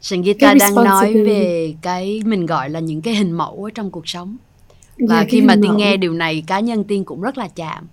Sangita 0.00 0.46
Cái 0.46 0.54
đang 0.60 0.74
nói 0.74 1.14
về 1.14 1.74
cái 1.82 2.20
mình 2.26 2.46
gọi 2.46 2.70
là 2.70 2.80
những 2.80 3.02
cái 3.02 3.14
hình 3.14 3.32
mẫu 3.32 3.64
ở 3.64 3.70
trong 3.74 3.90
cuộc 3.90 4.08
sống 4.08 4.36
và 4.98 5.16
yeah, 5.16 5.28
khi 5.28 5.40
mà 5.40 5.56
tiên 5.62 5.76
nghe 5.76 5.96
điều 5.96 6.12
này 6.12 6.42
cá 6.46 6.60
nhân 6.60 6.84
tiên 6.84 7.04
cũng 7.04 7.20
rất 7.20 7.38
là 7.38 7.48
chạm 7.48 7.86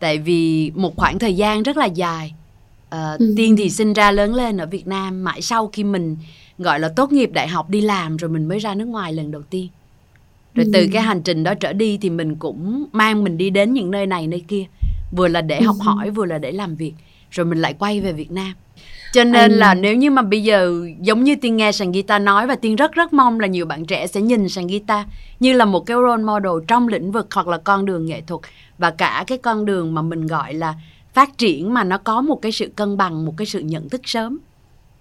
tại 0.00 0.18
vì 0.18 0.70
một 0.74 0.96
khoảng 0.96 1.18
thời 1.18 1.34
gian 1.36 1.62
rất 1.62 1.76
là 1.76 1.86
dài 1.86 2.32
ờ, 2.90 3.16
Ừ. 3.20 3.34
tiên 3.36 3.56
thì 3.56 3.70
sinh 3.70 3.92
ra 3.92 4.10
lớn 4.10 4.34
lên 4.34 4.56
ở 4.56 4.66
việt 4.66 4.86
nam 4.86 5.24
mãi 5.24 5.42
sau 5.42 5.66
khi 5.72 5.84
mình 5.84 6.16
gọi 6.58 6.80
là 6.80 6.88
tốt 6.96 7.12
nghiệp 7.12 7.30
đại 7.32 7.48
học 7.48 7.70
đi 7.70 7.80
làm 7.80 8.16
rồi 8.16 8.30
mình 8.30 8.48
mới 8.48 8.58
ra 8.58 8.74
nước 8.74 8.84
ngoài 8.88 9.12
lần 9.12 9.30
đầu 9.30 9.42
tiên 9.42 9.68
rồi 10.54 10.66
từ 10.72 10.80
Ừ. 10.80 10.88
cái 10.92 11.02
hành 11.02 11.22
trình 11.22 11.44
đó 11.44 11.54
trở 11.54 11.72
đi 11.72 11.98
thì 12.02 12.10
mình 12.10 12.36
cũng 12.36 12.86
mang 12.92 13.24
mình 13.24 13.38
đi 13.38 13.50
đến 13.50 13.72
những 13.72 13.90
nơi 13.90 14.06
này 14.06 14.26
nơi 14.26 14.44
kia 14.48 14.64
vừa 15.16 15.28
là 15.28 15.40
để 15.40 15.62
học 15.62 15.76
Ừ. 15.78 15.84
hỏi 15.84 16.10
vừa 16.10 16.24
là 16.26 16.38
để 16.38 16.52
làm 16.52 16.76
việc 16.76 16.92
rồi 17.30 17.46
mình 17.46 17.58
lại 17.58 17.74
quay 17.78 18.00
về 18.00 18.12
việt 18.12 18.30
nam 18.30 18.52
cho 19.12 19.24
nên 19.24 19.34
Anh- 19.34 19.52
là 19.52 19.74
nếu 19.74 19.96
như 19.96 20.10
mà 20.10 20.22
bây 20.22 20.42
giờ 20.42 20.86
giống 21.00 21.24
như 21.24 21.36
tiên 21.36 21.56
nghe 21.56 21.72
sàn 21.72 21.92
guitar 21.92 22.22
nói 22.22 22.46
và 22.46 22.54
tiên 22.54 22.76
rất 22.76 22.92
rất 22.92 23.12
mong 23.12 23.40
là 23.40 23.46
nhiều 23.46 23.66
bạn 23.66 23.84
trẻ 23.86 24.06
sẽ 24.06 24.20
nhìn 24.20 24.48
sàn 24.48 24.66
guitar 24.66 25.06
như 25.40 25.52
là 25.52 25.64
một 25.64 25.86
cái 25.86 25.96
role 25.96 26.22
model 26.22 26.64
trong 26.68 26.88
lĩnh 26.88 27.12
vực 27.12 27.26
hoặc 27.34 27.48
là 27.48 27.58
con 27.58 27.84
đường 27.84 28.06
nghệ 28.06 28.20
thuật 28.26 28.40
và 28.78 28.90
cả 28.90 29.24
cái 29.26 29.38
con 29.38 29.64
đường 29.64 29.94
mà 29.94 30.02
mình 30.02 30.26
gọi 30.26 30.54
là 30.54 30.74
phát 31.14 31.38
triển 31.38 31.74
mà 31.74 31.84
nó 31.84 31.98
có 31.98 32.20
một 32.20 32.42
cái 32.42 32.52
sự 32.52 32.72
cân 32.76 32.96
bằng 32.96 33.24
một 33.24 33.34
cái 33.36 33.46
sự 33.46 33.60
nhận 33.60 33.88
thức 33.88 34.00
sớm 34.04 34.38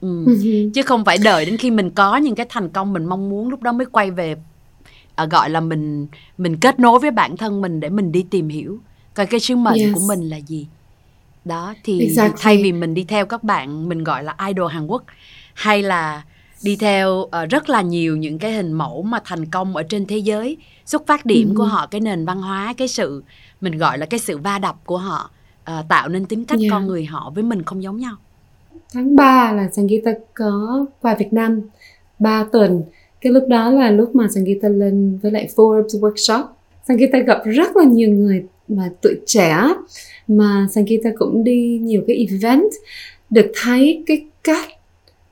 ừ. 0.01 0.25
Ừ. 0.25 0.33
chứ 0.73 0.81
không 0.81 1.05
phải 1.05 1.17
đợi 1.23 1.45
đến 1.45 1.57
khi 1.57 1.71
mình 1.71 1.89
có 1.89 2.17
những 2.17 2.35
cái 2.35 2.45
thành 2.49 2.69
công 2.69 2.93
mình 2.93 3.05
mong 3.05 3.29
muốn 3.29 3.49
lúc 3.49 3.61
đó 3.61 3.71
mới 3.71 3.85
quay 3.85 4.11
về 4.11 4.35
à, 5.15 5.25
gọi 5.25 5.49
là 5.49 5.59
mình 5.59 6.07
mình 6.37 6.57
kết 6.57 6.79
nối 6.79 6.99
với 6.99 7.11
bản 7.11 7.37
thân 7.37 7.61
mình 7.61 7.79
để 7.79 7.89
mình 7.89 8.11
đi 8.11 8.25
tìm 8.29 8.49
hiểu 8.49 8.77
coi 9.13 9.25
cái 9.25 9.39
sứ 9.39 9.55
mệnh 9.55 9.79
yes. 9.79 9.93
của 9.93 10.01
mình 10.07 10.29
là 10.29 10.37
gì 10.37 10.67
đó 11.47 11.73
thì 11.83 11.99
exactly. 11.99 12.41
thay 12.41 12.63
vì 12.63 12.71
mình 12.71 12.93
đi 12.93 13.03
theo 13.03 13.25
các 13.25 13.43
bạn 13.43 13.89
mình 13.89 14.03
gọi 14.03 14.23
là 14.23 14.35
idol 14.47 14.71
Hàn 14.71 14.87
Quốc 14.87 15.03
hay 15.53 15.83
là 15.83 16.23
đi 16.63 16.75
theo 16.75 17.11
uh, 17.11 17.31
rất 17.49 17.69
là 17.69 17.81
nhiều 17.81 18.17
những 18.17 18.39
cái 18.39 18.53
hình 18.53 18.73
mẫu 18.73 19.01
mà 19.01 19.19
thành 19.25 19.45
công 19.45 19.75
ở 19.75 19.83
trên 19.83 20.05
thế 20.05 20.17
giới 20.17 20.57
xuất 20.85 21.07
phát 21.07 21.25
điểm 21.25 21.49
ừ. 21.49 21.53
của 21.57 21.63
họ 21.63 21.87
cái 21.87 22.01
nền 22.01 22.25
văn 22.25 22.41
hóa 22.41 22.73
cái 22.77 22.87
sự 22.87 23.23
mình 23.61 23.77
gọi 23.77 23.97
là 23.97 24.05
cái 24.05 24.19
sự 24.19 24.37
va 24.37 24.59
đập 24.59 24.75
của 24.85 24.97
họ 24.97 25.29
uh, 25.61 25.85
tạo 25.89 26.09
nên 26.09 26.25
tính 26.25 26.45
cách 26.45 26.59
yeah. 26.59 26.71
con 26.71 26.87
người 26.87 27.05
họ 27.05 27.31
với 27.35 27.43
mình 27.43 27.63
không 27.63 27.83
giống 27.83 27.97
nhau 27.97 28.15
tháng 28.93 29.15
3 29.15 29.51
là 29.53 29.69
Sangita 29.69 30.11
có 30.33 30.85
qua 31.01 31.15
Việt 31.15 31.33
Nam 31.33 31.61
3 32.19 32.45
tuần 32.51 32.83
cái 33.21 33.33
lúc 33.33 33.43
đó 33.47 33.69
là 33.69 33.91
lúc 33.91 34.15
mà 34.15 34.27
Sangita 34.27 34.69
lên 34.69 35.19
với 35.21 35.31
lại 35.31 35.49
Forbes 35.55 36.01
workshop 36.01 36.43
Sangita 36.87 37.19
gặp 37.19 37.41
rất 37.45 37.77
là 37.77 37.83
nhiều 37.83 38.09
người 38.09 38.45
mà 38.67 38.89
tuổi 39.01 39.15
trẻ 39.25 39.57
mà 40.27 40.67
Sangita 40.71 41.09
cũng 41.17 41.43
đi 41.43 41.79
nhiều 41.83 42.03
cái 42.07 42.27
event. 42.29 42.71
Được 43.29 43.51
thấy 43.63 44.03
cái 44.05 44.25
cách 44.43 44.69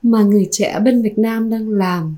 mà 0.01 0.23
người 0.23 0.47
trẻ 0.51 0.79
bên 0.83 1.01
Việt 1.01 1.17
Nam 1.17 1.49
đang 1.49 1.69
làm 1.69 2.17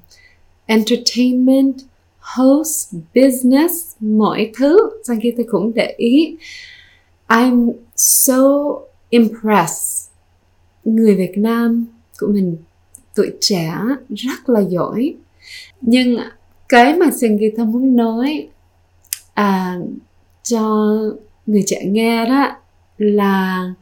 entertainment 0.65 1.73
host 2.19 2.95
business 3.15 3.73
mọi 3.99 4.51
thứ 4.57 4.77
Sangita 5.03 5.43
cũng 5.47 5.73
để 5.73 5.93
ý. 5.97 6.37
I'm 7.27 7.73
so 7.95 8.43
impressed. 9.09 10.09
Người 10.83 11.15
Việt 11.15 11.37
Nam 11.37 11.85
của 12.19 12.27
mình 12.27 12.57
tuổi 13.15 13.31
trẻ 13.39 13.73
rất 14.09 14.49
là 14.49 14.59
giỏi. 14.59 15.13
Nhưng 15.81 16.17
cái 16.69 16.95
mà 16.97 17.11
Sangita 17.11 17.63
muốn 17.63 17.95
nói 17.95 18.47
à, 19.33 19.77
cho 20.49 20.95
người 21.45 21.63
trẻ 21.65 21.85
nghe 21.85 22.25
đó 22.25 22.57
là 22.97 23.73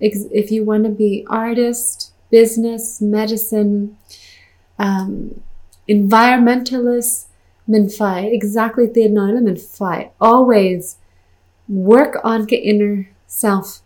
if 0.00 0.50
you 0.50 0.64
want 0.64 0.84
to 0.84 0.90
be 0.98 1.22
artist, 1.26 2.12
business, 2.30 3.02
medicine, 3.02 3.86
um, 4.78 5.28
environmentalist, 5.86 7.26
mình 7.66 7.88
phải 7.98 8.30
exactly 8.30 8.84
tiên 8.94 9.14
nói 9.14 9.32
là 9.32 9.40
mình 9.40 9.56
phải 9.78 10.10
always 10.18 10.80
work 11.68 12.12
on 12.22 12.44
cái 12.48 12.60
inner 12.60 12.98
self. 13.28 13.80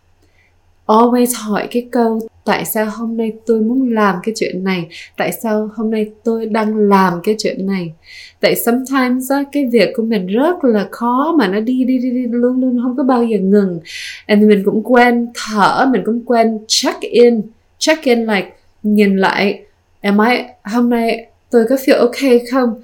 Always 0.87 1.33
hỏi 1.35 1.67
cái 1.71 1.87
câu 1.91 2.19
tại 2.45 2.65
sao 2.65 2.85
hôm 2.85 3.17
nay 3.17 3.33
tôi 3.45 3.61
muốn 3.61 3.93
làm 3.93 4.15
cái 4.23 4.35
chuyện 4.37 4.63
này? 4.63 4.87
Tại 5.17 5.31
sao 5.31 5.69
hôm 5.75 5.91
nay 5.91 6.11
tôi 6.23 6.45
đang 6.45 6.77
làm 6.77 7.13
cái 7.23 7.35
chuyện 7.39 7.67
này? 7.67 7.93
Tại 8.39 8.55
sometimes 8.55 9.31
á, 9.31 9.43
cái 9.51 9.65
việc 9.65 9.89
của 9.95 10.03
mình 10.03 10.27
rất 10.27 10.63
là 10.63 10.87
khó 10.91 11.35
mà 11.39 11.47
nó 11.47 11.59
đi 11.59 11.83
đi 11.83 11.97
đi, 11.97 12.09
đi 12.09 12.25
luôn 12.29 12.61
luôn 12.61 12.79
không 12.83 12.97
có 12.97 13.03
bao 13.03 13.23
giờ 13.23 13.37
ngừng. 13.37 13.79
And 14.25 14.43
mình 14.43 14.61
cũng 14.65 14.83
quen 14.83 15.27
thở 15.35 15.85
mình 15.91 16.01
cũng 16.05 16.25
quen 16.25 16.59
check 16.67 17.01
in. 17.01 17.41
Check 17.77 18.03
in 18.03 18.25
like 18.25 18.49
nhìn 18.83 19.17
lại 19.17 19.59
am 20.01 20.17
I 20.19 20.37
hôm 20.63 20.89
nay 20.89 21.27
tôi 21.51 21.65
có 21.69 21.75
feel 21.75 21.99
okay 21.99 22.41
không? 22.51 22.81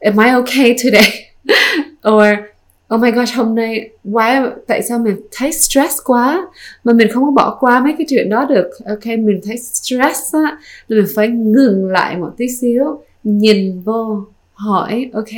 Am 0.00 0.18
I 0.18 0.30
okay 0.30 0.76
today? 0.84 1.30
Or 2.08 2.53
oh 2.94 3.00
my 3.00 3.10
gosh 3.10 3.34
hôm 3.34 3.54
nay 3.54 3.90
why 4.04 4.50
tại 4.66 4.82
sao 4.82 4.98
mình 4.98 5.16
thấy 5.32 5.52
stress 5.52 5.96
quá? 6.04 6.46
Mà 6.84 6.92
mình 6.92 7.08
không 7.12 7.24
có 7.24 7.30
bỏ 7.30 7.56
qua 7.60 7.80
mấy 7.80 7.94
cái 7.98 8.06
chuyện 8.10 8.28
đó 8.30 8.44
được. 8.44 8.70
Ok 8.86 9.06
mình 9.06 9.40
thấy 9.44 9.56
stress 9.58 10.34
á 10.34 10.58
mình 10.88 11.04
phải 11.14 11.28
ngừng 11.28 11.86
lại 11.86 12.16
một 12.16 12.30
tí 12.36 12.48
xíu. 12.48 12.84
Nhìn 13.24 13.80
vô 13.80 14.24
hỏi 14.54 15.10
ok 15.12 15.32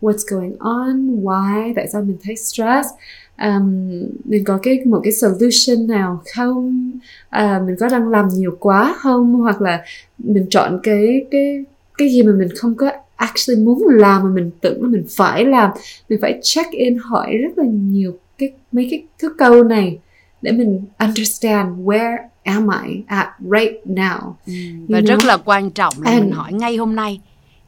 what's 0.00 0.24
going 0.30 0.56
on? 0.58 1.22
Why? 1.22 1.72
Tại 1.76 1.88
sao 1.88 2.02
mình 2.02 2.16
thấy 2.22 2.36
stress? 2.36 2.88
Um, 3.38 4.02
mình 4.24 4.44
có 4.44 4.58
cái 4.62 4.80
một 4.84 5.00
cái 5.04 5.12
solution 5.12 5.86
nào 5.86 6.22
không? 6.34 6.90
Uh, 7.36 7.66
mình 7.66 7.76
có 7.80 7.88
đang 7.88 8.08
làm 8.08 8.28
nhiều 8.28 8.56
quá 8.60 8.94
không? 8.98 9.34
Hoặc 9.34 9.62
là 9.62 9.84
mình 10.18 10.46
chọn 10.50 10.80
cái 10.82 11.26
cái 11.30 11.64
cái 11.98 12.08
gì 12.08 12.22
mà 12.22 12.32
mình 12.32 12.48
không 12.56 12.74
có 12.74 12.90
actually 13.22 13.64
muốn 13.64 13.82
làm 13.88 14.22
mà 14.22 14.28
mình 14.34 14.50
tưởng 14.60 14.82
là 14.82 14.88
mình 14.88 15.04
phải 15.10 15.44
làm 15.44 15.70
mình 16.08 16.18
phải 16.22 16.38
check 16.42 16.70
in 16.70 16.98
hỏi 16.98 17.36
rất 17.36 17.58
là 17.58 17.64
nhiều 17.64 18.18
cái 18.38 18.52
mấy 18.72 18.88
cái, 18.90 19.02
cái 19.18 19.30
câu 19.38 19.62
này 19.62 19.98
để 20.42 20.52
mình 20.52 20.84
understand 20.98 21.78
where 21.84 22.16
am 22.42 22.68
I 22.86 23.02
at 23.06 23.28
right 23.40 23.74
now 23.86 24.32
ừ. 24.46 24.52
và 24.88 24.98
you 24.98 25.06
rất 25.06 25.18
know? 25.18 25.26
là 25.26 25.36
quan 25.36 25.70
trọng 25.70 25.94
là 25.98 26.10
And 26.10 26.24
mình 26.24 26.32
hỏi 26.32 26.52
ngay 26.52 26.76
hôm 26.76 26.96
nay 26.96 27.20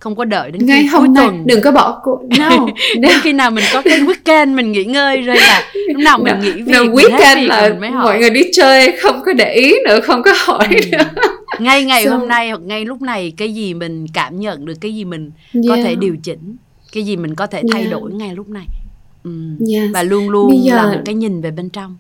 không 0.04 0.16
có 0.16 0.24
đợi 0.24 0.50
đến 0.50 0.66
ngay 0.66 0.82
khi 0.82 0.88
hôm 0.88 1.02
cuối 1.02 1.08
nay 1.14 1.24
tuần. 1.26 1.46
đừng 1.46 1.60
có 1.60 1.70
bỏ 1.70 2.00
cuộc. 2.02 2.20
No, 2.38 2.48
no. 2.48 2.66
đến 3.00 3.12
khi 3.22 3.32
nào 3.32 3.50
mình 3.50 3.64
có 3.72 3.82
cái 3.82 4.00
weekend 4.00 4.54
mình 4.54 4.72
nghỉ 4.72 4.84
ngơi 4.84 5.20
rồi 5.20 5.36
là 5.36 5.62
lúc 5.88 5.96
nào 5.96 6.18
mình 6.18 6.34
no, 6.34 6.40
nghỉ 6.40 6.52
việc 6.52 6.72
no, 6.72 6.78
weekend 6.78 7.46
là 7.46 7.74
mọi 8.02 8.18
người 8.18 8.30
đi 8.30 8.40
chơi 8.52 8.92
không 9.02 9.20
có 9.26 9.32
để 9.32 9.54
ý 9.54 9.74
nữa 9.84 10.00
không 10.00 10.22
có 10.22 10.34
hỏi 10.36 10.68
ừ. 10.70 10.88
nữa. 10.92 11.04
Ngay 11.58 11.84
ngày 11.84 12.04
so, 12.04 12.16
hôm 12.16 12.28
nay 12.28 12.50
hoặc 12.50 12.60
ngay 12.64 12.84
lúc 12.84 13.02
này 13.02 13.32
cái 13.36 13.54
gì 13.54 13.74
mình 13.74 14.06
cảm 14.14 14.40
nhận 14.40 14.64
được 14.64 14.74
cái 14.80 14.94
gì 14.94 15.04
mình 15.04 15.30
yeah. 15.52 15.64
có 15.68 15.76
thể 15.76 15.94
điều 15.94 16.16
chỉnh 16.22 16.56
cái 16.92 17.02
gì 17.02 17.16
mình 17.16 17.34
có 17.34 17.46
thể 17.46 17.62
thay 17.72 17.80
yeah. 17.80 17.92
đổi 17.92 18.12
ngay 18.12 18.34
lúc 18.34 18.48
này. 18.48 18.66
Um, 19.24 19.58
yes. 19.68 19.90
và 19.92 20.02
luôn 20.02 20.28
luôn 20.30 20.64
giờ, 20.64 20.76
là 20.76 20.92
một 20.92 21.02
cái 21.04 21.14
nhìn 21.14 21.40
về 21.40 21.50
bên 21.50 21.70
trong. 21.70 21.96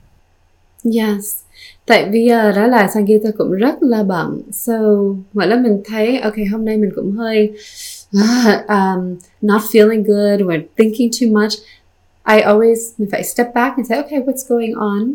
Yes. 0.84 1.44
Tại 1.86 2.08
vì 2.12 2.24
giờ 2.24 2.52
đó 2.52 2.66
là 2.66 2.88
Sangita 2.94 3.28
cũng 3.38 3.52
rất 3.52 3.82
là 3.82 4.02
bận. 4.02 4.42
So 4.52 4.74
mỗi 5.32 5.46
lần 5.46 5.62
mình 5.62 5.82
thấy 5.84 6.18
ok 6.18 6.34
hôm 6.52 6.64
nay 6.64 6.76
mình 6.76 6.90
cũng 6.94 7.12
hơi 7.12 7.52
uh, 7.52 7.58
um, 8.68 9.18
not 9.40 9.62
feeling 9.62 10.02
good 10.02 10.42
or 10.42 10.52
thinking 10.76 11.10
too 11.20 11.28
much 11.40 11.52
I 12.24 12.40
always 12.40 12.92
mình 12.98 13.08
phải 13.12 13.24
step 13.24 13.54
back 13.54 13.76
and 13.76 13.88
say 13.88 13.98
okay 13.98 14.20
what's 14.20 14.48
going 14.48 14.74
on? 14.74 15.14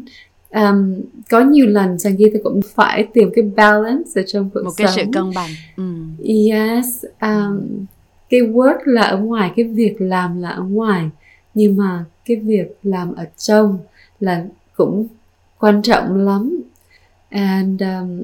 Um, 0.51 1.01
có 1.29 1.41
nhiều 1.41 1.67
lần 1.67 1.99
Sangita 1.99 2.39
cũng 2.43 2.61
phải 2.75 3.07
tìm 3.13 3.31
cái 3.35 3.45
balance 3.55 4.09
ở 4.15 4.21
trong 4.27 4.49
cuộc 4.53 4.63
một 4.63 4.73
sống 4.77 4.85
một 4.85 4.93
cái 4.93 5.05
sự 5.05 5.11
cân 5.13 5.31
bằng. 5.35 5.49
Ừ. 5.77 5.83
yes 6.27 7.05
um, 7.21 7.85
cái 8.29 8.41
work 8.41 8.77
là 8.85 9.01
ở 9.01 9.17
ngoài 9.17 9.51
cái 9.55 9.65
việc 9.65 10.01
làm 10.01 10.41
là 10.41 10.49
ở 10.49 10.63
ngoài. 10.63 11.09
Nhưng 11.53 11.77
mà 11.77 12.05
cái 12.25 12.37
việc 12.37 12.77
làm 12.83 13.15
ở 13.15 13.25
trong 13.37 13.79
là 14.19 14.45
cũng 14.75 15.07
quan 15.59 15.81
trọng 15.81 16.25
lắm. 16.25 16.61
And 17.29 17.81
um, 17.81 18.21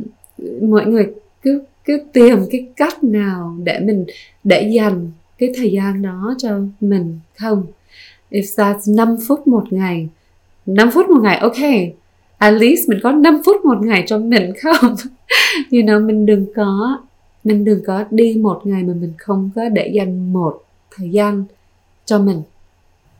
mọi 0.69 0.85
người 0.85 1.13
cứ 1.41 1.63
cứ 1.85 1.99
tìm 2.13 2.37
cái 2.51 2.67
cách 2.75 3.03
nào 3.03 3.57
để 3.63 3.79
mình 3.79 4.05
để 4.43 4.71
dành 4.75 5.11
cái 5.37 5.49
thời 5.55 5.71
gian 5.71 6.01
đó 6.01 6.35
cho 6.37 6.59
mình 6.81 7.19
không? 7.37 7.65
If 8.31 8.41
that's 8.41 8.95
5 8.95 9.15
phút 9.27 9.47
một 9.47 9.73
ngày 9.73 10.09
5 10.65 10.91
phút 10.91 11.09
một 11.09 11.21
ngày 11.23 11.37
ok. 11.37 11.57
At 12.37 12.53
least 12.53 12.89
mình 12.89 12.99
có 13.03 13.11
5 13.11 13.41
phút 13.45 13.65
một 13.65 13.77
ngày 13.81 14.03
cho 14.07 14.17
mình 14.17 14.53
không? 14.61 14.95
You 15.71 15.81
know 15.81 16.05
mình 16.05 16.25
đừng 16.25 16.45
có 16.55 16.99
mình 17.43 17.65
đừng 17.65 17.83
có 17.85 18.03
đi 18.11 18.35
một 18.41 18.61
ngày 18.63 18.83
mà 18.83 18.93
mình 18.93 19.13
không 19.17 19.49
có 19.55 19.69
để 19.69 19.91
dành 19.93 20.33
một 20.33 20.63
thời 20.95 21.09
gian 21.09 21.43
cho 22.05 22.19
mình. 22.19 22.41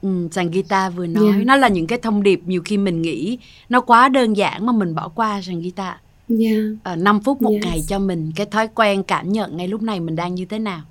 Ừ, 0.01 0.28
sàn 0.32 0.51
guitar 0.51 0.93
vừa 0.95 1.08
nói 1.08 1.34
yeah. 1.34 1.45
nó 1.45 1.56
là 1.56 1.67
những 1.67 1.88
cái 1.88 1.99
thông 2.01 2.23
điệp 2.23 2.41
nhiều 2.45 2.62
khi 2.65 2.78
mình 2.78 3.01
nghĩ 3.01 3.38
nó 3.69 3.82
quá 3.82 4.10
đơn 4.10 4.38
giản 4.38 4.65
mà 4.65 4.73
mình 4.73 4.95
bỏ 4.95 5.10
qua 5.15 5.41
sàn 5.41 5.62
guitar 5.62 5.93
yeah. 6.29 6.63
à, 6.83 6.95
5 6.95 7.19
phút 7.19 7.41
một 7.41 7.51
yes. 7.51 7.63
ngày 7.63 7.83
cho 7.88 7.99
mình 7.99 8.31
cái 8.35 8.45
thói 8.45 8.67
quen 8.75 9.03
cảm 9.03 9.31
nhận 9.31 9.57
ngay 9.57 9.67
lúc 9.67 9.81
này 9.81 9.99
mình 9.99 10.15
đang 10.15 10.35
như 10.35 10.45
thế 10.45 10.59
nào 10.59 10.81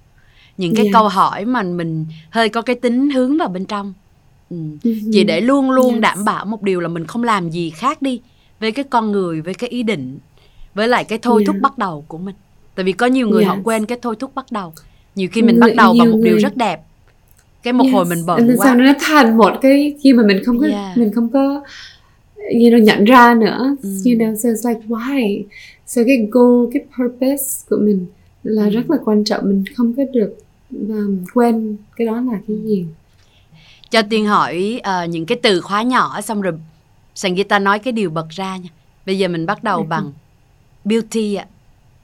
những 0.56 0.74
cái 0.74 0.84
yeah. 0.84 0.92
câu 0.92 1.08
hỏi 1.08 1.44
mà 1.44 1.62
mình 1.62 2.06
hơi 2.30 2.48
có 2.48 2.62
cái 2.62 2.76
tính 2.76 3.10
hướng 3.10 3.38
vào 3.38 3.48
bên 3.48 3.64
trong 3.64 3.92
ừ. 4.50 4.56
mm-hmm. 4.56 5.10
chỉ 5.12 5.24
để 5.24 5.40
luôn 5.40 5.70
luôn 5.70 5.92
yes. 5.92 6.00
đảm 6.00 6.24
bảo 6.24 6.44
một 6.44 6.62
điều 6.62 6.80
là 6.80 6.88
mình 6.88 7.06
không 7.06 7.24
làm 7.24 7.50
gì 7.50 7.70
khác 7.70 8.02
đi 8.02 8.20
với 8.60 8.72
cái 8.72 8.84
con 8.84 9.12
người 9.12 9.40
với 9.40 9.54
cái 9.54 9.70
ý 9.70 9.82
định 9.82 10.18
với 10.74 10.88
lại 10.88 11.04
cái 11.04 11.18
thôi 11.18 11.42
yeah. 11.42 11.46
thúc 11.46 11.56
bắt 11.62 11.78
đầu 11.78 12.04
của 12.08 12.18
mình 12.18 12.34
tại 12.74 12.84
vì 12.84 12.92
có 12.92 13.06
nhiều 13.06 13.28
người 13.28 13.42
yes. 13.42 13.48
họ 13.48 13.58
quên 13.64 13.86
cái 13.86 13.98
thôi 14.02 14.16
thúc 14.18 14.34
bắt 14.34 14.52
đầu 14.52 14.72
nhiều 15.14 15.28
khi 15.32 15.42
mình 15.42 15.60
người, 15.60 15.70
bắt 15.70 15.76
đầu 15.76 15.94
bằng 15.98 16.10
một 16.10 16.16
người. 16.16 16.30
điều 16.30 16.38
rất 16.38 16.56
đẹp 16.56 16.80
cái 17.62 17.72
một 17.72 17.84
yes. 17.84 17.94
hồi 17.94 18.04
mình 18.04 18.26
bận 18.26 18.50
quá 18.56 18.66
sao 18.66 18.74
nó 18.74 18.92
thành 19.00 19.36
một 19.36 19.52
cái 19.62 19.94
khi 20.02 20.12
mà 20.12 20.22
mình 20.26 20.44
không 20.44 20.60
có 20.60 20.66
yeah. 20.66 20.98
mình 20.98 21.10
không 21.14 21.28
có 21.32 21.62
you 22.52 22.70
know 22.70 22.82
nhận 22.82 23.04
ra 23.04 23.34
nữa 23.34 23.76
mm. 23.82 23.96
you 24.04 24.14
know 24.18 24.34
so 24.34 24.48
it's 24.48 24.68
like 24.68 24.80
why 24.88 25.42
so 25.86 26.02
cái 26.06 26.28
goal 26.30 26.66
cái 26.72 26.84
purpose 26.98 27.66
của 27.70 27.76
mình 27.80 28.06
là 28.42 28.62
mm. 28.62 28.70
rất 28.70 28.90
là 28.90 28.96
quan 29.04 29.24
trọng 29.24 29.44
mình 29.44 29.64
không 29.76 29.94
có 29.96 30.02
được 30.12 30.36
um, 30.70 31.24
quên 31.34 31.76
cái 31.96 32.06
đó 32.06 32.20
là 32.20 32.38
cái 32.48 32.56
gì 32.64 32.86
cho 33.90 34.02
tiên 34.02 34.26
hỏi 34.26 34.80
uh, 35.04 35.10
những 35.10 35.26
cái 35.26 35.38
từ 35.42 35.60
khóa 35.60 35.82
nhỏ 35.82 36.20
xong 36.20 36.42
rồi 36.42 36.52
Sangita 37.14 37.58
nói 37.58 37.78
cái 37.78 37.92
điều 37.92 38.10
bật 38.10 38.28
ra 38.28 38.56
nha 38.56 38.68
bây 39.06 39.18
giờ 39.18 39.28
mình 39.28 39.46
bắt 39.46 39.64
đầu 39.64 39.76
okay. 39.76 39.88
bằng 39.88 40.12
beauty 40.84 41.34
ạ 41.34 41.46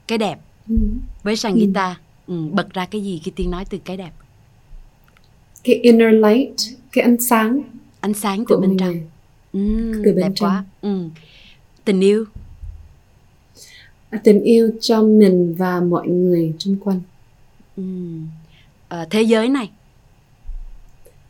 cái 0.09 0.18
đẹp 0.18 0.38
mm. 0.66 0.98
với 1.22 1.37
Sangita 1.37 1.96
mm. 2.26 2.48
ừ, 2.48 2.55
bật 2.55 2.72
ra 2.72 2.87
cái 2.87 3.00
gì 3.00 3.20
khi 3.24 3.31
tiên 3.31 3.50
nói 3.50 3.64
từ 3.70 3.79
cái 3.85 3.96
đẹp 3.96 4.11
cái 5.64 5.74
inner 5.74 6.14
light 6.14 6.57
cái 6.92 7.05
ánh 7.05 7.20
sáng 7.20 7.61
ánh 8.00 8.14
sáng 8.14 8.44
từ 8.48 8.57
bên 8.57 8.76
trong 8.79 8.94
ừ, 9.52 9.92
từ 10.04 10.12
bên 10.12 10.16
đẹp 10.16 10.32
trong. 10.34 10.48
quá 10.48 10.64
ừ. 10.80 11.08
tình 11.84 12.00
yêu 12.00 12.24
à, 14.10 14.20
tình 14.24 14.42
yêu 14.42 14.70
cho 14.80 15.02
mình 15.02 15.54
và 15.58 15.80
mọi 15.80 16.08
người 16.08 16.52
xung 16.58 16.76
quanh 16.76 17.00
ừ. 17.76 17.82
à, 18.88 19.06
thế 19.10 19.22
giới 19.22 19.48
này 19.48 19.70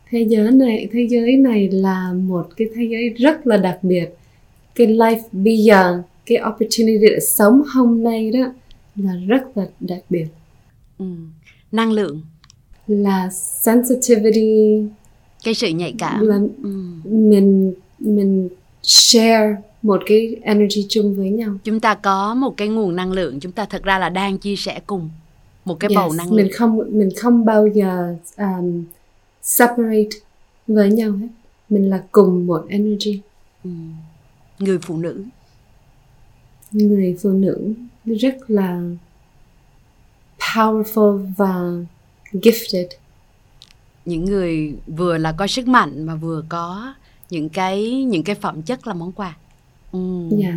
thế 0.09 0.25
giới 0.29 0.51
này 0.51 0.87
thế 0.91 1.07
giới 1.09 1.37
này 1.37 1.69
là 1.69 2.13
một 2.13 2.49
cái 2.57 2.67
thế 2.75 2.83
giới 2.83 3.09
rất 3.09 3.47
là 3.47 3.57
đặc 3.57 3.79
biệt 3.81 4.09
cái 4.75 4.87
life 4.87 5.21
bây 5.31 5.57
giờ 5.57 6.01
cái 6.25 6.37
opportunity 6.49 6.97
để 7.01 7.19
sống 7.19 7.61
hôm 7.73 8.03
nay 8.03 8.31
đó 8.31 8.53
là 8.95 9.13
rất 9.27 9.57
là 9.57 9.65
đặc 9.79 10.03
biệt 10.09 10.25
ừ. 10.97 11.05
năng 11.71 11.91
lượng 11.91 12.21
là 12.87 13.29
sensitivity 13.29 14.83
cái 15.43 15.53
sự 15.53 15.67
nhạy 15.67 15.95
cảm 15.97 16.27
là 16.27 16.39
ừ. 16.63 16.69
mình 17.03 17.73
mình 18.01 18.49
share 18.83 19.55
một 19.81 20.01
cái 20.05 20.35
energy 20.41 20.85
chung 20.89 21.15
với 21.15 21.29
nhau. 21.29 21.57
Chúng 21.63 21.79
ta 21.79 21.95
có 21.95 22.33
một 22.33 22.53
cái 22.57 22.67
nguồn 22.67 22.95
năng 22.95 23.11
lượng 23.11 23.39
chúng 23.39 23.51
ta 23.51 23.65
thật 23.65 23.83
ra 23.83 23.99
là 23.99 24.09
đang 24.09 24.37
chia 24.37 24.55
sẻ 24.55 24.81
cùng 24.87 25.09
một 25.65 25.79
cái 25.79 25.89
yes, 25.89 25.95
bầu 25.95 26.11
năng 26.13 26.27
lượng. 26.27 26.35
mình 26.35 26.49
không 26.53 26.79
mình 26.91 27.09
không 27.17 27.45
bao 27.45 27.67
giờ 27.67 28.15
um, 28.37 28.83
separate 29.41 30.09
với 30.67 30.91
nhau 30.91 31.11
hết. 31.11 31.27
Mình 31.69 31.89
là 31.89 32.03
cùng 32.11 32.47
một 32.47 32.65
energy. 32.69 33.21
Ừ. 33.63 33.69
người 34.59 34.79
phụ 34.81 34.97
nữ. 34.97 35.23
Người 36.71 37.17
phụ 37.21 37.29
nữ 37.29 37.73
rất 38.05 38.35
là 38.47 38.81
powerful 40.39 41.33
và 41.37 41.61
gifted. 42.33 42.87
Những 44.05 44.25
người 44.25 44.75
vừa 44.87 45.17
là 45.17 45.31
có 45.37 45.47
sức 45.47 45.67
mạnh 45.67 46.03
mà 46.03 46.15
vừa 46.15 46.43
có 46.49 46.93
những 47.31 47.49
cái 47.49 48.03
những 48.03 48.23
cái 48.23 48.35
phẩm 48.35 48.61
chất 48.61 48.87
là 48.87 48.93
món 48.93 49.11
quà 49.11 49.35
ừ. 49.91 49.99
yeah. 50.41 50.55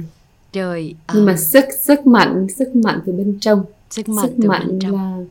trời 0.53 0.95
nhưng 1.15 1.23
uh, 1.23 1.27
mà 1.27 1.37
sức 1.37 1.65
sức 1.81 2.07
mạnh 2.07 2.47
sức 2.57 2.77
mạnh 2.77 3.01
từ 3.07 3.13
bên 3.13 3.39
trong 3.41 3.65
sức 3.91 4.09
mạnh, 4.09 4.27
sức 4.27 4.35
từ 4.43 4.49
mạnh 4.49 4.67
bên 4.67 4.79
trong. 4.79 4.95
là 4.95 5.25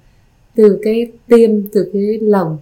từ 0.56 0.80
cái 0.84 1.08
tim 1.28 1.70
từ 1.74 1.90
cái 1.94 2.02
lòng 2.22 2.58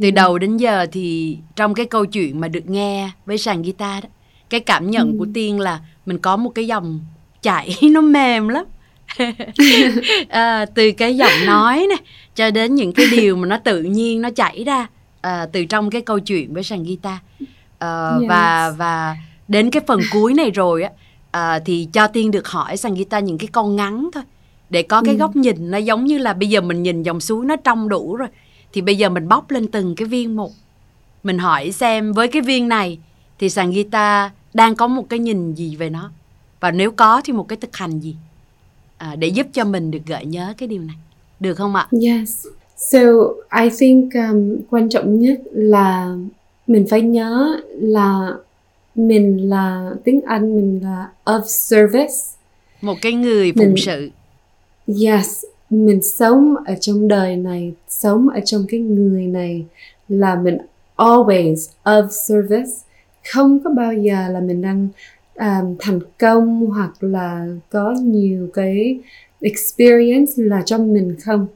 từ 0.00 0.10
đầu 0.10 0.38
đến 0.38 0.56
giờ 0.56 0.86
thì 0.92 1.38
trong 1.56 1.74
cái 1.74 1.86
câu 1.86 2.06
chuyện 2.06 2.40
mà 2.40 2.48
được 2.48 2.70
nghe 2.70 3.10
với 3.26 3.38
sàn 3.38 3.62
guitar 3.62 4.04
đó 4.04 4.08
cái 4.50 4.60
cảm 4.60 4.90
nhận 4.90 5.12
ừ. 5.12 5.16
của 5.18 5.26
tiên 5.34 5.60
là 5.60 5.80
mình 6.06 6.18
có 6.18 6.36
một 6.36 6.50
cái 6.50 6.66
dòng 6.66 7.00
chảy 7.42 7.76
nó 7.90 8.00
mềm 8.00 8.48
lắm 8.48 8.64
à, 10.28 10.64
từ 10.74 10.92
cái 10.92 11.16
giọng 11.16 11.46
nói 11.46 11.86
này 11.88 11.98
cho 12.34 12.50
đến 12.50 12.74
những 12.74 12.92
cái 12.92 13.06
điều 13.10 13.36
mà 13.36 13.46
nó 13.46 13.58
tự 13.58 13.82
nhiên 13.82 14.22
nó 14.22 14.30
chảy 14.30 14.64
ra 14.64 14.86
à, 15.20 15.46
từ 15.52 15.64
trong 15.64 15.90
cái 15.90 16.02
câu 16.02 16.18
chuyện 16.18 16.54
với 16.54 16.62
sàn 16.62 16.84
guitar 16.84 17.16
à, 17.78 18.16
yes. 18.20 18.28
và 18.28 18.74
và 18.78 19.16
đến 19.48 19.70
cái 19.70 19.82
phần 19.86 20.00
cuối 20.12 20.34
này 20.34 20.50
rồi 20.50 20.82
á 20.82 20.90
à, 21.30 21.58
thì 21.64 21.88
cho 21.92 22.06
tiên 22.06 22.30
được 22.30 22.48
hỏi 22.48 22.76
sàn 22.76 22.94
guitar 22.94 23.24
những 23.24 23.38
cái 23.38 23.48
câu 23.52 23.66
ngắn 23.66 24.08
thôi 24.12 24.22
để 24.70 24.82
có 24.82 25.02
cái 25.02 25.14
ừ. 25.14 25.18
góc 25.18 25.36
nhìn 25.36 25.70
nó 25.70 25.78
giống 25.78 26.04
như 26.04 26.18
là 26.18 26.32
bây 26.32 26.48
giờ 26.48 26.60
mình 26.60 26.82
nhìn 26.82 27.02
dòng 27.02 27.20
suối 27.20 27.46
nó 27.46 27.56
trong 27.56 27.88
đủ 27.88 28.16
rồi 28.16 28.28
thì 28.72 28.80
bây 28.80 28.96
giờ 28.96 29.08
mình 29.08 29.28
bóc 29.28 29.50
lên 29.50 29.66
từng 29.66 29.94
cái 29.94 30.08
viên 30.08 30.36
một 30.36 30.50
mình 31.22 31.38
hỏi 31.38 31.72
xem 31.72 32.12
với 32.12 32.28
cái 32.28 32.42
viên 32.42 32.68
này 32.68 32.98
thì 33.38 33.50
sàn 33.50 33.72
guitar 33.72 34.30
đang 34.54 34.74
có 34.74 34.86
một 34.86 35.08
cái 35.08 35.18
nhìn 35.18 35.54
gì 35.54 35.76
về 35.76 35.90
nó 35.90 36.10
và 36.60 36.70
nếu 36.70 36.90
có 36.90 37.20
thì 37.24 37.32
một 37.32 37.48
cái 37.48 37.56
thực 37.56 37.76
hành 37.76 38.00
gì 38.00 38.16
à, 38.98 39.16
để 39.18 39.28
giúp 39.28 39.46
cho 39.52 39.64
mình 39.64 39.90
được 39.90 40.06
gợi 40.06 40.24
nhớ 40.24 40.54
cái 40.58 40.68
điều 40.68 40.82
này 40.82 40.96
được 41.40 41.54
không 41.54 41.74
ạ? 41.74 41.88
Yes. 42.02 42.46
So 42.76 42.98
I 43.62 43.70
think 43.78 44.14
um, 44.14 44.56
quan 44.70 44.88
trọng 44.88 45.20
nhất 45.20 45.40
là 45.52 46.16
mình 46.66 46.86
phải 46.90 47.02
nhớ 47.02 47.60
là 47.74 48.34
mình 48.94 49.50
là 49.50 49.90
tiếng 50.04 50.20
Anh 50.26 50.56
mình 50.56 50.80
là 50.82 51.10
of 51.24 51.42
service. 51.46 52.14
Một 52.80 52.96
cái 53.02 53.12
người 53.12 53.52
phụng 53.52 53.74
mình, 53.74 53.76
sự. 53.76 54.10
Yes 55.04 55.44
mình 55.70 56.02
sống 56.02 56.54
ở 56.66 56.74
trong 56.80 57.08
đời 57.08 57.36
này 57.36 57.72
sống 57.88 58.28
ở 58.28 58.40
trong 58.44 58.64
cái 58.68 58.80
người 58.80 59.26
này 59.26 59.64
là 60.08 60.34
mình 60.34 60.58
always 60.96 61.56
of 61.84 62.08
service. 62.08 62.70
Không 63.32 63.58
có 63.64 63.70
bao 63.70 63.92
giờ 63.92 64.28
là 64.28 64.40
mình 64.40 64.62
đang 64.62 64.88
um, 65.34 65.76
thành 65.78 66.00
công 66.18 66.66
hoặc 66.66 66.92
là 67.00 67.46
có 67.70 67.94
nhiều 68.00 68.48
cái 68.54 69.00
experience 69.40 70.32
là 70.36 70.62
cho 70.66 70.78
mình 70.78 71.16
không. 71.20 71.46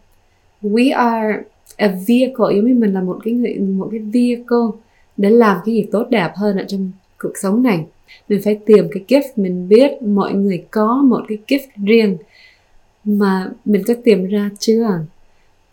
We 0.62 0.96
are 0.96 1.42
a 1.76 1.88
vehicle 1.88 2.54
như 2.54 2.74
mình 2.74 2.94
là 2.94 3.00
một 3.00 3.18
cái 3.24 3.34
người 3.34 3.54
một 3.54 3.88
cái 3.90 4.00
vehicle 4.00 4.80
để 5.20 5.30
làm 5.30 5.56
cái 5.64 5.74
gì 5.74 5.86
tốt 5.92 6.06
đẹp 6.10 6.32
hơn 6.36 6.56
ở 6.56 6.64
trong 6.68 6.90
cuộc 7.18 7.32
sống 7.42 7.62
này 7.62 7.84
mình 8.28 8.40
phải 8.44 8.58
tìm 8.66 8.88
cái 8.90 9.04
gift 9.08 9.28
mình 9.36 9.68
biết 9.68 10.02
mọi 10.02 10.32
người 10.32 10.64
có 10.70 11.02
một 11.02 11.20
cái 11.28 11.38
gift 11.48 11.86
riêng 11.86 12.16
mà 13.04 13.50
mình 13.64 13.82
có 13.86 13.94
tìm 14.04 14.24
ra 14.24 14.50
chưa? 14.58 14.88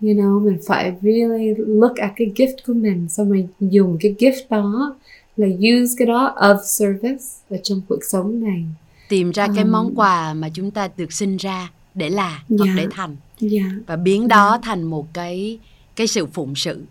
You 0.02 0.10
know 0.10 0.46
mình 0.46 0.58
phải 0.68 0.94
really 1.02 1.54
look 1.58 1.96
at 1.96 2.12
cái 2.16 2.32
gift 2.36 2.54
của 2.68 2.74
mình 2.74 3.08
xong 3.10 3.30
rồi 3.30 3.48
dùng 3.60 3.98
cái 4.00 4.16
gift 4.20 4.42
đó 4.50 4.96
là 5.38 5.48
use 5.48 5.94
cái 5.98 6.06
đó 6.08 6.36
of 6.38 6.58
service 6.64 7.26
ở 7.50 7.58
trong 7.64 7.82
cuộc 7.90 8.00
sống 8.10 8.44
này. 8.44 8.64
Tìm 9.10 9.32
ra 9.32 9.46
um, 9.46 9.56
cái 9.56 9.66
món 9.66 9.96
quà 9.96 10.34
mà 10.34 10.50
chúng 10.54 10.72
ta 10.72 10.90
được 10.98 11.14
sinh 11.14 11.38
ra 11.38 11.72
để 11.94 12.10
là 12.10 12.30
yeah, 12.30 12.60
hoặc 12.60 12.70
để 12.78 12.88
thành. 12.92 13.16
Yeah, 13.52 13.72
và 13.88 13.96
biến 13.96 14.28
đó 14.28 14.50
yeah. 14.50 14.62
thành 14.64 14.84
một 14.84 15.08
cái 15.14 15.60
cái 15.96 16.08
sự 16.08 16.26
phụng 16.26 16.56
sự 16.56 16.84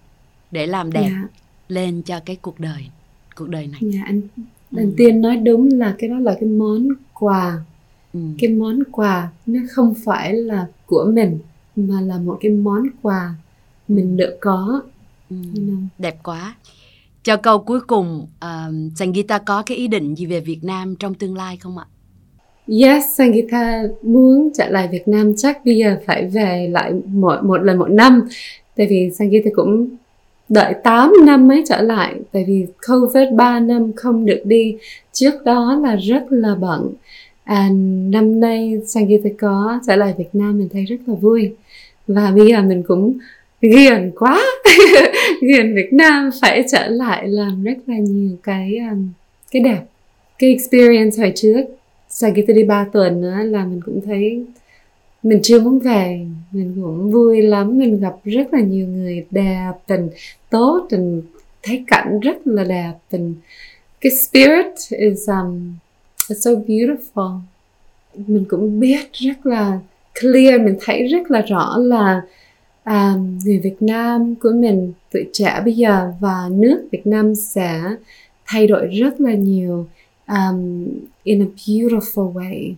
để 0.50 0.66
làm 0.66 0.92
đẹp. 0.92 1.00
Yeah. 1.00 1.30
Lên 1.68 2.02
cho 2.02 2.20
cái 2.20 2.36
cuộc 2.36 2.60
đời 2.60 2.82
cuộc 3.36 3.48
đời 3.48 3.66
này. 3.66 3.80
Yeah, 3.92 4.06
anh 4.06 4.20
ừ. 4.36 4.42
anh 4.76 4.92
tiên 4.96 5.20
nói 5.20 5.36
đúng 5.36 5.68
là 5.72 5.94
cái 5.98 6.10
đó 6.10 6.18
là 6.18 6.36
cái 6.40 6.48
món 6.48 6.88
quà. 7.14 7.58
Ừ. 8.14 8.20
Cái 8.38 8.50
món 8.50 8.78
quà 8.92 9.30
nó 9.46 9.60
không 9.70 9.94
phải 10.04 10.32
là 10.32 10.66
của 10.86 11.10
mình 11.14 11.38
mà 11.76 12.00
là 12.00 12.18
một 12.18 12.38
cái 12.40 12.52
món 12.52 12.82
quà 13.02 13.34
mình 13.88 14.16
được 14.16 14.38
có. 14.40 14.82
Ừ. 15.30 15.36
Đẹp 15.98 16.22
quá. 16.22 16.54
Cho 17.22 17.36
câu 17.36 17.58
cuối 17.58 17.80
cùng, 17.80 18.26
uh, 18.44 18.92
Sangita 18.96 19.38
có 19.38 19.62
cái 19.62 19.76
ý 19.76 19.88
định 19.88 20.14
gì 20.14 20.26
về 20.26 20.40
Việt 20.40 20.64
Nam 20.64 20.96
trong 20.96 21.14
tương 21.14 21.36
lai 21.36 21.56
không 21.56 21.78
ạ? 21.78 21.86
Yes, 22.68 23.04
Sangita 23.16 23.82
muốn 24.02 24.50
trở 24.54 24.68
lại 24.68 24.88
Việt 24.92 25.08
Nam 25.08 25.32
chắc 25.36 25.64
bây 25.64 25.76
giờ 25.76 25.96
phải 26.06 26.26
về 26.26 26.68
lại 26.72 26.92
một 27.06 27.44
một 27.44 27.56
lần 27.56 27.78
một 27.78 27.90
năm. 27.90 28.28
Tại 28.76 28.86
vì 28.90 29.10
Sangita 29.18 29.50
cũng 29.54 29.88
đợi 30.48 30.74
8 30.82 31.12
năm 31.26 31.48
mới 31.48 31.64
trở 31.68 31.82
lại 31.82 32.14
tại 32.32 32.44
vì 32.48 32.66
Covid 32.88 33.28
3 33.32 33.60
năm 33.60 33.92
không 33.96 34.26
được 34.26 34.42
đi. 34.44 34.76
Trước 35.12 35.44
đó 35.44 35.80
là 35.82 35.96
rất 35.96 36.24
là 36.30 36.54
bận. 36.54 36.94
À, 37.44 37.68
năm 38.10 38.40
nay 38.40 38.80
Sangita 38.86 39.30
có 39.38 39.80
trở 39.86 39.96
lại 39.96 40.14
Việt 40.18 40.28
Nam 40.32 40.58
mình 40.58 40.68
thấy 40.72 40.84
rất 40.84 40.96
là 41.06 41.14
vui. 41.14 41.54
Và 42.06 42.32
bây 42.36 42.46
giờ 42.46 42.62
mình 42.62 42.82
cũng 42.82 43.18
ghiền 43.60 44.10
quá 44.18 44.42
ghiền 45.42 45.74
Việt 45.74 45.92
Nam 45.92 46.30
phải 46.40 46.64
trở 46.72 46.86
lại 46.88 47.28
làm 47.28 47.64
rất 47.64 47.76
là 47.86 47.96
nhiều 47.98 48.36
cái 48.42 48.76
um, 48.90 49.08
cái 49.50 49.62
đẹp 49.62 49.80
cái 50.38 50.50
experience 50.50 51.16
hồi 51.18 51.32
trước 51.36 51.64
sang 52.08 52.34
khi 52.34 52.42
đi 52.46 52.64
3 52.64 52.86
tuần 52.92 53.20
nữa 53.20 53.36
là 53.42 53.64
mình 53.64 53.80
cũng 53.84 54.00
thấy 54.06 54.44
mình 55.22 55.40
chưa 55.42 55.60
muốn 55.60 55.78
về 55.78 56.26
mình 56.52 56.72
cũng 56.82 57.10
vui 57.10 57.42
lắm 57.42 57.78
mình 57.78 58.00
gặp 58.00 58.14
rất 58.24 58.52
là 58.52 58.60
nhiều 58.60 58.86
người 58.86 59.26
đẹp 59.30 59.72
tình 59.86 60.08
tốt 60.50 60.86
tình 60.90 61.22
thấy 61.62 61.84
cảnh 61.86 62.20
rất 62.20 62.46
là 62.46 62.64
đẹp 62.64 62.92
tình. 63.10 63.34
Cái 64.00 64.12
spirit 64.12 64.74
is 64.90 65.28
um 65.28 65.74
it's 66.28 66.40
so 66.40 66.50
beautiful. 66.50 67.38
Mình 68.14 68.44
cũng 68.48 68.80
biết 68.80 69.12
rất 69.12 69.46
là 69.46 69.78
clear 70.20 70.60
mình 70.60 70.76
thấy 70.80 71.06
rất 71.06 71.30
là 71.30 71.40
rõ 71.40 71.76
là 71.78 72.22
um, 72.84 73.38
người 73.44 73.58
Việt 73.58 73.76
Nam 73.80 74.34
của 74.34 74.50
mình 74.54 74.92
tuổi 75.12 75.28
trẻ 75.32 75.60
bây 75.64 75.76
giờ 75.76 76.12
và 76.20 76.48
nước 76.50 76.88
Việt 76.92 77.06
Nam 77.06 77.34
sẽ 77.34 77.82
thay 78.46 78.66
đổi 78.66 78.86
rất 78.86 79.20
là 79.20 79.34
nhiều 79.34 79.86
um, 80.28 80.88
in 81.22 81.42
a 81.42 81.46
beautiful 81.56 82.32
way 82.32 82.72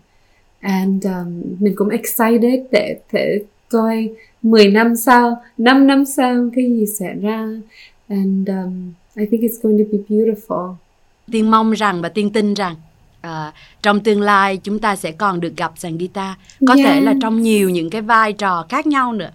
and 0.61 1.05
um, 1.05 1.42
mình 1.59 1.73
cũng 1.77 1.88
excited 1.88 2.61
để 2.73 3.01
thể 3.12 3.38
coi 3.68 4.11
10 4.42 4.69
năm 4.69 4.96
sau 4.96 5.42
5 5.59 5.87
năm 5.87 6.04
sau 6.04 6.50
cái 6.56 6.65
gì 6.65 6.87
sẽ 6.98 7.15
ra 7.23 7.46
and 8.09 8.48
um, 8.48 8.92
I 9.17 9.27
think 9.31 9.42
it's 9.42 9.63
going 9.63 9.79
to 9.79 9.85
be 9.92 9.98
beautiful 10.09 10.75
Tiên 11.33 11.50
mong 11.50 11.73
rằng 11.73 12.02
và 12.02 12.09
tiên 12.09 12.31
tin 12.31 12.54
rằng 12.54 12.75
uh, 13.27 13.54
trong 13.83 14.00
tương 14.00 14.21
lai 14.21 14.56
chúng 14.56 14.79
ta 14.79 14.96
sẽ 14.96 15.13
còn 15.13 15.40
được 15.40 15.56
gặp 15.56 15.73
sàn 15.77 15.98
guitar 15.98 16.33
có 16.67 16.75
yes. 16.75 16.87
thể 16.87 17.00
là 17.00 17.15
trong 17.23 17.42
nhiều 17.42 17.71
những 17.71 17.90
cái 17.90 18.02
vai 18.02 18.33
trò 18.33 18.67
khác 18.69 18.87
nhau 18.87 19.13
nữa 19.13 19.31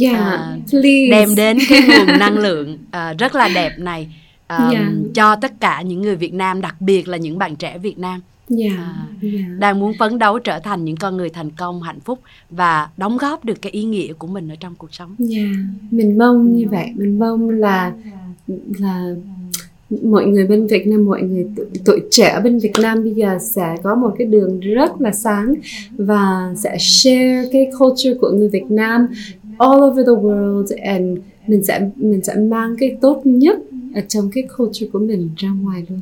yeah, 0.00 0.16
à, 0.16 0.56
please. 0.70 1.08
đem 1.10 1.34
đến 1.34 1.58
cái 1.68 1.80
nguồn 1.88 2.18
năng 2.18 2.38
lượng 2.38 2.78
à, 2.90 3.12
rất 3.18 3.34
là 3.34 3.48
đẹp 3.54 3.72
này 3.78 4.08
um, 4.48 4.70
yeah. 4.70 4.86
cho 5.14 5.36
tất 5.36 5.52
cả 5.60 5.82
những 5.82 6.02
người 6.02 6.16
Việt 6.16 6.34
Nam 6.34 6.60
đặc 6.60 6.80
biệt 6.80 7.08
là 7.08 7.16
những 7.16 7.38
bạn 7.38 7.56
trẻ 7.56 7.78
Việt 7.78 7.98
Nam 7.98 8.20
yeah, 8.58 8.78
à, 8.78 9.06
yeah. 9.22 9.58
đang 9.58 9.80
muốn 9.80 9.92
phấn 9.98 10.18
đấu 10.18 10.38
trở 10.38 10.58
thành 10.58 10.84
những 10.84 10.96
con 10.96 11.16
người 11.16 11.30
thành 11.30 11.50
công 11.50 11.82
hạnh 11.82 12.00
phúc 12.00 12.18
và 12.50 12.88
đóng 12.96 13.16
góp 13.16 13.44
được 13.44 13.62
cái 13.62 13.72
ý 13.72 13.84
nghĩa 13.84 14.12
của 14.12 14.26
mình 14.26 14.48
ở 14.48 14.56
trong 14.60 14.74
cuộc 14.74 14.94
sống. 14.94 15.16
Yeah. 15.18 15.56
Mình 15.90 16.18
mong 16.18 16.56
như 16.56 16.66
vậy, 16.70 16.90
mình 16.94 17.18
mong 17.18 17.50
là 17.50 17.92
là 18.78 19.14
mọi 20.02 20.26
người 20.26 20.46
bên 20.46 20.66
Việt 20.66 20.86
Nam, 20.86 21.04
mọi 21.04 21.22
người 21.22 21.46
tuổi 21.84 22.00
trẻ 22.10 22.40
bên 22.44 22.58
Việt 22.58 22.72
Nam 22.82 23.04
bây 23.04 23.14
giờ 23.14 23.38
sẽ 23.40 23.76
có 23.82 23.94
một 23.94 24.14
cái 24.18 24.26
đường 24.26 24.60
rất 24.60 25.00
là 25.00 25.12
sáng 25.12 25.54
và 25.96 26.54
sẽ 26.56 26.76
share 26.78 27.48
cái 27.52 27.70
culture 27.78 28.14
của 28.20 28.30
người 28.30 28.48
Việt 28.48 28.70
Nam 28.70 29.06
all 29.58 29.82
over 29.82 30.06
the 30.06 30.12
world 30.12 30.66
and 30.82 31.18
mình 31.46 31.64
sẽ 31.64 31.90
mình 31.96 32.20
sẽ 32.24 32.34
mang 32.34 32.76
cái 32.78 32.96
tốt 33.00 33.22
nhất 33.24 33.58
ở 33.94 34.00
trong 34.08 34.30
cái 34.30 34.44
culture 34.56 34.86
của 34.92 34.98
mình 34.98 35.30
ra 35.36 35.48
ngoài 35.50 35.84
luôn 35.88 36.00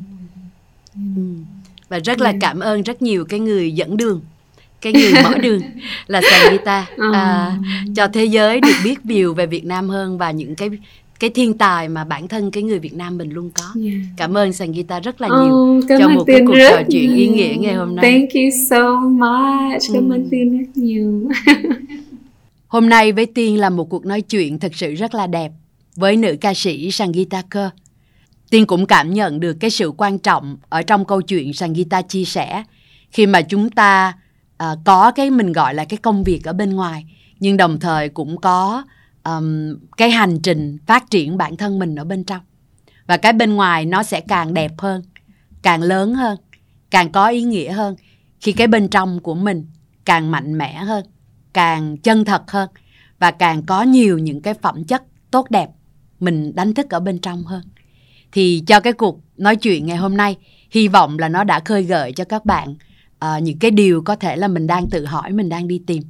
ừ. 0.95 1.54
Và 1.89 1.99
rất 1.99 2.21
là 2.21 2.33
cảm 2.41 2.59
ơn 2.59 2.83
rất 2.83 3.01
nhiều 3.01 3.25
cái 3.25 3.39
người 3.39 3.71
dẫn 3.71 3.97
đường 3.97 4.21
cái 4.81 4.93
người 4.93 5.13
mở 5.23 5.37
đường 5.41 5.61
là 6.07 6.21
Sangita 6.31 6.85
ờ. 6.97 7.11
à, 7.11 7.57
cho 7.95 8.07
thế 8.07 8.25
giới 8.25 8.61
được 8.61 8.75
biết 8.83 9.05
nhiều 9.05 9.33
về 9.33 9.45
Việt 9.45 9.65
Nam 9.65 9.89
hơn 9.89 10.17
và 10.17 10.31
những 10.31 10.55
cái 10.55 10.69
cái 11.19 11.29
thiên 11.29 11.57
tài 11.57 11.89
mà 11.89 12.03
bản 12.03 12.27
thân 12.27 12.51
cái 12.51 12.63
người 12.63 12.79
Việt 12.79 12.93
Nam 12.93 13.17
mình 13.17 13.29
luôn 13.29 13.49
có. 13.53 13.81
Yeah. 13.83 13.97
Cảm 14.17 14.37
ơn 14.37 14.53
Sangita 14.53 14.99
rất 14.99 15.21
là 15.21 15.27
nhiều 15.27 15.53
oh, 15.53 15.83
cho 15.99 16.09
một 16.09 16.23
cái 16.27 16.41
cuộc 16.47 16.55
trò 16.69 16.81
chuyện 16.91 17.15
ý 17.15 17.27
nghĩa 17.27 17.55
ngày 17.59 17.73
hôm 17.73 17.95
nay. 17.95 18.11
Thank 18.11 18.29
you 18.33 18.49
so 18.69 18.99
much. 18.99 19.81
Cảm 19.93 20.09
ơn 20.09 20.23
ừ. 20.23 20.27
Tiên 20.31 20.57
rất 20.57 20.77
nhiều. 20.77 21.29
hôm 22.67 22.89
nay 22.89 23.11
với 23.11 23.25
Tiên 23.25 23.59
là 23.59 23.69
một 23.69 23.89
cuộc 23.89 24.05
nói 24.05 24.21
chuyện 24.21 24.59
thật 24.59 24.71
sự 24.75 24.93
rất 24.93 25.15
là 25.15 25.27
đẹp 25.27 25.51
với 25.95 26.17
nữ 26.17 26.35
ca 26.41 26.53
sĩ 26.53 26.91
Sangita 26.91 27.41
Cơ. 27.49 27.69
Tiên 28.55 28.65
cũng 28.65 28.85
cảm 28.85 29.13
nhận 29.13 29.39
được 29.39 29.53
cái 29.53 29.69
sự 29.69 29.91
quan 29.97 30.19
trọng 30.19 30.57
ở 30.69 30.81
trong 30.81 31.05
câu 31.05 31.21
chuyện 31.21 31.53
Sangita 31.53 32.01
chia 32.01 32.25
sẻ. 32.25 32.63
Khi 33.11 33.27
mà 33.27 33.41
chúng 33.41 33.69
ta 33.69 34.13
uh, 34.63 34.79
có 34.85 35.11
cái 35.11 35.29
mình 35.29 35.51
gọi 35.51 35.73
là 35.73 35.85
cái 35.85 35.97
công 35.97 36.23
việc 36.23 36.43
ở 36.43 36.53
bên 36.53 36.75
ngoài 36.75 37.05
nhưng 37.39 37.57
đồng 37.57 37.79
thời 37.79 38.09
cũng 38.09 38.41
có 38.41 38.83
um, 39.23 39.75
cái 39.97 40.11
hành 40.11 40.39
trình 40.39 40.77
phát 40.85 41.09
triển 41.09 41.37
bản 41.37 41.57
thân 41.57 41.79
mình 41.79 41.95
ở 41.95 42.03
bên 42.03 42.23
trong. 42.23 42.41
Và 43.07 43.17
cái 43.17 43.33
bên 43.33 43.55
ngoài 43.55 43.85
nó 43.85 44.03
sẽ 44.03 44.21
càng 44.21 44.53
đẹp 44.53 44.71
hơn 44.77 45.03
càng 45.61 45.81
lớn 45.81 46.15
hơn 46.15 46.37
càng 46.91 47.11
có 47.11 47.27
ý 47.27 47.43
nghĩa 47.43 47.71
hơn. 47.71 47.95
Khi 48.39 48.51
cái 48.51 48.67
bên 48.67 48.87
trong 48.87 49.19
của 49.19 49.35
mình 49.35 49.65
càng 50.05 50.31
mạnh 50.31 50.57
mẽ 50.57 50.75
hơn 50.75 51.05
càng 51.53 51.97
chân 51.97 52.25
thật 52.25 52.51
hơn 52.51 52.69
và 53.19 53.31
càng 53.31 53.65
có 53.65 53.83
nhiều 53.83 54.17
những 54.17 54.41
cái 54.41 54.53
phẩm 54.53 54.83
chất 54.83 55.03
tốt 55.31 55.49
đẹp 55.49 55.69
mình 56.19 56.55
đánh 56.55 56.73
thức 56.73 56.89
ở 56.89 56.99
bên 56.99 57.19
trong 57.19 57.43
hơn 57.43 57.61
thì 58.35 58.63
cho 58.67 58.79
cái 58.79 58.93
cuộc 58.93 59.19
nói 59.37 59.55
chuyện 59.55 59.85
ngày 59.85 59.97
hôm 59.97 60.17
nay 60.17 60.37
hy 60.71 60.87
vọng 60.87 61.19
là 61.19 61.29
nó 61.29 61.43
đã 61.43 61.59
khơi 61.59 61.83
gợi 61.83 62.11
cho 62.11 62.23
các 62.23 62.45
bạn 62.45 62.75
uh, 63.25 63.43
những 63.43 63.59
cái 63.59 63.71
điều 63.71 64.01
có 64.01 64.15
thể 64.15 64.35
là 64.35 64.47
mình 64.47 64.67
đang 64.67 64.89
tự 64.89 65.05
hỏi 65.05 65.31
mình 65.31 65.49
đang 65.49 65.67
đi 65.67 65.81
tìm. 65.87 66.03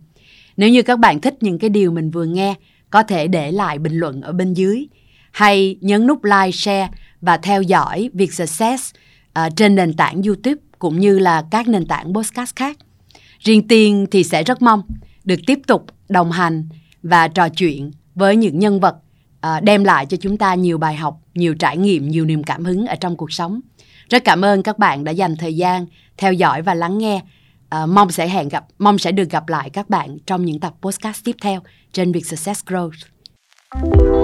Nếu 0.58 0.70
như 0.70 0.82
các 0.82 1.00
bạn 1.00 1.22
thích 1.22 1.36
những 1.42 1.60
cái 1.60 1.70
điều 1.70 1.92
mình 1.92 2.12
vừa 2.12 2.26
nghe 2.26 2.56
có 2.90 3.04
thể 3.04 3.28
để 3.28 3.52
lại 3.52 3.80
bình 3.80 3.94
luận 3.94 4.22
ở 4.22 4.32
bên 4.32 4.54
dưới. 4.54 4.88
Hay 5.32 5.78
nhấn 5.82 6.08
nút 6.08 6.24
like 6.24 6.52
share 6.52 6.90
và 7.22 7.38
theo 7.38 7.62
dõi 7.62 8.10
việc 8.14 8.34
success 8.34 8.94
uh, 9.40 9.56
trên 9.56 9.76
nền 9.76 9.94
tảng 9.94 10.22
youtube 10.22 10.62
cũng 10.80 11.00
như 11.00 11.20
là 11.20 11.46
các 11.52 11.68
nền 11.68 11.86
tảng 11.86 12.14
podcast 12.14 12.56
khác. 12.56 12.78
Riêng 13.40 13.68
tiên 13.68 14.06
thì 14.12 14.24
sẽ 14.24 14.44
rất 14.44 14.62
mong 14.62 14.82
được 15.24 15.40
tiếp 15.48 15.60
tục 15.68 15.86
đồng 16.10 16.32
hành 16.32 16.70
và 17.04 17.28
trò 17.28 17.50
chuyện 17.50 17.92
với 18.16 18.36
những 18.36 18.60
nhân 18.60 18.80
vật 18.80 18.96
Ờ, 19.46 19.60
đem 19.60 19.84
lại 19.84 20.06
cho 20.06 20.18
chúng 20.18 20.38
ta 20.38 20.54
nhiều 20.54 20.78
bài 20.78 20.96
học 20.96 21.18
nhiều 21.34 21.56
trải 21.56 21.78
nghiệm 21.78 22.08
nhiều 22.08 22.26
niềm 22.26 22.44
cảm 22.44 22.66
hứng 22.66 22.86
ở 22.88 22.96
trong 22.96 23.18
cuộc 23.18 23.32
sống 23.32 23.62
rất 24.10 24.24
cảm 24.24 24.46
ơn 24.46 24.64
các 24.64 24.80
bạn 24.80 25.04
đã 25.04 25.12
dành 25.12 25.36
thời 25.36 25.56
gian 25.56 25.86
theo 26.18 26.34
dõi 26.34 26.62
và 26.62 26.74
lắng 26.74 26.98
nghe. 26.98 27.22
À, 27.70 27.86
mong 27.86 28.12
sẽ 28.12 28.28
hẹn 28.28 28.50
gặp, 28.50 28.66
mong 28.80 28.98
sẽ 28.98 29.12
được 29.12 29.30
gặp 29.30 29.50
lại 29.50 29.70
các 29.70 29.90
bạn 29.90 30.18
trong 30.26 30.46
những 30.46 30.60
tập 30.60 30.74
podcast 30.82 31.24
tiếp 31.24 31.36
theo 31.42 31.62
trên 31.92 32.12
Việc 32.12 32.26
Success 32.26 32.64
Growth. 32.66 34.15